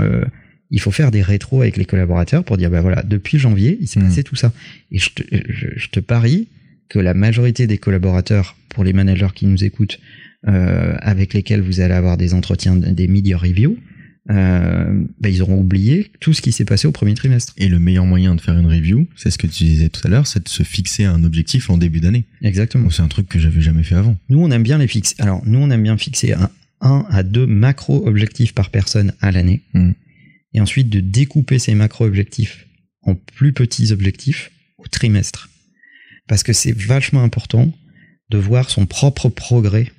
il 0.72 0.80
faut 0.80 0.90
faire 0.90 1.10
des 1.12 1.22
rétros 1.22 1.60
avec 1.62 1.76
les 1.76 1.84
collaborateurs 1.84 2.42
pour 2.44 2.56
dire, 2.56 2.70
bah 2.70 2.80
voilà, 2.80 3.02
depuis 3.04 3.38
janvier, 3.38 3.78
il 3.80 3.86
s'est 3.86 4.00
Mhm. 4.00 4.08
passé 4.08 4.22
tout 4.24 4.36
ça. 4.36 4.52
Et 4.90 4.98
je 4.98 5.10
te, 5.10 5.22
je, 5.48 5.66
je 5.76 5.88
te 5.88 6.00
parie 6.00 6.48
que 6.88 6.98
la 6.98 7.14
majorité 7.14 7.66
des 7.66 7.78
collaborateurs, 7.78 8.56
pour 8.70 8.82
les 8.82 8.92
managers 8.92 9.32
qui 9.34 9.46
nous 9.46 9.62
écoutent, 9.64 9.98
euh, 10.48 10.94
avec 11.00 11.34
lesquels 11.34 11.60
vous 11.60 11.80
allez 11.80 11.94
avoir 11.94 12.16
des 12.16 12.34
entretiens, 12.34 12.74
des 12.74 13.06
media 13.06 13.38
reviews, 13.38 13.76
euh, 14.30 15.02
bah, 15.20 15.28
ils 15.28 15.42
auront 15.42 15.58
oublié 15.58 16.10
tout 16.20 16.32
ce 16.32 16.40
qui 16.42 16.52
s'est 16.52 16.64
passé 16.64 16.86
au 16.86 16.92
premier 16.92 17.14
trimestre. 17.14 17.52
Et 17.58 17.68
le 17.68 17.78
meilleur 17.78 18.06
moyen 18.06 18.34
de 18.34 18.40
faire 18.40 18.56
une 18.58 18.66
review, 18.66 19.06
c'est 19.16 19.30
ce 19.30 19.38
que 19.38 19.46
tu 19.46 19.64
disais 19.64 19.88
tout 19.88 20.00
à 20.04 20.10
l'heure, 20.10 20.26
c'est 20.26 20.44
de 20.44 20.48
se 20.48 20.62
fixer 20.62 21.04
un 21.04 21.24
objectif 21.24 21.70
en 21.70 21.76
début 21.76 22.00
d'année. 22.00 22.24
Exactement. 22.42 22.88
C'est 22.90 23.02
un 23.02 23.08
truc 23.08 23.28
que 23.28 23.38
j'avais 23.38 23.60
jamais 23.60 23.82
fait 23.82 23.96
avant. 23.96 24.16
Nous, 24.28 24.40
on 24.40 24.50
aime 24.50 24.62
bien 24.62 24.78
les 24.78 24.86
fixer. 24.88 25.16
Alors, 25.18 25.42
nous, 25.44 25.58
on 25.58 25.70
aime 25.70 25.82
bien 25.82 25.96
fixer 25.98 26.32
un, 26.34 26.50
un 26.80 27.04
à 27.10 27.22
deux 27.22 27.46
macro-objectifs 27.46 28.52
par 28.54 28.70
personne 28.70 29.12
à 29.20 29.32
l'année. 29.32 29.60
Mm. 29.74 29.90
Et 30.54 30.60
ensuite, 30.60 30.88
de 30.90 31.00
découper 31.00 31.58
ces 31.58 31.74
macro-objectifs 31.74 32.66
en 33.02 33.14
plus 33.14 33.52
petits 33.52 33.92
objectifs 33.92 34.50
au 34.78 34.86
trimestre. 34.86 35.48
Parce 36.28 36.42
que 36.42 36.52
c'est 36.52 36.72
vachement 36.76 37.22
important 37.22 37.72
de 38.30 38.38
voir 38.38 38.70
son 38.70 38.86
propre 38.86 39.28
progrès 39.28 39.90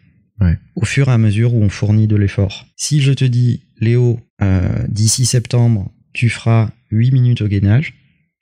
Ouais. 0.42 0.58
au 0.76 0.84
fur 0.84 1.10
et 1.10 1.12
à 1.12 1.18
mesure 1.20 1.54
où 1.54 1.62
on 1.62 1.70
fournit 1.70 2.08
de 2.08 2.16
l'effort. 2.16 2.66
Si 2.76 3.02
je 3.02 3.14
te 3.14 3.24
dis, 3.24 3.62
Léo, 3.80 4.20
euh, 4.42 4.88
d'ici 4.90 5.26
septembre, 5.28 5.94
tu 6.14 6.28
feras 6.28 6.72
8 6.90 7.12
minutes 7.12 7.42
au 7.42 7.48
gainage, 7.48 7.94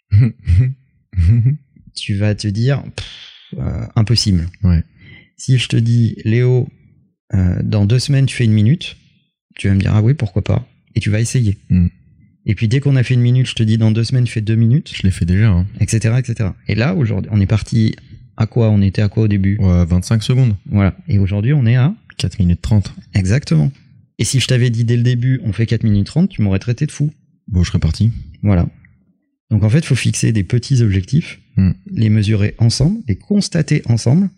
tu 1.95 2.15
vas 2.15 2.33
te 2.35 2.47
dire, 2.47 2.83
pff, 2.95 3.59
euh, 3.59 3.85
impossible. 3.95 4.47
Ouais. 4.63 4.83
Si 5.37 5.57
je 5.57 5.67
te 5.67 5.75
dis, 5.75 6.15
Léo, 6.23 6.69
euh, 7.33 7.61
dans 7.63 7.85
deux 7.85 7.99
semaines, 7.99 8.25
tu 8.25 8.35
fais 8.35 8.45
une 8.45 8.53
minute, 8.53 8.95
tu 9.55 9.67
vas 9.67 9.73
me 9.73 9.79
dire, 9.81 9.93
ah 9.93 10.01
oui, 10.01 10.13
pourquoi 10.13 10.43
pas. 10.43 10.67
Et 10.95 10.99
tu 10.99 11.09
vas 11.09 11.19
essayer. 11.19 11.57
Mm. 11.69 11.87
Et 12.45 12.55
puis 12.55 12.67
dès 12.67 12.79
qu'on 12.79 12.95
a 12.95 13.03
fait 13.03 13.13
une 13.13 13.21
minute, 13.21 13.47
je 13.47 13.53
te 13.55 13.63
dis, 13.63 13.77
dans 13.77 13.91
deux 13.91 14.03
semaines, 14.03 14.25
fais 14.27 14.41
deux 14.41 14.55
minutes, 14.55 14.91
Je 14.95 15.03
l'ai 15.03 15.11
fait 15.11 15.25
déjà. 15.25 15.49
Hein. 15.49 15.67
etc., 15.79 16.15
etc. 16.17 16.49
Et 16.67 16.75
là, 16.75 16.95
aujourd'hui, 16.95 17.29
on 17.33 17.39
est 17.39 17.45
parti 17.45 17.95
à 18.37 18.47
quoi? 18.47 18.69
On 18.69 18.81
était 18.81 19.01
à 19.01 19.09
quoi 19.09 19.23
au 19.23 19.27
début? 19.27 19.57
Ouais, 19.59 19.85
25 19.85 20.23
secondes. 20.23 20.55
Voilà. 20.65 20.95
Et 21.07 21.19
aujourd'hui, 21.19 21.53
on 21.53 21.65
est 21.65 21.75
à 21.75 21.93
4 22.17 22.39
minutes 22.39 22.61
30. 22.61 22.93
Exactement. 23.13 23.71
Et 24.17 24.23
si 24.23 24.39
je 24.39 24.47
t'avais 24.47 24.69
dit 24.69 24.83
dès 24.83 24.97
le 24.97 25.03
début, 25.03 25.39
on 25.43 25.53
fait 25.53 25.65
4 25.65 25.83
minutes 25.83 26.07
30, 26.07 26.29
tu 26.29 26.41
m'aurais 26.41 26.59
traité 26.59 26.85
de 26.85 26.91
fou. 26.91 27.11
Bon, 27.47 27.63
je 27.63 27.69
serais 27.69 27.79
parti. 27.79 28.11
Voilà. 28.41 28.67
Donc 29.49 29.63
en 29.63 29.69
fait, 29.69 29.79
il 29.79 29.85
faut 29.85 29.95
fixer 29.95 30.31
des 30.31 30.43
petits 30.43 30.81
objectifs, 30.81 31.39
Mm. 31.57 31.71
les 31.91 32.09
mesurer 32.09 32.55
ensemble, 32.59 33.01
les 33.09 33.17
constater 33.17 33.81
ensemble, 33.85 34.29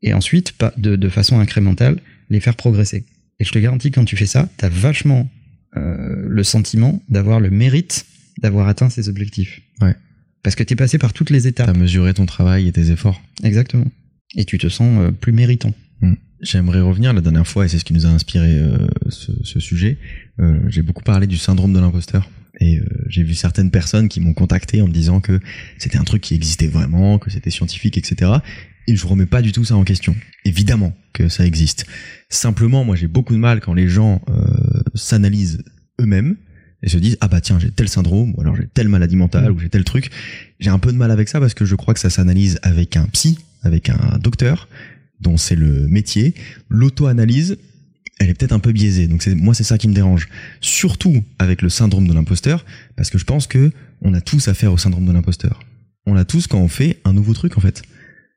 et 0.00 0.14
ensuite, 0.14 0.54
de, 0.78 0.96
de 0.96 1.08
façon 1.10 1.38
incrémentale, 1.38 2.00
les 2.30 2.40
faire 2.40 2.56
progresser. 2.56 3.04
Et 3.38 3.44
je 3.44 3.52
te 3.52 3.58
garantis, 3.58 3.90
quand 3.90 4.06
tu 4.06 4.16
fais 4.16 4.24
ça, 4.26 4.48
tu 4.58 4.64
as 4.64 4.70
vachement 4.70 5.28
euh, 5.76 6.01
le 6.32 6.42
sentiment 6.44 7.02
d'avoir 7.08 7.40
le 7.40 7.50
mérite 7.50 8.06
d'avoir 8.40 8.66
atteint 8.66 8.88
ces 8.90 9.08
objectifs. 9.08 9.60
Ouais. 9.80 9.94
Parce 10.42 10.56
que 10.56 10.62
tu 10.64 10.72
es 10.72 10.76
passé 10.76 10.98
par 10.98 11.12
toutes 11.12 11.30
les 11.30 11.42
T'as 11.42 11.48
étapes. 11.50 11.76
mesuré 11.76 12.14
ton 12.14 12.26
travail 12.26 12.66
et 12.66 12.72
tes 12.72 12.90
efforts. 12.90 13.20
Exactement. 13.42 13.86
Et 14.34 14.44
tu 14.44 14.58
te 14.58 14.68
sens 14.68 15.00
euh, 15.00 15.12
plus 15.12 15.32
méritant. 15.32 15.74
J'aimerais 16.40 16.80
revenir 16.80 17.12
la 17.12 17.20
dernière 17.20 17.46
fois, 17.46 17.66
et 17.66 17.68
c'est 17.68 17.78
ce 17.78 17.84
qui 17.84 17.92
nous 17.92 18.04
a 18.04 18.08
inspiré 18.08 18.48
euh, 18.58 18.88
ce, 19.10 19.30
ce 19.44 19.60
sujet. 19.60 19.96
Euh, 20.40 20.58
j'ai 20.68 20.82
beaucoup 20.82 21.04
parlé 21.04 21.28
du 21.28 21.36
syndrome 21.36 21.72
de 21.72 21.78
l'imposteur. 21.78 22.28
Et 22.60 22.78
euh, 22.80 22.84
j'ai 23.06 23.22
vu 23.22 23.34
certaines 23.34 23.70
personnes 23.70 24.08
qui 24.08 24.18
m'ont 24.20 24.34
contacté 24.34 24.82
en 24.82 24.88
me 24.88 24.92
disant 24.92 25.20
que 25.20 25.38
c'était 25.78 25.98
un 25.98 26.04
truc 26.04 26.20
qui 26.20 26.34
existait 26.34 26.66
vraiment, 26.66 27.20
que 27.20 27.30
c'était 27.30 27.50
scientifique, 27.50 27.96
etc. 27.96 28.32
Et 28.88 28.96
je 28.96 29.06
remets 29.06 29.26
pas 29.26 29.40
du 29.40 29.52
tout 29.52 29.64
ça 29.64 29.76
en 29.76 29.84
question. 29.84 30.16
Évidemment 30.44 30.92
que 31.12 31.28
ça 31.28 31.46
existe. 31.46 31.86
Simplement, 32.28 32.84
moi 32.84 32.96
j'ai 32.96 33.06
beaucoup 33.06 33.34
de 33.34 33.38
mal 33.38 33.60
quand 33.60 33.74
les 33.74 33.88
gens 33.88 34.20
euh, 34.28 34.82
s'analysent 34.96 35.62
eux-mêmes 36.00 36.36
et 36.82 36.88
se 36.88 36.96
disent 36.98 37.16
ah 37.20 37.28
bah 37.28 37.40
tiens 37.40 37.58
j'ai 37.58 37.70
tel 37.70 37.88
syndrome 37.88 38.34
ou 38.36 38.40
alors 38.40 38.56
j'ai 38.56 38.66
telle 38.66 38.88
maladie 38.88 39.16
mentale 39.16 39.52
ou 39.52 39.58
j'ai 39.58 39.68
tel 39.68 39.84
truc. 39.84 40.10
J'ai 40.58 40.70
un 40.70 40.78
peu 40.78 40.92
de 40.92 40.96
mal 40.96 41.10
avec 41.10 41.28
ça 41.28 41.40
parce 41.40 41.54
que 41.54 41.64
je 41.64 41.74
crois 41.74 41.94
que 41.94 42.00
ça 42.00 42.10
s'analyse 42.10 42.58
avec 42.62 42.96
un 42.96 43.06
psy, 43.06 43.38
avec 43.62 43.88
un 43.88 44.18
docteur 44.20 44.68
dont 45.20 45.36
c'est 45.36 45.54
le 45.54 45.86
métier. 45.86 46.34
L'auto-analyse, 46.68 47.56
elle 48.18 48.28
est 48.28 48.34
peut-être 48.34 48.52
un 48.52 48.58
peu 48.58 48.72
biaisée. 48.72 49.06
Donc 49.06 49.22
c'est 49.22 49.34
moi 49.34 49.54
c'est 49.54 49.64
ça 49.64 49.78
qui 49.78 49.88
me 49.88 49.94
dérange. 49.94 50.28
Surtout 50.60 51.24
avec 51.38 51.62
le 51.62 51.68
syndrome 51.68 52.08
de 52.08 52.12
l'imposteur, 52.12 52.64
parce 52.96 53.10
que 53.10 53.18
je 53.18 53.24
pense 53.24 53.46
que 53.46 53.70
on 54.00 54.14
a 54.14 54.20
tous 54.20 54.48
affaire 54.48 54.72
au 54.72 54.78
syndrome 54.78 55.06
de 55.06 55.12
l'imposteur. 55.12 55.60
On 56.06 56.14
l'a 56.14 56.24
tous 56.24 56.48
quand 56.48 56.58
on 56.58 56.68
fait 56.68 56.98
un 57.04 57.12
nouveau 57.12 57.32
truc 57.34 57.56
en 57.56 57.60
fait. 57.60 57.82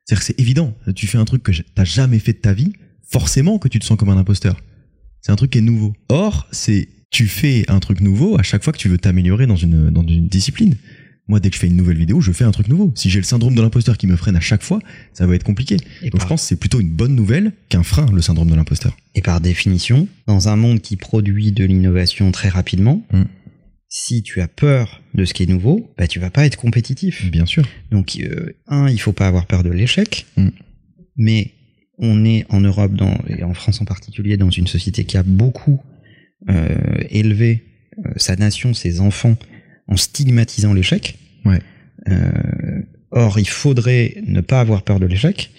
C'est-à-dire 0.04 0.20
que 0.20 0.26
c'est 0.26 0.40
évident. 0.40 0.76
Tu 0.94 1.08
fais 1.08 1.18
un 1.18 1.24
truc 1.24 1.42
que 1.42 1.50
t'as 1.74 1.84
jamais 1.84 2.20
fait 2.20 2.32
de 2.32 2.38
ta 2.38 2.52
vie, 2.52 2.72
forcément 3.08 3.58
que 3.58 3.66
tu 3.66 3.80
te 3.80 3.84
sens 3.84 3.98
comme 3.98 4.10
un 4.10 4.16
imposteur. 4.16 4.60
C'est 5.20 5.32
un 5.32 5.36
truc 5.36 5.50
qui 5.50 5.58
est 5.58 5.62
nouveau. 5.62 5.92
Or, 6.08 6.46
c'est 6.52 6.88
tu 7.10 7.26
fais 7.28 7.64
un 7.68 7.80
truc 7.80 8.00
nouveau 8.00 8.38
à 8.38 8.42
chaque 8.42 8.62
fois 8.64 8.72
que 8.72 8.78
tu 8.78 8.88
veux 8.88 8.98
t'améliorer 8.98 9.46
dans 9.46 9.56
une 9.56 9.90
dans 9.90 10.02
une 10.06 10.28
discipline. 10.28 10.74
Moi, 11.28 11.40
dès 11.40 11.48
que 11.50 11.56
je 11.56 11.60
fais 11.60 11.66
une 11.66 11.74
nouvelle 11.76 11.96
vidéo, 11.98 12.20
je 12.20 12.30
fais 12.30 12.44
un 12.44 12.52
truc 12.52 12.68
nouveau. 12.68 12.92
Si 12.94 13.10
j'ai 13.10 13.18
le 13.18 13.24
syndrome 13.24 13.56
de 13.56 13.60
l'imposteur 13.60 13.98
qui 13.98 14.06
me 14.06 14.14
freine 14.14 14.36
à 14.36 14.40
chaque 14.40 14.62
fois, 14.62 14.78
ça 15.12 15.26
va 15.26 15.34
être 15.34 15.42
compliqué. 15.42 15.76
Et 16.02 16.10
Donc 16.10 16.20
je 16.20 16.26
pense 16.26 16.42
que 16.42 16.46
c'est 16.46 16.54
plutôt 16.60 16.78
une 16.80 16.90
bonne 16.90 17.16
nouvelle 17.16 17.50
qu'un 17.68 17.82
frein, 17.82 18.06
le 18.12 18.22
syndrome 18.22 18.48
de 18.48 18.54
l'imposteur. 18.54 18.96
et 19.16 19.22
par 19.22 19.40
définition, 19.40 20.06
dans 20.28 20.48
un 20.48 20.54
monde 20.54 20.80
qui 20.80 20.94
produit 20.96 21.50
de 21.50 21.64
l'innovation 21.64 22.30
très 22.30 22.48
rapidement, 22.48 23.04
Mm. 23.12 23.22
si 23.88 24.22
tu 24.22 24.40
as 24.40 24.46
peur 24.46 25.02
de 25.14 25.24
ce 25.24 25.34
qui 25.34 25.42
est 25.42 25.46
nouveau, 25.46 25.90
bah, 25.98 26.06
tu 26.06 26.20
vas 26.20 26.30
pas 26.30 26.46
être 26.46 26.56
compétitif. 26.56 27.28
Bien 27.30 27.46
sûr. 27.46 27.66
Donc, 27.90 28.18
euh, 28.20 28.52
un, 28.68 28.88
il 28.88 28.98
faut 29.00 29.12
pas 29.12 29.26
avoir 29.26 29.46
peur 29.46 29.64
de 29.64 29.70
l'échec, 29.70 30.26
Mm. 30.36 30.48
mais 31.16 31.50
on 31.98 32.24
est 32.24 32.44
en 32.50 32.60
Europe, 32.60 32.94
dans, 32.94 33.18
et 33.28 33.42
en 33.42 33.54
France 33.54 33.80
en 33.80 33.84
particulier, 33.84 34.36
dans 34.36 34.50
une 34.50 34.68
société 34.68 35.04
qui 35.04 35.16
a 35.16 35.24
beaucoup 35.24 35.80
euh, 36.48 36.98
élevé 37.10 37.64
euh, 37.98 38.10
sa 38.16 38.36
nation, 38.36 38.74
ses 38.74 39.00
enfants, 39.00 39.36
en 39.88 39.96
stigmatisant 39.96 40.74
l'échec. 40.74 41.18
Ouais. 41.44 41.60
Euh, 42.08 42.82
or, 43.10 43.38
il 43.38 43.48
faudrait 43.48 44.16
ne 44.26 44.40
pas 44.40 44.60
avoir 44.60 44.82
peur 44.82 45.00
de 45.00 45.06
l'échec. 45.06 45.50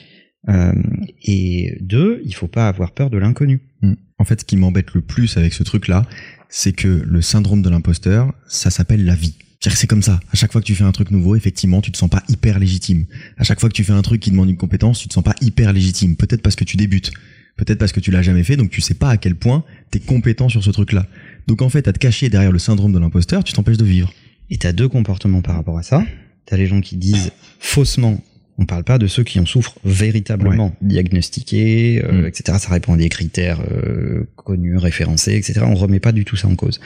Et 1.23 1.77
deux, 1.81 2.21
il 2.23 2.33
faut 2.33 2.47
pas 2.47 2.69
avoir 2.69 2.93
peur 2.93 3.09
de 3.09 3.17
l'inconnu. 3.17 3.59
Mm. 3.81 3.93
En 4.17 4.23
fait, 4.23 4.39
ce 4.39 4.45
qui 4.45 4.55
m'embête 4.55 4.93
le 4.93 5.01
plus 5.01 5.35
avec 5.35 5.51
ce 5.51 5.63
truc-là, 5.63 6.05
c'est 6.47 6.71
que 6.71 6.87
le 6.87 7.21
syndrome 7.21 7.61
de 7.61 7.69
l'imposteur, 7.69 8.33
ça 8.47 8.69
s'appelle 8.69 9.03
la 9.03 9.15
vie. 9.15 9.35
C'est-à-dire 9.59 9.73
que 9.73 9.79
c'est 9.79 9.87
comme 9.87 10.03
ça. 10.03 10.19
À 10.31 10.35
chaque 10.35 10.51
fois 10.51 10.61
que 10.61 10.65
tu 10.65 10.75
fais 10.75 10.83
un 10.83 10.91
truc 10.91 11.11
nouveau, 11.11 11.35
effectivement, 11.35 11.81
tu 11.81 11.91
te 11.91 11.97
sens 11.97 12.09
pas 12.09 12.23
hyper 12.29 12.59
légitime. 12.59 13.05
À 13.37 13.43
chaque 13.43 13.59
fois 13.59 13.69
que 13.69 13.73
tu 13.73 13.83
fais 13.83 13.93
un 13.93 14.01
truc 14.03 14.21
qui 14.21 14.29
demande 14.29 14.49
une 14.49 14.57
compétence, 14.57 14.99
tu 14.99 15.07
te 15.07 15.13
sens 15.13 15.23
pas 15.23 15.35
hyper 15.41 15.73
légitime. 15.73 16.15
Peut-être 16.15 16.41
parce 16.41 16.55
que 16.55 16.63
tu 16.63 16.77
débutes. 16.77 17.11
Peut-être 17.57 17.79
parce 17.79 17.91
que 17.91 17.99
tu 17.99 18.11
l'as 18.11 18.21
jamais 18.21 18.43
fait, 18.43 18.55
donc 18.55 18.69
tu 18.69 18.81
sais 18.81 18.93
pas 18.93 19.09
à 19.09 19.17
quel 19.17 19.35
point 19.35 19.63
t'es 19.91 19.99
compétent 19.99 20.47
sur 20.47 20.63
ce 20.63 20.69
truc-là. 20.69 21.05
Donc 21.47 21.61
en 21.61 21.69
fait, 21.69 21.87
à 21.87 21.93
te 21.93 21.99
cacher 21.99 22.29
derrière 22.29 22.51
le 22.51 22.59
syndrome 22.59 22.93
de 22.93 22.99
l'imposteur, 22.99 23.43
tu 23.43 23.53
t'empêches 23.53 23.77
de 23.77 23.85
vivre. 23.85 24.13
Et 24.49 24.57
t'as 24.57 24.71
deux 24.73 24.87
comportements 24.87 25.41
par 25.41 25.55
rapport 25.55 25.77
à 25.77 25.83
ça. 25.83 26.05
T'as 26.45 26.55
les 26.55 26.67
gens 26.67 26.79
qui 26.81 26.95
disent 26.95 27.31
faussement. 27.59 28.21
On 28.59 28.65
parle 28.65 28.83
pas 28.83 28.97
de 28.97 29.05
ceux 29.07 29.23
qui 29.23 29.39
en 29.39 29.45
souffrent 29.45 29.77
véritablement, 29.83 30.75
diagnostiqués, 30.81 32.01
euh, 32.03 32.23
Mm. 32.23 32.25
etc. 32.27 32.57
Ça 32.59 32.69
répond 32.69 32.93
à 32.93 32.97
des 32.97 33.09
critères 33.09 33.59
euh, 33.71 34.23
connus, 34.35 34.77
référencés, 34.77 35.35
etc. 35.35 35.61
On 35.63 35.75
remet 35.75 35.99
pas 35.99 36.11
du 36.11 36.25
tout 36.25 36.35
ça 36.35 36.47
en 36.47 36.55
cause. 36.55 36.79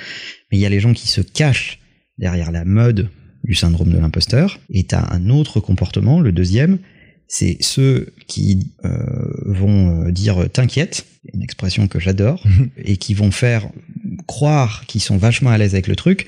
Mais 0.52 0.58
il 0.58 0.62
y 0.62 0.66
a 0.66 0.70
les 0.70 0.80
gens 0.80 0.94
qui 0.94 1.08
se 1.08 1.22
cachent 1.22 1.80
derrière 2.18 2.52
la 2.52 2.66
mode 2.66 3.10
du 3.44 3.56
syndrome 3.56 3.90
de 3.92 3.98
l'imposteur. 3.98 4.60
Et 4.70 4.84
t'as 4.84 5.14
un 5.14 5.30
autre 5.30 5.60
comportement, 5.60 6.20
le 6.20 6.32
deuxième, 6.32 6.78
c'est 7.34 7.56
ceux 7.62 8.14
qui 8.28 8.74
euh, 8.84 8.90
vont 9.46 10.04
euh, 10.08 10.12
dire 10.12 10.50
t'inquiète, 10.52 11.06
une 11.34 11.42
expression 11.42 11.88
que 11.88 11.98
j'adore, 11.98 12.44
et 12.78 12.98
qui 12.98 13.14
vont 13.14 13.32
faire 13.32 13.70
croire 14.28 14.86
qu'ils 14.86 15.00
sont 15.00 15.16
vachement 15.16 15.50
à 15.50 15.58
l'aise 15.58 15.74
avec 15.74 15.88
le 15.88 15.96
truc, 15.96 16.28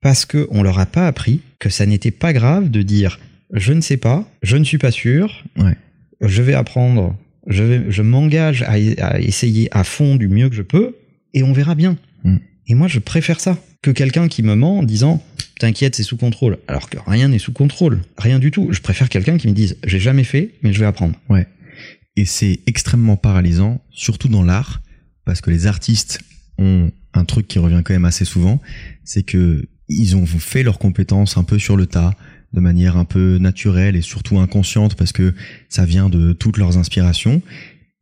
parce 0.00 0.24
que 0.24 0.48
on 0.50 0.62
leur 0.62 0.78
a 0.78 0.86
pas 0.86 1.06
appris 1.06 1.42
que 1.58 1.68
ça 1.68 1.84
n'était 1.84 2.10
pas 2.10 2.32
grave 2.32 2.70
de 2.70 2.80
dire 2.80 3.20
je 3.52 3.74
ne 3.74 3.82
sais 3.82 3.98
pas, 3.98 4.26
je 4.42 4.56
ne 4.56 4.64
suis 4.64 4.78
pas 4.78 4.90
sûr, 4.90 5.44
Ouais. 5.58 5.76
je 6.22 6.40
vais 6.40 6.54
apprendre, 6.54 7.14
je 7.46 7.62
vais, 7.62 7.82
je 7.90 8.00
m'engage 8.00 8.62
à, 8.62 8.76
à 9.02 9.20
essayer 9.20 9.68
à 9.70 9.84
fond 9.84 10.16
du 10.16 10.28
mieux 10.28 10.48
que 10.48 10.56
je 10.56 10.62
peux, 10.62 10.96
et 11.34 11.42
on 11.42 11.52
verra 11.52 11.74
bien. 11.74 11.98
Mm. 12.24 12.36
Et 12.68 12.74
moi, 12.74 12.88
je 12.88 13.00
préfère 13.00 13.38
ça 13.38 13.58
que 13.82 13.90
quelqu'un 13.90 14.28
qui 14.28 14.42
me 14.42 14.54
ment 14.54 14.78
en 14.78 14.82
disant 14.82 15.22
t'inquiète 15.58 15.96
c'est 15.96 16.02
sous 16.02 16.16
contrôle. 16.16 16.58
Alors 16.68 16.88
que 16.88 16.98
rien 17.06 17.28
n'est 17.28 17.38
sous 17.38 17.52
contrôle. 17.52 18.00
Rien 18.16 18.38
du 18.38 18.50
tout. 18.50 18.68
Je 18.70 18.80
préfère 18.80 19.08
quelqu'un 19.08 19.36
qui 19.36 19.48
me 19.48 19.52
dise 19.52 19.76
j'ai 19.84 20.00
jamais 20.00 20.24
fait 20.24 20.54
mais 20.62 20.72
je 20.72 20.80
vais 20.80 20.86
apprendre. 20.86 21.16
Et 22.16 22.24
c'est 22.26 22.60
extrêmement 22.66 23.16
paralysant, 23.16 23.80
surtout 23.90 24.28
dans 24.28 24.42
l'art, 24.42 24.82
parce 25.24 25.40
que 25.40 25.50
les 25.50 25.66
artistes 25.66 26.20
ont 26.58 26.90
un 27.14 27.24
truc 27.24 27.48
qui 27.48 27.58
revient 27.58 27.80
quand 27.84 27.94
même 27.94 28.04
assez 28.04 28.24
souvent, 28.24 28.60
c'est 29.04 29.22
que 29.22 29.66
ils 29.88 30.16
ont 30.16 30.26
fait 30.26 30.62
leurs 30.62 30.78
compétences 30.78 31.36
un 31.36 31.44
peu 31.44 31.58
sur 31.58 31.76
le 31.76 31.86
tas, 31.86 32.14
de 32.52 32.60
manière 32.60 32.96
un 32.96 33.04
peu 33.04 33.38
naturelle 33.38 33.96
et 33.96 34.02
surtout 34.02 34.38
inconsciente, 34.38 34.94
parce 34.94 35.12
que 35.12 35.34
ça 35.68 35.86
vient 35.86 36.08
de 36.10 36.32
toutes 36.32 36.58
leurs 36.58 36.76
inspirations, 36.76 37.42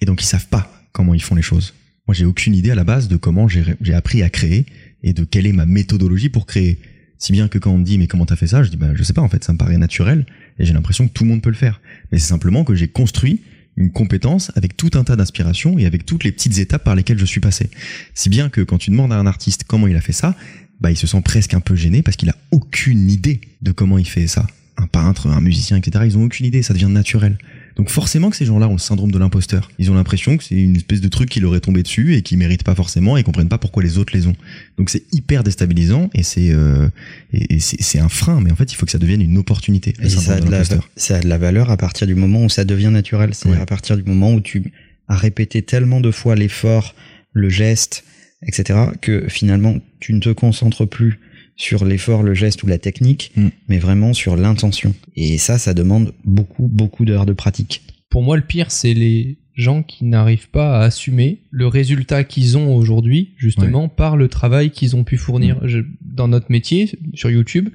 et 0.01 0.07
donc 0.07 0.23
ils 0.23 0.27
savent 0.27 0.49
pas 0.49 0.73
comment 0.93 1.15
ils 1.15 1.23
font 1.23 1.37
les 1.37 1.43
choses. 1.43 1.75
Moi, 2.09 2.15
j'ai 2.15 2.25
aucune 2.25 2.55
idée 2.55 2.73
à 2.73 2.75
la 2.75 2.85
base 2.85 3.07
de 3.07 3.17
comment 3.17 3.47
j'ai 3.49 3.95
appris 3.95 4.23
à 4.25 4.31
créer 4.31 4.67
et 5.03 5.13
de 5.13 5.25
quelle 5.25 5.47
est 5.47 5.53
ma 5.53 5.67
méthodologie 5.67 6.29
pour 6.29 6.47
créer. 6.47 6.79
Si 7.19 7.33
bien 7.33 7.49
que 7.49 7.59
quand 7.59 7.71
on 7.71 7.79
me 7.79 7.85
dit 7.85 7.99
mais 7.99 8.07
comment 8.07 8.27
t'as 8.27 8.37
fait 8.37 8.47
ça, 8.47 8.63
je 8.63 8.71
dis 8.71 8.77
bah 8.77 8.93
je 8.95 9.03
sais 9.03 9.13
pas 9.13 9.23
en 9.23 9.29
fait, 9.29 9.45
ça 9.45 9.53
me 9.53 9.59
paraît 9.59 9.77
naturel 9.77 10.25
et 10.59 10.65
j'ai 10.65 10.73
l'impression 10.73 11.07
que 11.07 11.13
tout 11.13 11.25
le 11.25 11.31
monde 11.31 11.43
peut 11.43 11.51
le 11.51 11.57
faire. 11.57 11.81
Mais 12.11 12.19
c'est 12.19 12.29
simplement 12.29 12.65
que 12.65 12.75
j'ai 12.75 12.89
construit 12.89 13.41
une 13.77 13.91
compétence 13.91 14.53
avec 14.57 14.77
tout 14.77 14.91
un 14.95 15.05
tas 15.05 15.17
d'inspirations 15.17 15.79
et 15.79 15.87
avec 15.87 16.05
toutes 16.05 16.25
les 16.25 16.33
petites 16.33 16.59
étapes 16.59 16.85
par 16.85 16.95
lesquelles 16.95 17.19
je 17.19 17.25
suis 17.25 17.41
passé. 17.41 17.71
Si 18.15 18.29
bien 18.29 18.49
que 18.49 18.61
quand 18.61 18.79
tu 18.79 18.91
demandes 18.91 19.13
à 19.13 19.17
un 19.17 19.27
artiste 19.27 19.65
comment 19.67 19.87
il 19.87 19.97
a 19.97 20.01
fait 20.01 20.13
ça, 20.13 20.37
bah 20.81 20.91
il 20.91 20.97
se 20.97 21.07
sent 21.07 21.21
presque 21.23 21.55
un 21.55 21.61
peu 21.61 21.77
gêné 21.77 22.03
parce 22.03 22.17
qu'il 22.17 22.31
a 22.31 22.37
aucune 22.51 23.11
idée 23.11 23.41
de 23.63 23.73
comment 23.73 23.99
il 23.99 24.09
fait 24.09 24.27
ça. 24.27 24.47
Un 24.77 24.87
peintre, 24.87 25.27
un 25.27 25.41
musicien, 25.41 25.77
etc. 25.77 26.05
Ils 26.07 26.17
ont 26.17 26.25
aucune 26.25 26.47
idée, 26.47 26.63
ça 26.63 26.73
devient 26.73 26.89
naturel. 26.89 27.39
Donc 27.81 27.89
forcément 27.89 28.29
que 28.29 28.37
ces 28.37 28.45
gens-là 28.45 28.69
ont 28.69 28.75
le 28.75 28.79
syndrome 28.79 29.11
de 29.11 29.19
l'imposteur. 29.19 29.71
Ils 29.79 29.91
ont 29.91 29.95
l'impression 29.95 30.37
que 30.37 30.45
c'est 30.45 30.55
une 30.55 30.77
espèce 30.77 31.01
de 31.01 31.09
truc 31.09 31.31
qui 31.31 31.41
leur 31.41 31.57
est 31.57 31.61
tombé 31.61 31.83
dessus 31.83 32.15
et 32.15 32.21
qu'ils 32.21 32.37
méritent 32.37 32.63
pas 32.63 32.75
forcément 32.75 33.17
et 33.17 33.23
comprennent 33.23 33.49
pas 33.49 33.57
pourquoi 33.57 33.83
les 33.83 33.97
autres 33.97 34.15
les 34.15 34.27
ont. 34.27 34.35
Donc 34.77 34.91
c'est 34.91 35.03
hyper 35.15 35.43
déstabilisant 35.43 36.11
et 36.13 36.23
c'est 36.23 36.51
euh, 36.51 36.91
et, 37.33 37.55
et 37.55 37.59
c'est 37.59 37.81
c'est 37.81 37.99
un 37.99 38.11
frein. 38.11 38.43
Mais 38.43 38.53
en 38.53 38.55
fait, 38.55 38.71
il 38.71 38.77
faut 38.77 38.85
que 38.85 38.93
ça 38.93 38.99
devienne 38.99 39.23
une 39.23 39.39
opportunité. 39.39 39.95
le 39.99 40.11
ça 40.11 40.35
a, 40.35 40.41
de 40.41 40.51
la, 40.51 40.63
ça 40.97 41.17
a 41.17 41.21
de 41.21 41.27
la 41.27 41.39
valeur 41.39 41.71
à 41.71 41.79
partir 41.79 42.07
du 42.07 42.15
moment 42.15 42.45
où 42.45 42.51
ça 42.51 42.67
devient 42.67 42.91
naturel. 42.93 43.33
C'est-à-dire 43.33 43.57
Ouais. 43.57 43.63
à 43.63 43.67
partir 43.67 43.97
du 43.97 44.03
moment 44.03 44.35
où 44.35 44.43
tu 44.43 44.75
as 45.09 45.17
répété 45.17 45.63
tellement 45.63 46.03
de 46.03 46.11
fois 46.11 46.35
l'effort, 46.37 46.95
le 47.33 47.49
geste, 47.49 48.05
etc., 48.47 48.79
que 49.01 49.25
finalement 49.29 49.79
tu 50.01 50.13
ne 50.13 50.21
te 50.21 50.29
concentres 50.29 50.87
plus 50.87 51.19
sur 51.61 51.85
l'effort, 51.85 52.23
le 52.23 52.33
geste 52.33 52.63
ou 52.63 52.67
la 52.67 52.79
technique, 52.79 53.33
Mm. 53.37 53.49
mais 53.69 53.79
vraiment 53.79 54.15
sur 54.15 54.35
l'intention. 54.35 54.95
Et 55.15 55.37
ça, 55.37 55.59
ça 55.59 55.75
demande 55.75 56.15
beaucoup, 56.25 56.67
beaucoup 56.69 57.05
d'heures 57.05 57.27
de 57.27 57.35
pratique. 57.35 57.83
Pour 58.09 58.23
moi, 58.23 58.37
le 58.37 58.43
pire, 58.43 58.71
c'est 58.71 58.95
les 58.95 59.37
gens 59.55 59.83
qui 59.83 60.07
n'arrivent 60.07 60.49
pas 60.49 60.79
à 60.79 60.85
assumer 60.85 61.43
le 61.51 61.67
résultat 61.67 62.25
qu'ils 62.25 62.57
ont 62.57 62.75
aujourd'hui, 62.75 63.35
justement, 63.37 63.89
par 63.91 64.17
le 64.17 64.29
travail 64.29 64.71
qu'ils 64.71 64.97
ont 64.97 65.05
pu 65.05 65.19
fournir. 65.19 65.61
Je- 65.69 65.81
dans 66.01 66.29
notre 66.29 66.51
métier, 66.51 66.91
sur 67.15 67.31
YouTube, 67.31 67.69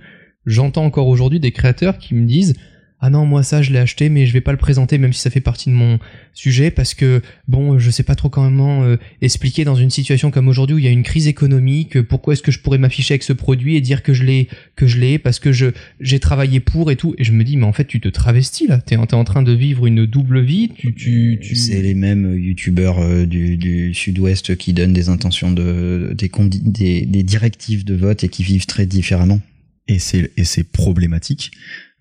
j'entends 0.47 0.83
encore 0.85 1.07
aujourd'hui 1.07 1.39
des 1.39 1.51
créateurs 1.51 1.99
qui 1.99 2.15
me 2.15 2.25
disent 2.25 2.55
ah 3.01 3.09
non 3.09 3.25
moi 3.25 3.43
ça 3.43 3.61
je 3.61 3.71
l'ai 3.73 3.79
acheté 3.79 4.09
mais 4.09 4.25
je 4.25 4.31
vais 4.33 4.41
pas 4.41 4.53
le 4.53 4.57
présenter 4.57 4.97
même 4.97 5.11
si 5.13 5.19
ça 5.19 5.29
fait 5.29 5.41
partie 5.41 5.69
de 5.69 5.75
mon 5.75 5.99
sujet 6.33 6.71
parce 6.71 6.93
que 6.93 7.21
bon 7.47 7.77
je 7.77 7.91
sais 7.91 8.03
pas 8.03 8.15
trop 8.15 8.29
comment 8.29 8.83
euh, 8.83 8.95
expliquer 9.21 9.65
dans 9.65 9.75
une 9.75 9.89
situation 9.89 10.31
comme 10.31 10.47
aujourd'hui 10.47 10.75
où 10.77 10.79
il 10.79 10.85
y 10.85 10.87
a 10.87 10.91
une 10.91 11.03
crise 11.03 11.27
économique 11.27 11.97
euh, 11.97 12.03
pourquoi 12.03 12.33
est-ce 12.33 12.41
que 12.41 12.51
je 12.53 12.59
pourrais 12.59 12.77
m'afficher 12.77 13.13
avec 13.13 13.23
ce 13.23 13.33
produit 13.33 13.75
et 13.75 13.81
dire 13.81 14.01
que 14.01 14.13
je 14.13 14.23
l'ai 14.23 14.47
que 14.77 14.87
je 14.87 14.97
l'ai 14.97 15.19
parce 15.19 15.39
que 15.39 15.51
je 15.51 15.67
j'ai 15.99 16.19
travaillé 16.19 16.61
pour 16.61 16.89
et 16.89 16.95
tout 16.95 17.13
et 17.17 17.25
je 17.25 17.33
me 17.33 17.43
dis 17.43 17.57
mais 17.57 17.65
en 17.65 17.73
fait 17.73 17.85
tu 17.85 17.99
te 17.99 18.07
travestis 18.07 18.67
là 18.67 18.77
t'es 18.79 18.95
en- 18.95 19.05
t'es 19.05 19.15
en 19.15 19.25
train 19.25 19.43
de 19.43 19.51
vivre 19.51 19.85
une 19.85 20.05
double 20.05 20.39
vie 20.41 20.69
tu 20.75 20.93
tu, 20.95 21.37
tu... 21.41 21.55
C'est 21.55 21.81
les 21.81 21.95
mêmes 21.95 22.37
youtubeurs 22.37 22.99
euh, 22.99 23.25
du, 23.25 23.57
du 23.57 23.93
sud-ouest 23.93 24.55
qui 24.55 24.71
donnent 24.73 24.93
des 24.93 25.09
intentions 25.09 25.51
de, 25.51 26.15
des, 26.17 26.31
des, 26.61 27.05
des 27.05 27.23
directives 27.23 27.83
de 27.83 27.93
vote 27.95 28.23
et 28.23 28.29
qui 28.29 28.43
vivent 28.43 28.65
très 28.67 28.85
différemment. 28.85 29.41
et 29.89 29.99
c'est 29.99 30.31
et 30.37 30.45
c'est 30.45 30.63
problématique 30.63 31.51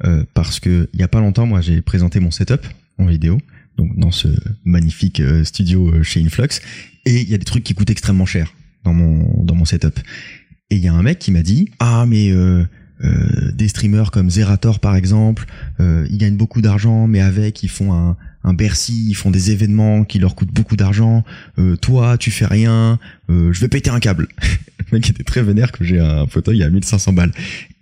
euh, 0.04 0.24
parce 0.34 0.58
que 0.60 0.88
il 0.92 1.00
y 1.00 1.02
a 1.04 1.08
pas 1.08 1.20
longtemps 1.20 1.46
moi 1.46 1.60
j'ai 1.60 1.80
présenté 1.80 2.18
mon 2.18 2.30
setup 2.30 2.66
en 2.98 3.06
vidéo 3.06 3.38
donc 3.76 3.96
dans 3.96 4.10
ce 4.10 4.28
magnifique 4.64 5.20
euh, 5.20 5.44
studio 5.44 5.88
euh, 5.92 6.02
chez 6.02 6.24
Influx 6.24 6.60
et 7.06 7.20
il 7.20 7.28
y 7.28 7.34
a 7.34 7.38
des 7.38 7.44
trucs 7.44 7.64
qui 7.64 7.74
coûtent 7.74 7.90
extrêmement 7.90 8.26
cher 8.26 8.52
dans 8.84 8.92
mon 8.92 9.42
dans 9.42 9.54
mon 9.54 9.64
setup. 9.64 9.98
Et 10.70 10.76
il 10.76 10.82
y 10.82 10.88
a 10.88 10.94
un 10.94 11.02
mec 11.02 11.18
qui 11.18 11.32
m'a 11.32 11.42
dit 11.42 11.70
ah 11.78 12.04
mais 12.06 12.30
euh, 12.30 12.64
euh, 13.02 13.52
des 13.52 13.68
streamers 13.68 14.10
comme 14.10 14.30
Zerator 14.30 14.80
par 14.80 14.96
exemple 14.96 15.46
euh, 15.80 16.06
ils 16.10 16.18
gagnent 16.18 16.36
beaucoup 16.36 16.60
d'argent 16.60 17.06
mais 17.06 17.20
avec 17.20 17.62
ils 17.62 17.68
font 17.68 17.92
un 17.92 18.16
un 18.44 18.52
Bercy, 18.52 19.06
ils 19.08 19.14
font 19.14 19.30
des 19.30 19.50
événements 19.50 20.04
qui 20.04 20.18
leur 20.18 20.34
coûtent 20.34 20.52
beaucoup 20.52 20.76
d'argent. 20.76 21.24
Euh, 21.58 21.76
toi, 21.76 22.18
tu 22.18 22.30
fais 22.30 22.46
rien. 22.46 22.98
Euh, 23.30 23.52
je 23.52 23.60
vais 23.60 23.68
péter 23.68 23.90
un 23.90 24.00
câble. 24.00 24.28
Le 24.92 24.98
mec 24.98 25.08
était 25.08 25.24
très 25.24 25.42
vénère 25.42 25.72
que 25.72 25.82
j'ai 25.82 25.98
un 25.98 26.26
fauteuil 26.26 26.62
à 26.62 26.68
1500 26.68 27.14
balles. 27.14 27.32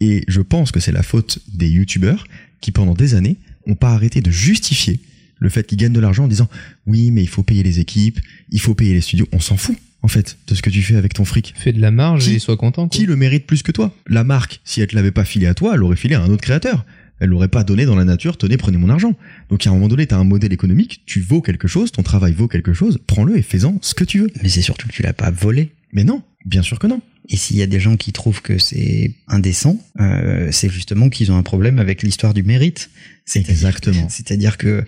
Et 0.00 0.24
je 0.28 0.40
pense 0.40 0.70
que 0.70 0.78
c'est 0.80 0.92
la 0.92 1.02
faute 1.02 1.40
des 1.52 1.68
youtubeurs 1.68 2.24
qui, 2.60 2.70
pendant 2.70 2.94
des 2.94 3.14
années, 3.14 3.36
ont 3.66 3.74
pas 3.74 3.90
arrêté 3.90 4.20
de 4.20 4.30
justifier 4.30 5.00
le 5.40 5.48
fait 5.48 5.66
qu'ils 5.66 5.78
gagnent 5.78 5.92
de 5.92 5.98
l'argent 6.00 6.24
en 6.24 6.28
disant 6.28 6.48
oui, 6.86 7.10
mais 7.10 7.22
il 7.22 7.28
faut 7.28 7.42
payer 7.42 7.64
les 7.64 7.80
équipes, 7.80 8.20
il 8.50 8.60
faut 8.60 8.74
payer 8.76 8.94
les 8.94 9.00
studios. 9.00 9.26
On 9.32 9.40
s'en 9.40 9.56
fout, 9.56 9.76
en 10.02 10.08
fait, 10.08 10.38
de 10.46 10.54
ce 10.54 10.62
que 10.62 10.70
tu 10.70 10.80
fais 10.82 10.94
avec 10.94 11.14
ton 11.14 11.24
fric. 11.24 11.52
fais 11.56 11.72
de 11.72 11.80
la 11.80 11.90
marge 11.90 12.26
Qui- 12.26 12.34
et 12.34 12.38
sois 12.38 12.56
content 12.56 12.86
quoi. 12.88 12.96
Qui 12.96 13.06
le 13.06 13.16
mérite 13.16 13.46
plus 13.48 13.62
que 13.64 13.72
toi? 13.72 13.92
La 14.06 14.22
marque, 14.22 14.60
si 14.64 14.80
elle 14.80 14.86
te 14.86 14.94
l'avait 14.94 15.10
pas 15.10 15.24
filé 15.24 15.48
à 15.48 15.54
toi, 15.54 15.72
elle 15.74 15.80
l'aurait 15.80 15.96
filé 15.96 16.14
à 16.14 16.22
un 16.22 16.28
autre 16.28 16.42
créateur. 16.42 16.86
Elle 17.20 17.28
l'aurait 17.30 17.48
pas 17.48 17.62
donné 17.64 17.84
dans 17.86 17.94
la 17.94 18.04
nature, 18.04 18.36
tenez, 18.36 18.56
prenez 18.56 18.78
mon 18.78 18.88
argent. 18.88 19.14
Donc 19.48 19.64
à 19.66 19.70
un 19.70 19.74
moment 19.74 19.88
donné, 19.88 20.06
tu 20.06 20.14
as 20.14 20.18
un 20.18 20.24
modèle 20.24 20.52
économique, 20.52 21.02
tu 21.06 21.20
vaux 21.20 21.40
quelque 21.40 21.68
chose, 21.68 21.92
ton 21.92 22.02
travail 22.02 22.32
vaut 22.32 22.48
quelque 22.48 22.72
chose, 22.72 22.98
prends-le 23.06 23.36
et 23.38 23.42
fais-en 23.42 23.78
ce 23.80 23.94
que 23.94 24.04
tu 24.04 24.18
veux. 24.20 24.30
Mais 24.42 24.48
c'est 24.48 24.62
surtout 24.62 24.88
que 24.88 24.92
tu 24.92 25.02
l'as 25.02 25.12
pas 25.12 25.30
volé. 25.30 25.70
Mais 25.92 26.02
non, 26.04 26.22
bien 26.44 26.62
sûr 26.62 26.78
que 26.80 26.86
non. 26.88 27.00
Et 27.28 27.36
s'il 27.36 27.56
y 27.56 27.62
a 27.62 27.66
des 27.68 27.78
gens 27.78 27.96
qui 27.96 28.10
trouvent 28.12 28.42
que 28.42 28.58
c'est 28.58 29.14
indécent, 29.28 29.78
euh, 30.00 30.48
c'est 30.50 30.68
justement 30.68 31.08
qu'ils 31.08 31.30
ont 31.30 31.36
un 31.36 31.42
problème 31.44 31.78
avec 31.78 32.02
l'histoire 32.02 32.34
du 32.34 32.42
mérite. 32.42 32.90
C'est-à-dire- 33.24 33.52
Exactement. 33.52 34.08
C'est-à-dire 34.10 34.58
que, 34.58 34.84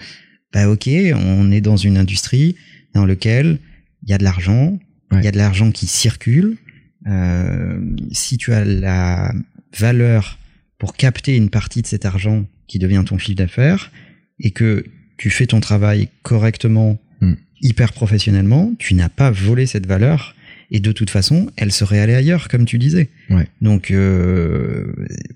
bah 0.52 0.68
ok, 0.68 0.88
on 1.14 1.52
est 1.52 1.60
dans 1.60 1.76
une 1.76 1.96
industrie 1.96 2.56
dans 2.94 3.06
laquelle 3.06 3.60
il 4.02 4.10
y 4.10 4.12
a 4.12 4.18
de 4.18 4.24
l'argent, 4.24 4.78
il 5.12 5.18
Ouais. 5.18 5.24
y 5.24 5.28
a 5.28 5.30
de 5.30 5.37
l'argent 5.38 5.70
qui 5.70 5.87
circule. 5.87 6.56
Euh, 7.06 7.78
si 8.10 8.38
tu 8.38 8.52
as 8.52 8.64
la 8.64 9.32
valeur 9.78 10.38
pour 10.84 10.96
capter 10.96 11.34
une 11.34 11.48
partie 11.48 11.80
de 11.80 11.86
cet 11.86 12.04
argent 12.04 12.44
qui 12.66 12.78
devient 12.78 13.02
ton 13.06 13.16
chiffre 13.16 13.38
d'affaires 13.38 13.90
et 14.38 14.50
que 14.50 14.84
tu 15.16 15.30
fais 15.30 15.46
ton 15.46 15.60
travail 15.60 16.08
correctement, 16.22 16.98
Mm. 17.22 17.34
hyper 17.62 17.92
professionnellement, 17.94 18.74
tu 18.78 18.92
n'as 18.92 19.08
pas 19.08 19.30
volé 19.30 19.64
cette 19.64 19.86
valeur 19.86 20.34
et 20.70 20.80
de 20.80 20.92
toute 20.92 21.08
façon, 21.08 21.50
elle 21.56 21.72
serait 21.72 22.00
allée 22.00 22.14
ailleurs, 22.14 22.48
comme 22.48 22.66
tu 22.66 22.78
disais. 22.78 23.08
Ouais. 23.30 23.48
Donc 23.62 23.90
euh, 23.90 24.92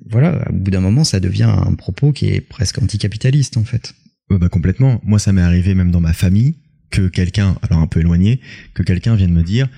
voilà, 0.07 0.45
au 0.51 0.53
bout 0.53 0.71
d'un 0.71 0.81
moment, 0.83 1.05
ça 1.05 1.19
devient 1.19 1.45
un 1.45 1.73
propos 1.75 2.13
qui 2.13 2.29
est 2.29 2.43
presque 2.43 2.83
anticapitaliste 2.83 3.57
en 3.57 3.65
fait. 3.65 3.95
Ouais, 4.29 4.39
bah 4.39 4.51
complètement. 4.51 5.01
Moi, 5.03 5.19
ça 5.19 5.33
m'est 5.33 5.41
arrivé 5.41 5.75
même 5.75 5.91
dans 5.91 6.01
ma 6.01 6.13
famille 6.13 6.57
que 6.91 7.09
quelqu'un, 7.09 7.57
alors 7.63 7.79
un 7.79 7.87
peu 7.87 8.01
éloigné, 8.01 8.41
que 8.75 8.83
quelqu'un 8.83 9.15
vienne 9.15 9.33
me 9.33 9.43
dire 9.43 9.69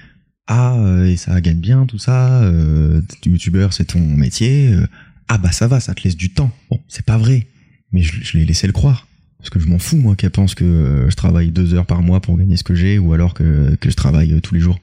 ah 0.48 0.76
euh, 0.80 1.06
et 1.06 1.16
ça 1.16 1.40
gagne 1.40 1.60
bien 1.60 1.86
tout 1.86 1.98
ça, 1.98 2.42
euh, 2.42 3.00
youtubeur 3.24 3.72
c'est 3.72 3.84
ton 3.84 4.00
métier, 4.00 4.72
euh, 4.72 4.84
ah 5.30 5.38
bah 5.38 5.52
ça 5.52 5.68
va, 5.68 5.78
ça 5.78 5.94
te 5.94 6.02
laisse 6.02 6.16
du 6.16 6.30
temps. 6.30 6.50
Bon, 6.70 6.80
c'est 6.88 7.06
pas 7.06 7.16
vrai, 7.16 7.46
mais 7.92 8.02
je, 8.02 8.36
l'ai 8.36 8.44
laissé 8.44 8.66
le 8.66 8.72
croire. 8.72 9.06
Parce 9.38 9.48
que 9.48 9.60
je 9.60 9.68
m'en 9.68 9.78
fous, 9.78 9.96
moi, 9.96 10.16
qu'elle 10.16 10.32
pense 10.32 10.56
que 10.56 10.64
euh, 10.64 11.08
je 11.08 11.14
travaille 11.14 11.52
deux 11.52 11.72
heures 11.72 11.86
par 11.86 12.02
mois 12.02 12.20
pour 12.20 12.36
gagner 12.36 12.56
ce 12.56 12.64
que 12.64 12.74
j'ai, 12.74 12.98
ou 12.98 13.12
alors 13.12 13.32
que, 13.32 13.76
que 13.76 13.90
je 13.90 13.94
travaille 13.94 14.32
euh, 14.32 14.40
tous 14.40 14.54
les 14.54 14.60
jours. 14.60 14.80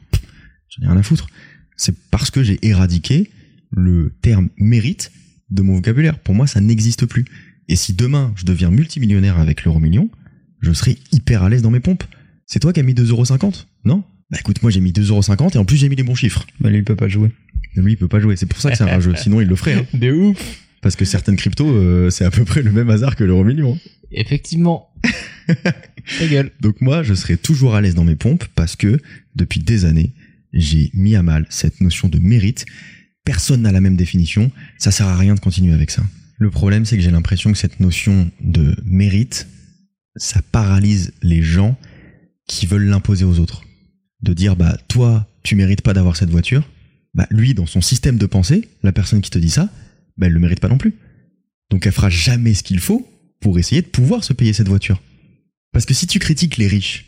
J'en 0.70 0.86
ai 0.86 0.88
rien 0.88 0.98
à 0.98 1.04
foutre. 1.04 1.28
C'est 1.76 1.94
parce 2.12 2.32
que 2.32 2.44
j'ai 2.44 2.66
éradiqué 2.66 3.30
le 3.72 4.16
terme 4.22 4.48
mérite 4.58 5.12
de 5.50 5.62
mon 5.62 5.76
vocabulaire. 5.76 6.18
Pour 6.18 6.34
moi, 6.34 6.48
ça 6.48 6.62
n'existe 6.62 7.06
plus. 7.06 7.26
Et 7.68 7.76
si 7.76 7.92
demain, 7.92 8.34
je 8.38 8.46
deviens 8.46 8.72
multimillionnaire 8.72 9.40
avec 9.40 9.66
l'euro 9.66 9.82
million, 9.82 10.10
je 10.62 10.72
serai 10.72 10.98
hyper 11.12 11.44
à 11.44 11.50
l'aise 11.50 11.62
dans 11.62 11.72
mes 11.72 11.82
pompes. 11.82 12.06
C'est 12.46 12.60
toi 12.60 12.72
qui 12.72 12.80
as 12.80 12.84
mis 12.84 12.94
2,50€ 12.94 13.66
Non? 13.84 14.02
Bah 14.32 14.38
écoute, 14.40 14.62
moi 14.62 14.72
j'ai 14.72 14.80
mis 14.80 14.94
2,50€ 14.94 15.56
et 15.56 15.58
en 15.58 15.66
plus 15.66 15.76
j'ai 15.76 15.90
mis 15.90 15.98
les 15.98 16.04
bons 16.04 16.16
chiffres. 16.16 16.48
Bah, 16.62 16.70
lui, 16.70 16.78
il 16.78 16.84
peut 16.86 16.96
pas 16.96 17.10
jouer. 17.10 17.32
Lui, 17.82 17.94
il 17.94 17.98
peut 17.98 18.08
pas 18.08 18.20
jouer. 18.20 18.36
C'est 18.36 18.46
pour 18.46 18.60
ça 18.60 18.72
que 18.72 18.78
c'est 18.78 18.84
un 18.84 18.88
rageux. 18.88 19.14
Sinon, 19.18 19.42
il 19.42 19.48
le 19.48 19.56
ferait. 19.56 19.76
hein. 19.76 19.86
de 19.94 20.12
ouf 20.12 20.38
Parce 20.82 20.96
que 20.96 21.06
certaines 21.06 21.36
cryptos, 21.36 21.70
euh, 21.70 22.10
c'est 22.10 22.26
à 22.26 22.32
peu 22.32 22.44
près 22.44 22.62
le 22.62 22.72
même 22.72 22.90
hasard 22.90 23.16
que 23.16 23.24
l'euro 23.24 23.44
million. 23.44 23.78
effectivement 24.12 24.90
ta 26.20 26.28
gueule 26.28 26.52
Donc 26.62 26.82
moi, 26.82 27.04
je 27.04 27.14
serai 27.14 27.38
toujours 27.38 27.76
à 27.76 27.82
l'aise 27.82 27.96
dans 27.96 28.04
mes 28.04 28.16
pompes 28.16 28.46
parce 28.56 28.76
que 28.76 29.00
depuis 29.36 29.60
des 29.60 29.86
années, 29.86 30.14
j'ai 30.54 30.90
mis 30.94 31.16
à 31.16 31.24
mal 31.24 31.46
cette 31.50 31.82
notion 31.82 32.08
de 32.08 32.20
mérite. 32.20 32.66
Personne 33.26 33.62
n'a 33.62 33.72
la 33.72 33.82
même 33.82 33.96
définition. 33.98 34.52
Ça 34.78 34.92
sert 34.92 35.08
à 35.08 35.18
rien 35.18 35.36
de 35.36 35.40
continuer 35.40 35.74
avec 35.74 35.92
ça. 35.92 36.04
Le 36.40 36.50
problème, 36.50 36.86
c'est 36.86 36.96
que 36.98 37.04
j'ai 37.04 37.12
l'impression 37.12 37.52
que 37.52 37.58
cette 37.58 37.80
notion 37.80 38.30
de 38.42 38.76
mérite, 38.86 39.48
ça 40.16 40.42
paralyse 40.52 41.12
les 41.22 41.42
gens 41.42 41.78
qui 42.48 42.66
veulent 42.66 42.86
l'imposer 42.88 43.26
aux 43.26 43.40
autres. 43.40 43.64
De 44.22 44.34
dire, 44.34 44.56
bah, 44.56 44.78
toi, 44.88 45.28
tu 45.44 45.56
mérites 45.56 45.82
pas 45.82 45.94
d'avoir 45.94 46.16
cette 46.16 46.30
voiture. 46.30 46.68
Bah, 47.18 47.28
lui, 47.32 47.54
dans 47.56 47.66
son 47.66 47.82
système 47.82 48.18
de 48.18 48.26
pensée, 48.28 48.70
la 48.84 48.92
personne 48.94 49.22
qui 49.22 49.32
te 49.32 49.40
dit 49.40 49.50
ça, 49.50 49.70
bah, 50.18 50.28
elle 50.28 50.34
le 50.34 50.40
mérite 50.40 50.60
pas 50.60 50.70
non 50.70 50.78
plus. 50.78 50.94
Donc 51.72 51.86
elle 51.86 51.92
fera 51.92 52.10
jamais 52.10 52.54
ce 52.54 52.62
qu'il 52.64 52.80
faut 52.80 53.06
pour 53.42 53.58
essayer 53.60 53.82
de 53.82 53.88
pouvoir 53.88 54.24
se 54.24 54.34
payer 54.34 54.54
cette 54.54 54.68
voiture. 54.70 55.02
Parce 55.74 55.86
que 55.86 55.94
si 55.96 56.06
tu 56.08 56.20
critiques 56.20 56.58
les 56.58 56.68
riches, 56.68 57.06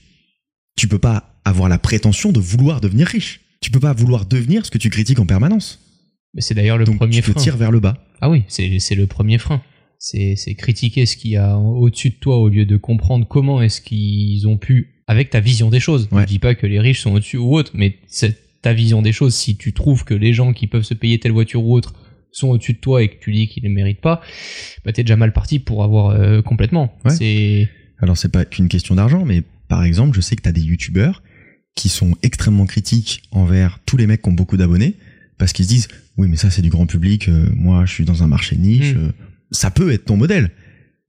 tu 0.76 0.88
peux 0.88 1.00
pas 1.00 1.40
avoir 1.46 1.70
la 1.70 1.78
prétention 1.78 2.32
de 2.32 2.40
vouloir 2.40 2.82
devenir 2.82 3.08
riche. 3.08 3.42
Tu 3.62 3.70
peux 3.72 3.80
pas 3.80 3.94
vouloir 3.94 4.26
devenir 4.26 4.66
ce 4.66 4.72
que 4.72 4.78
tu 4.80 4.90
critiques 4.90 5.20
en 5.20 5.26
permanence. 5.26 5.80
Mais 6.34 6.42
c'est 6.42 6.56
d'ailleurs 6.56 6.78
le 6.78 6.86
Donc 6.86 6.98
premier 6.98 7.16
tu 7.18 7.22
te 7.22 7.32
frein. 7.32 7.42
tires 7.42 7.58
vers 7.58 7.72
le 7.72 7.80
bas. 7.80 8.04
Ah 8.22 8.30
oui, 8.30 8.44
c'est 8.48 8.80
c'est 8.80 8.96
le 8.96 9.08
premier 9.08 9.38
frein. 9.38 9.62
C'est 10.00 10.36
c'est 10.36 10.56
critiquer 10.56 11.06
ce 11.06 11.18
qu'il 11.18 11.32
y 11.32 11.38
a 11.38 11.58
au-dessus 11.58 12.10
de 12.12 12.16
toi 12.16 12.38
au 12.38 12.50
lieu 12.50 12.66
de 12.66 12.78
comprendre 12.78 13.28
comment 13.28 13.62
est-ce 13.62 13.80
qu'ils 13.82 14.48
ont 14.48 14.58
pu 14.58 15.04
avec 15.08 15.30
ta 15.30 15.40
vision 15.40 15.70
des 15.70 15.80
choses. 15.80 16.08
Ouais. 16.12 16.24
Je 16.24 16.28
dis 16.28 16.40
pas 16.40 16.56
que 16.56 16.66
les 16.68 16.80
riches 16.80 17.02
sont 17.02 17.12
au-dessus 17.14 17.38
ou 17.38 17.56
autre, 17.56 17.72
mais 17.76 17.98
c'est 18.08 18.38
ta 18.62 18.74
vision 18.74 19.02
des 19.02 19.12
choses. 19.12 19.36
Si 19.36 19.56
tu 19.58 19.74
trouves 19.74 20.04
que 20.04 20.14
les 20.14 20.34
gens 20.34 20.54
qui 20.54 20.68
peuvent 20.68 20.84
se 20.84 20.94
payer 20.94 21.20
telle 21.20 21.32
voiture 21.32 21.64
ou 21.64 21.74
autre 21.74 21.94
sont 22.32 22.50
au-dessus 22.50 22.74
de 22.74 22.80
toi 22.80 23.02
et 23.02 23.08
que 23.10 23.20
tu 23.20 23.32
dis 23.34 23.48
qu'ils 23.48 23.64
ne 23.64 23.70
méritent 23.70 24.02
pas, 24.02 24.22
bah 24.86 24.94
t'es 24.94 25.04
déjà 25.04 25.16
mal 25.16 25.34
parti 25.34 25.60
pour 25.60 25.84
avoir 25.84 26.10
euh, 26.10 26.42
complètement. 26.42 26.94
Ouais. 27.06 27.12
C'est 27.12 27.70
Alors 28.00 28.18
c'est 28.18 28.32
pas 28.32 28.46
qu'une 28.46 28.68
question 28.68 28.96
d'argent, 28.96 29.26
mais 29.26 29.44
par 29.68 29.84
exemple, 29.84 30.16
je 30.16 30.22
sais 30.22 30.36
que 30.36 30.42
t'as 30.42 30.52
des 30.52 30.62
youtubeurs 30.62 31.24
qui 31.76 31.90
sont 31.90 32.16
extrêmement 32.24 32.66
critiques 32.66 33.24
envers 33.32 33.80
tous 33.86 33.98
les 33.98 34.06
mecs 34.08 34.22
qui 34.22 34.30
ont 34.30 34.34
beaucoup 34.34 34.58
d'abonnés 34.58 34.96
parce 35.38 35.54
qu'ils 35.54 35.66
se 35.66 35.70
disent 35.70 35.88
oui 36.18 36.28
mais 36.28 36.36
ça 36.36 36.50
c'est 36.50 36.62
du 36.62 36.70
grand 36.70 36.86
public, 36.86 37.30
euh, 37.30 37.48
moi 37.56 37.86
je 37.86 37.94
suis 37.94 38.06
dans 38.06 38.24
un 38.24 38.28
marché 38.28 38.58
niche, 38.58 38.94
Mm. 38.94 38.98
euh, 38.98 39.12
ça 39.52 39.72
peut 39.72 39.92
être 39.92 40.06
ton 40.06 40.18
modèle. 40.18 40.52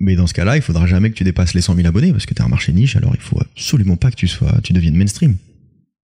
Mais 0.03 0.15
dans 0.17 0.27
ce 0.27 0.33
cas-là, 0.33 0.57
il 0.57 0.63
faudra 0.63 0.87
jamais 0.87 1.11
que 1.11 1.15
tu 1.15 1.25
dépasses 1.25 1.53
les 1.53 1.61
100 1.61 1.75
000 1.75 1.87
abonnés 1.87 2.11
parce 2.13 2.25
que 2.25 2.33
t'es 2.33 2.41
un 2.41 2.49
marché 2.49 2.73
niche, 2.73 2.97
alors 2.97 3.13
il 3.15 3.21
faut 3.21 3.39
absolument 3.39 3.97
pas 3.97 4.11
que 4.11 4.17
tu 4.17 4.29
sois, 4.29 4.59
tu 4.63 4.73
deviennes 4.73 4.97
mainstream. 4.97 5.37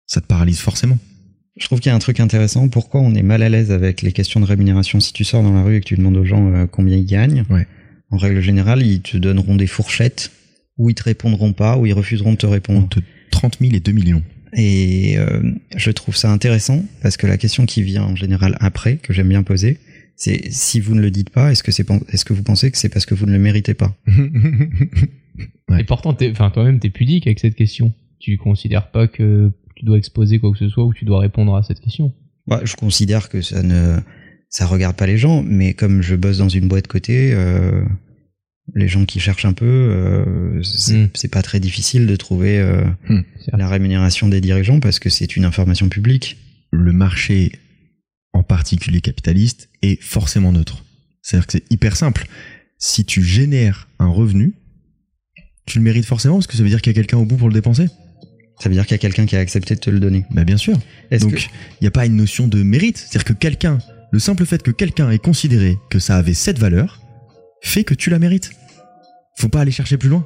Ça 0.06 0.22
te 0.22 0.28
paralyse 0.28 0.60
forcément. 0.60 1.00
Je 1.60 1.66
trouve 1.66 1.80
qu'il 1.80 1.90
y 1.90 1.94
a 1.94 1.96
un 1.96 2.00
truc 2.00 2.20
intéressant. 2.20 2.70
Pourquoi 2.70 3.02
on 3.02 3.14
est 3.14 3.22
mal 3.22 3.44
à 3.44 3.50
l'aise 3.50 3.72
avec 3.72 4.02
les 4.02 4.12
questions 4.14 4.40
de 4.40 4.46
rémunération? 4.46 5.00
Si 5.00 5.14
tu 5.14 5.24
sors 5.24 5.44
dans 5.44 5.54
la 5.54 5.62
rue 5.62 5.76
et 5.76 5.80
que 5.82 5.86
tu 5.86 5.96
demandes 5.98 6.18
aux 6.18 6.26
gens 6.26 6.52
euh, 6.54 6.66
combien 6.66 6.96
ils 6.98 7.06
gagnent, 7.06 7.44
Ouais. 7.50 7.68
en 8.12 8.18
règle 8.18 8.42
générale, 8.42 8.82
ils 8.82 9.02
te 9.02 9.18
donneront 9.18 9.56
des 9.56 9.68
fourchettes 9.68 10.32
ou 10.78 10.90
ils 10.90 10.96
te 10.96 11.04
répondront 11.04 11.52
pas 11.54 11.78
ou 11.78 11.86
ils 11.86 11.94
refuseront 11.94 12.32
de 12.32 12.38
te 12.38 12.46
répondre. 12.48 12.80
Entre 12.86 13.02
30 13.32 13.58
000 13.62 13.74
et 13.76 13.80
2 13.80 13.92
millions. 13.92 14.24
Et 14.54 15.16
euh, 15.18 15.42
je 15.76 15.92
trouve 15.92 16.16
ça 16.16 16.32
intéressant 16.32 16.84
parce 17.04 17.18
que 17.18 17.28
la 17.28 17.38
question 17.38 17.66
qui 17.68 17.84
vient 17.84 18.04
en 18.04 18.16
général 18.16 18.58
après, 18.62 18.96
que 18.98 19.14
j'aime 19.14 19.30
bien 19.30 19.44
poser, 19.44 19.78
c'est 20.16 20.50
si 20.52 20.80
vous 20.80 20.96
ne 20.96 21.02
le 21.02 21.12
dites 21.12 21.30
pas, 21.30 21.52
est-ce 21.52 21.62
que 21.64 21.72
c'est 21.72 21.86
est-ce 22.12 22.26
que 22.26 22.34
vous 22.34 22.42
pensez 22.44 22.72
que 22.72 22.78
c'est 22.78 22.90
parce 22.90 23.06
que 23.06 23.14
vous 23.14 23.26
ne 23.28 23.32
le 23.34 23.40
méritez 23.40 23.74
pas? 23.74 23.96
Ouais. 25.70 25.82
et 25.82 25.84
pourtant 25.86 26.14
t'es 26.14 26.34
toi-même 26.34 26.80
t'es 26.80 26.90
pudique 26.90 27.28
avec 27.28 27.40
cette 27.40 27.56
question. 27.56 27.94
Tu 28.20 28.38
considères 28.38 28.90
pas 28.92 29.08
que 29.08 29.52
tu 29.80 29.86
dois 29.86 29.98
exposer 29.98 30.40
quoi 30.40 30.52
que 30.52 30.58
ce 30.60 30.68
soit 30.70 30.84
ou 30.84 30.94
tu 30.94 31.06
dois 31.06 31.20
répondre 31.20 31.56
à 31.56 31.64
cette 31.64 31.80
question. 31.80 32.14
Moi, 32.48 32.62
je 32.66 32.76
considère 32.76 33.30
que 33.30 33.42
ça 33.42 33.64
ne 33.64 33.98
ça 34.50 34.66
regarde 34.66 34.96
pas 34.98 35.08
les 35.08 35.18
gens, 35.18 35.42
mais 35.44 35.74
comme 35.74 36.02
je 36.02 36.16
bosse 36.16 36.38
dans 36.40 36.50
une 36.50 36.68
boîte 36.68 36.88
côté, 36.88 37.32
euh, 37.34 37.84
les 38.76 38.88
gens 38.88 39.06
qui 39.06 39.20
cherchent 39.20 39.46
un 39.46 39.54
peu, 39.54 39.66
euh, 39.66 40.62
c'est 40.64 40.98
Mm. 40.98 41.10
c'est 41.14 41.28
pas 41.32 41.42
très 41.42 41.60
difficile 41.60 42.08
de 42.08 42.16
trouver 42.16 42.60
euh, 42.60 42.84
Certes. 43.08 43.58
la 43.58 43.68
rémunération 43.70 44.28
des 44.28 44.42
dirigeants 44.42 44.80
parce 44.80 45.00
que 45.00 45.10
c'est 45.10 45.36
une 45.36 45.46
information 45.46 45.88
publique. 45.90 46.38
le 46.72 46.92
marché, 46.92 47.52
en 48.34 48.44
particulier 48.44 49.02
capitaliste, 49.02 49.70
est 49.82 50.00
forcément 50.04 50.52
neutre. 50.52 50.84
C'est-à-dire 51.24 51.48
que 51.48 51.54
c'est 51.54 51.72
hyper 51.72 51.96
simple. 51.96 52.28
Si 52.78 53.06
tu 53.06 53.24
génères 53.24 53.88
un 53.98 54.08
revenu, 54.08 54.54
tu 55.66 55.80
le 55.80 55.84
mérites 55.84 56.06
forcément 56.06 56.36
parce 56.36 56.46
que 56.48 56.56
ça 56.58 56.62
veut 56.64 56.70
dire 56.70 56.82
qu'il 56.82 56.92
y 56.92 56.96
a 56.96 57.00
quelqu'un 57.00 57.18
au 57.18 57.26
bout 57.26 57.38
pour 57.38 57.48
le 57.48 57.54
dépenser. 57.56 57.88
Ça 58.62 58.68
veut 58.70 58.76
dire 58.76 58.86
qu'il 58.86 58.94
y 58.94 58.96
a 58.96 59.00
quelqu'un 59.00 59.26
qui 59.26 59.36
a 59.36 59.40
accepté 59.40 59.76
de 59.76 59.80
te 59.80 59.90
le 59.90 60.00
donner. 60.00 60.26
Bah 60.32 60.44
bien 60.44 60.58
sûr. 60.58 60.78
Est-ce 61.12 61.24
Donc 61.24 61.36
que 61.36 61.40
il 61.40 61.84
n'y 61.84 61.88
a 61.88 61.92
pas 61.92 62.06
une 62.06 62.16
notion 62.18 62.48
de 62.48 62.62
mérite? 62.62 62.98
C'est-à-dire 62.98 63.24
que 63.24 63.34
quelqu'un, 63.34 63.78
le 64.12 64.20
simple 64.20 64.46
fait 64.46 64.62
que 64.62 64.72
quelqu'un 64.72 65.10
ait 65.12 65.18
considéré 65.20 65.78
que 65.90 66.00
ça 66.00 66.18
avait 66.18 66.34
cette 66.34 66.60
valeur, 66.60 67.02
fait 67.62 67.84
que 67.84 67.94
tu 67.94 68.10
la 68.10 68.20
mérites. 68.20 68.52
Faut 69.38 69.50
pas 69.50 69.62
aller 69.62 69.72
chercher 69.72 69.98
plus 69.98 70.10
loin. 70.10 70.26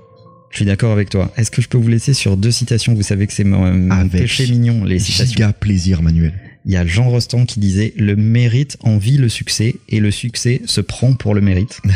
je 0.50 0.58
suis 0.58 0.66
d'accord 0.66 0.92
avec 0.92 1.10
toi. 1.10 1.32
Est-ce 1.38 1.52
que 1.52 1.62
je 1.62 1.68
peux 1.68 1.78
vous 1.78 1.88
laisser 1.88 2.14
sur 2.14 2.36
deux 2.36 2.50
citations? 2.52 2.96
Vous 2.96 3.04
savez 3.04 3.28
que 3.28 3.34
c'est 3.34 3.44
mon, 3.44 3.72
mon 3.72 4.10
péché 4.10 4.48
mignon, 4.48 4.84
les 4.84 4.98
citations. 4.98 5.32
Giga 5.32 5.54
plaisir, 5.54 6.02
Manuel. 6.02 6.34
Il 6.66 6.72
y 6.72 6.78
a 6.78 6.86
Jean 6.88 7.10
Rostand 7.10 7.46
qui 7.46 7.60
disait 7.60 7.94
le 7.98 8.16
mérite 8.16 8.78
envie 8.82 9.18
le 9.18 9.30
succès 9.30 9.76
et 9.90 10.00
le 10.00 10.12
succès 10.12 10.62
se 10.66 10.82
prend 10.82 11.14
pour 11.14 11.36
le 11.36 11.42
mérite. 11.42 11.82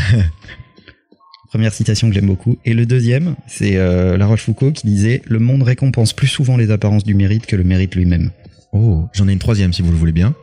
Première 1.50 1.74
citation 1.74 2.10
que 2.10 2.14
j'aime 2.14 2.28
beaucoup. 2.28 2.58
Et 2.66 2.74
le 2.74 2.86
deuxième, 2.86 3.36
c'est 3.48 3.78
euh, 3.78 4.18
La 4.18 4.26
Rochefoucauld 4.26 4.74
qui 4.74 4.88
disait 4.88 5.22
Le 5.26 5.40
monde 5.40 5.64
récompense 5.64 6.14
plus 6.14 6.28
souvent 6.28 6.58
les 6.58 6.72
apparences 6.72 7.04
du 7.04 7.14
mérite 7.14 7.46
que 7.46 7.56
le 7.56 7.64
mérite 7.64 7.96
lui-même. 7.96 8.32
Oh, 8.74 9.08
j'en 9.14 9.28
ai 9.28 9.34
une 9.34 9.40
troisième 9.40 9.74
si 9.74 9.82
vous 9.82 9.92
le 9.92 9.98
voulez 9.98 10.12
bien. 10.12 10.36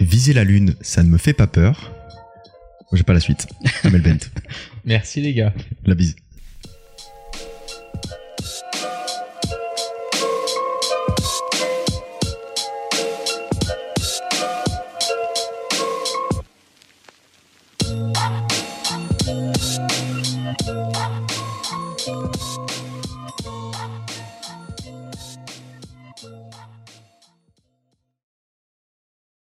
Viser 0.00 0.32
la 0.32 0.44
lune, 0.44 0.74
ça 0.80 1.02
ne 1.02 1.08
me 1.08 1.18
fait 1.18 1.34
pas 1.34 1.46
peur. 1.46 1.92
J'ai 2.92 3.02
pas 3.02 3.12
la 3.12 3.20
suite. 3.20 3.46
Amel 3.82 4.02
Bent. 4.02 4.30
Merci 4.84 5.20
les 5.20 5.34
gars. 5.34 5.52
La 5.84 5.94
bise. 5.94 6.16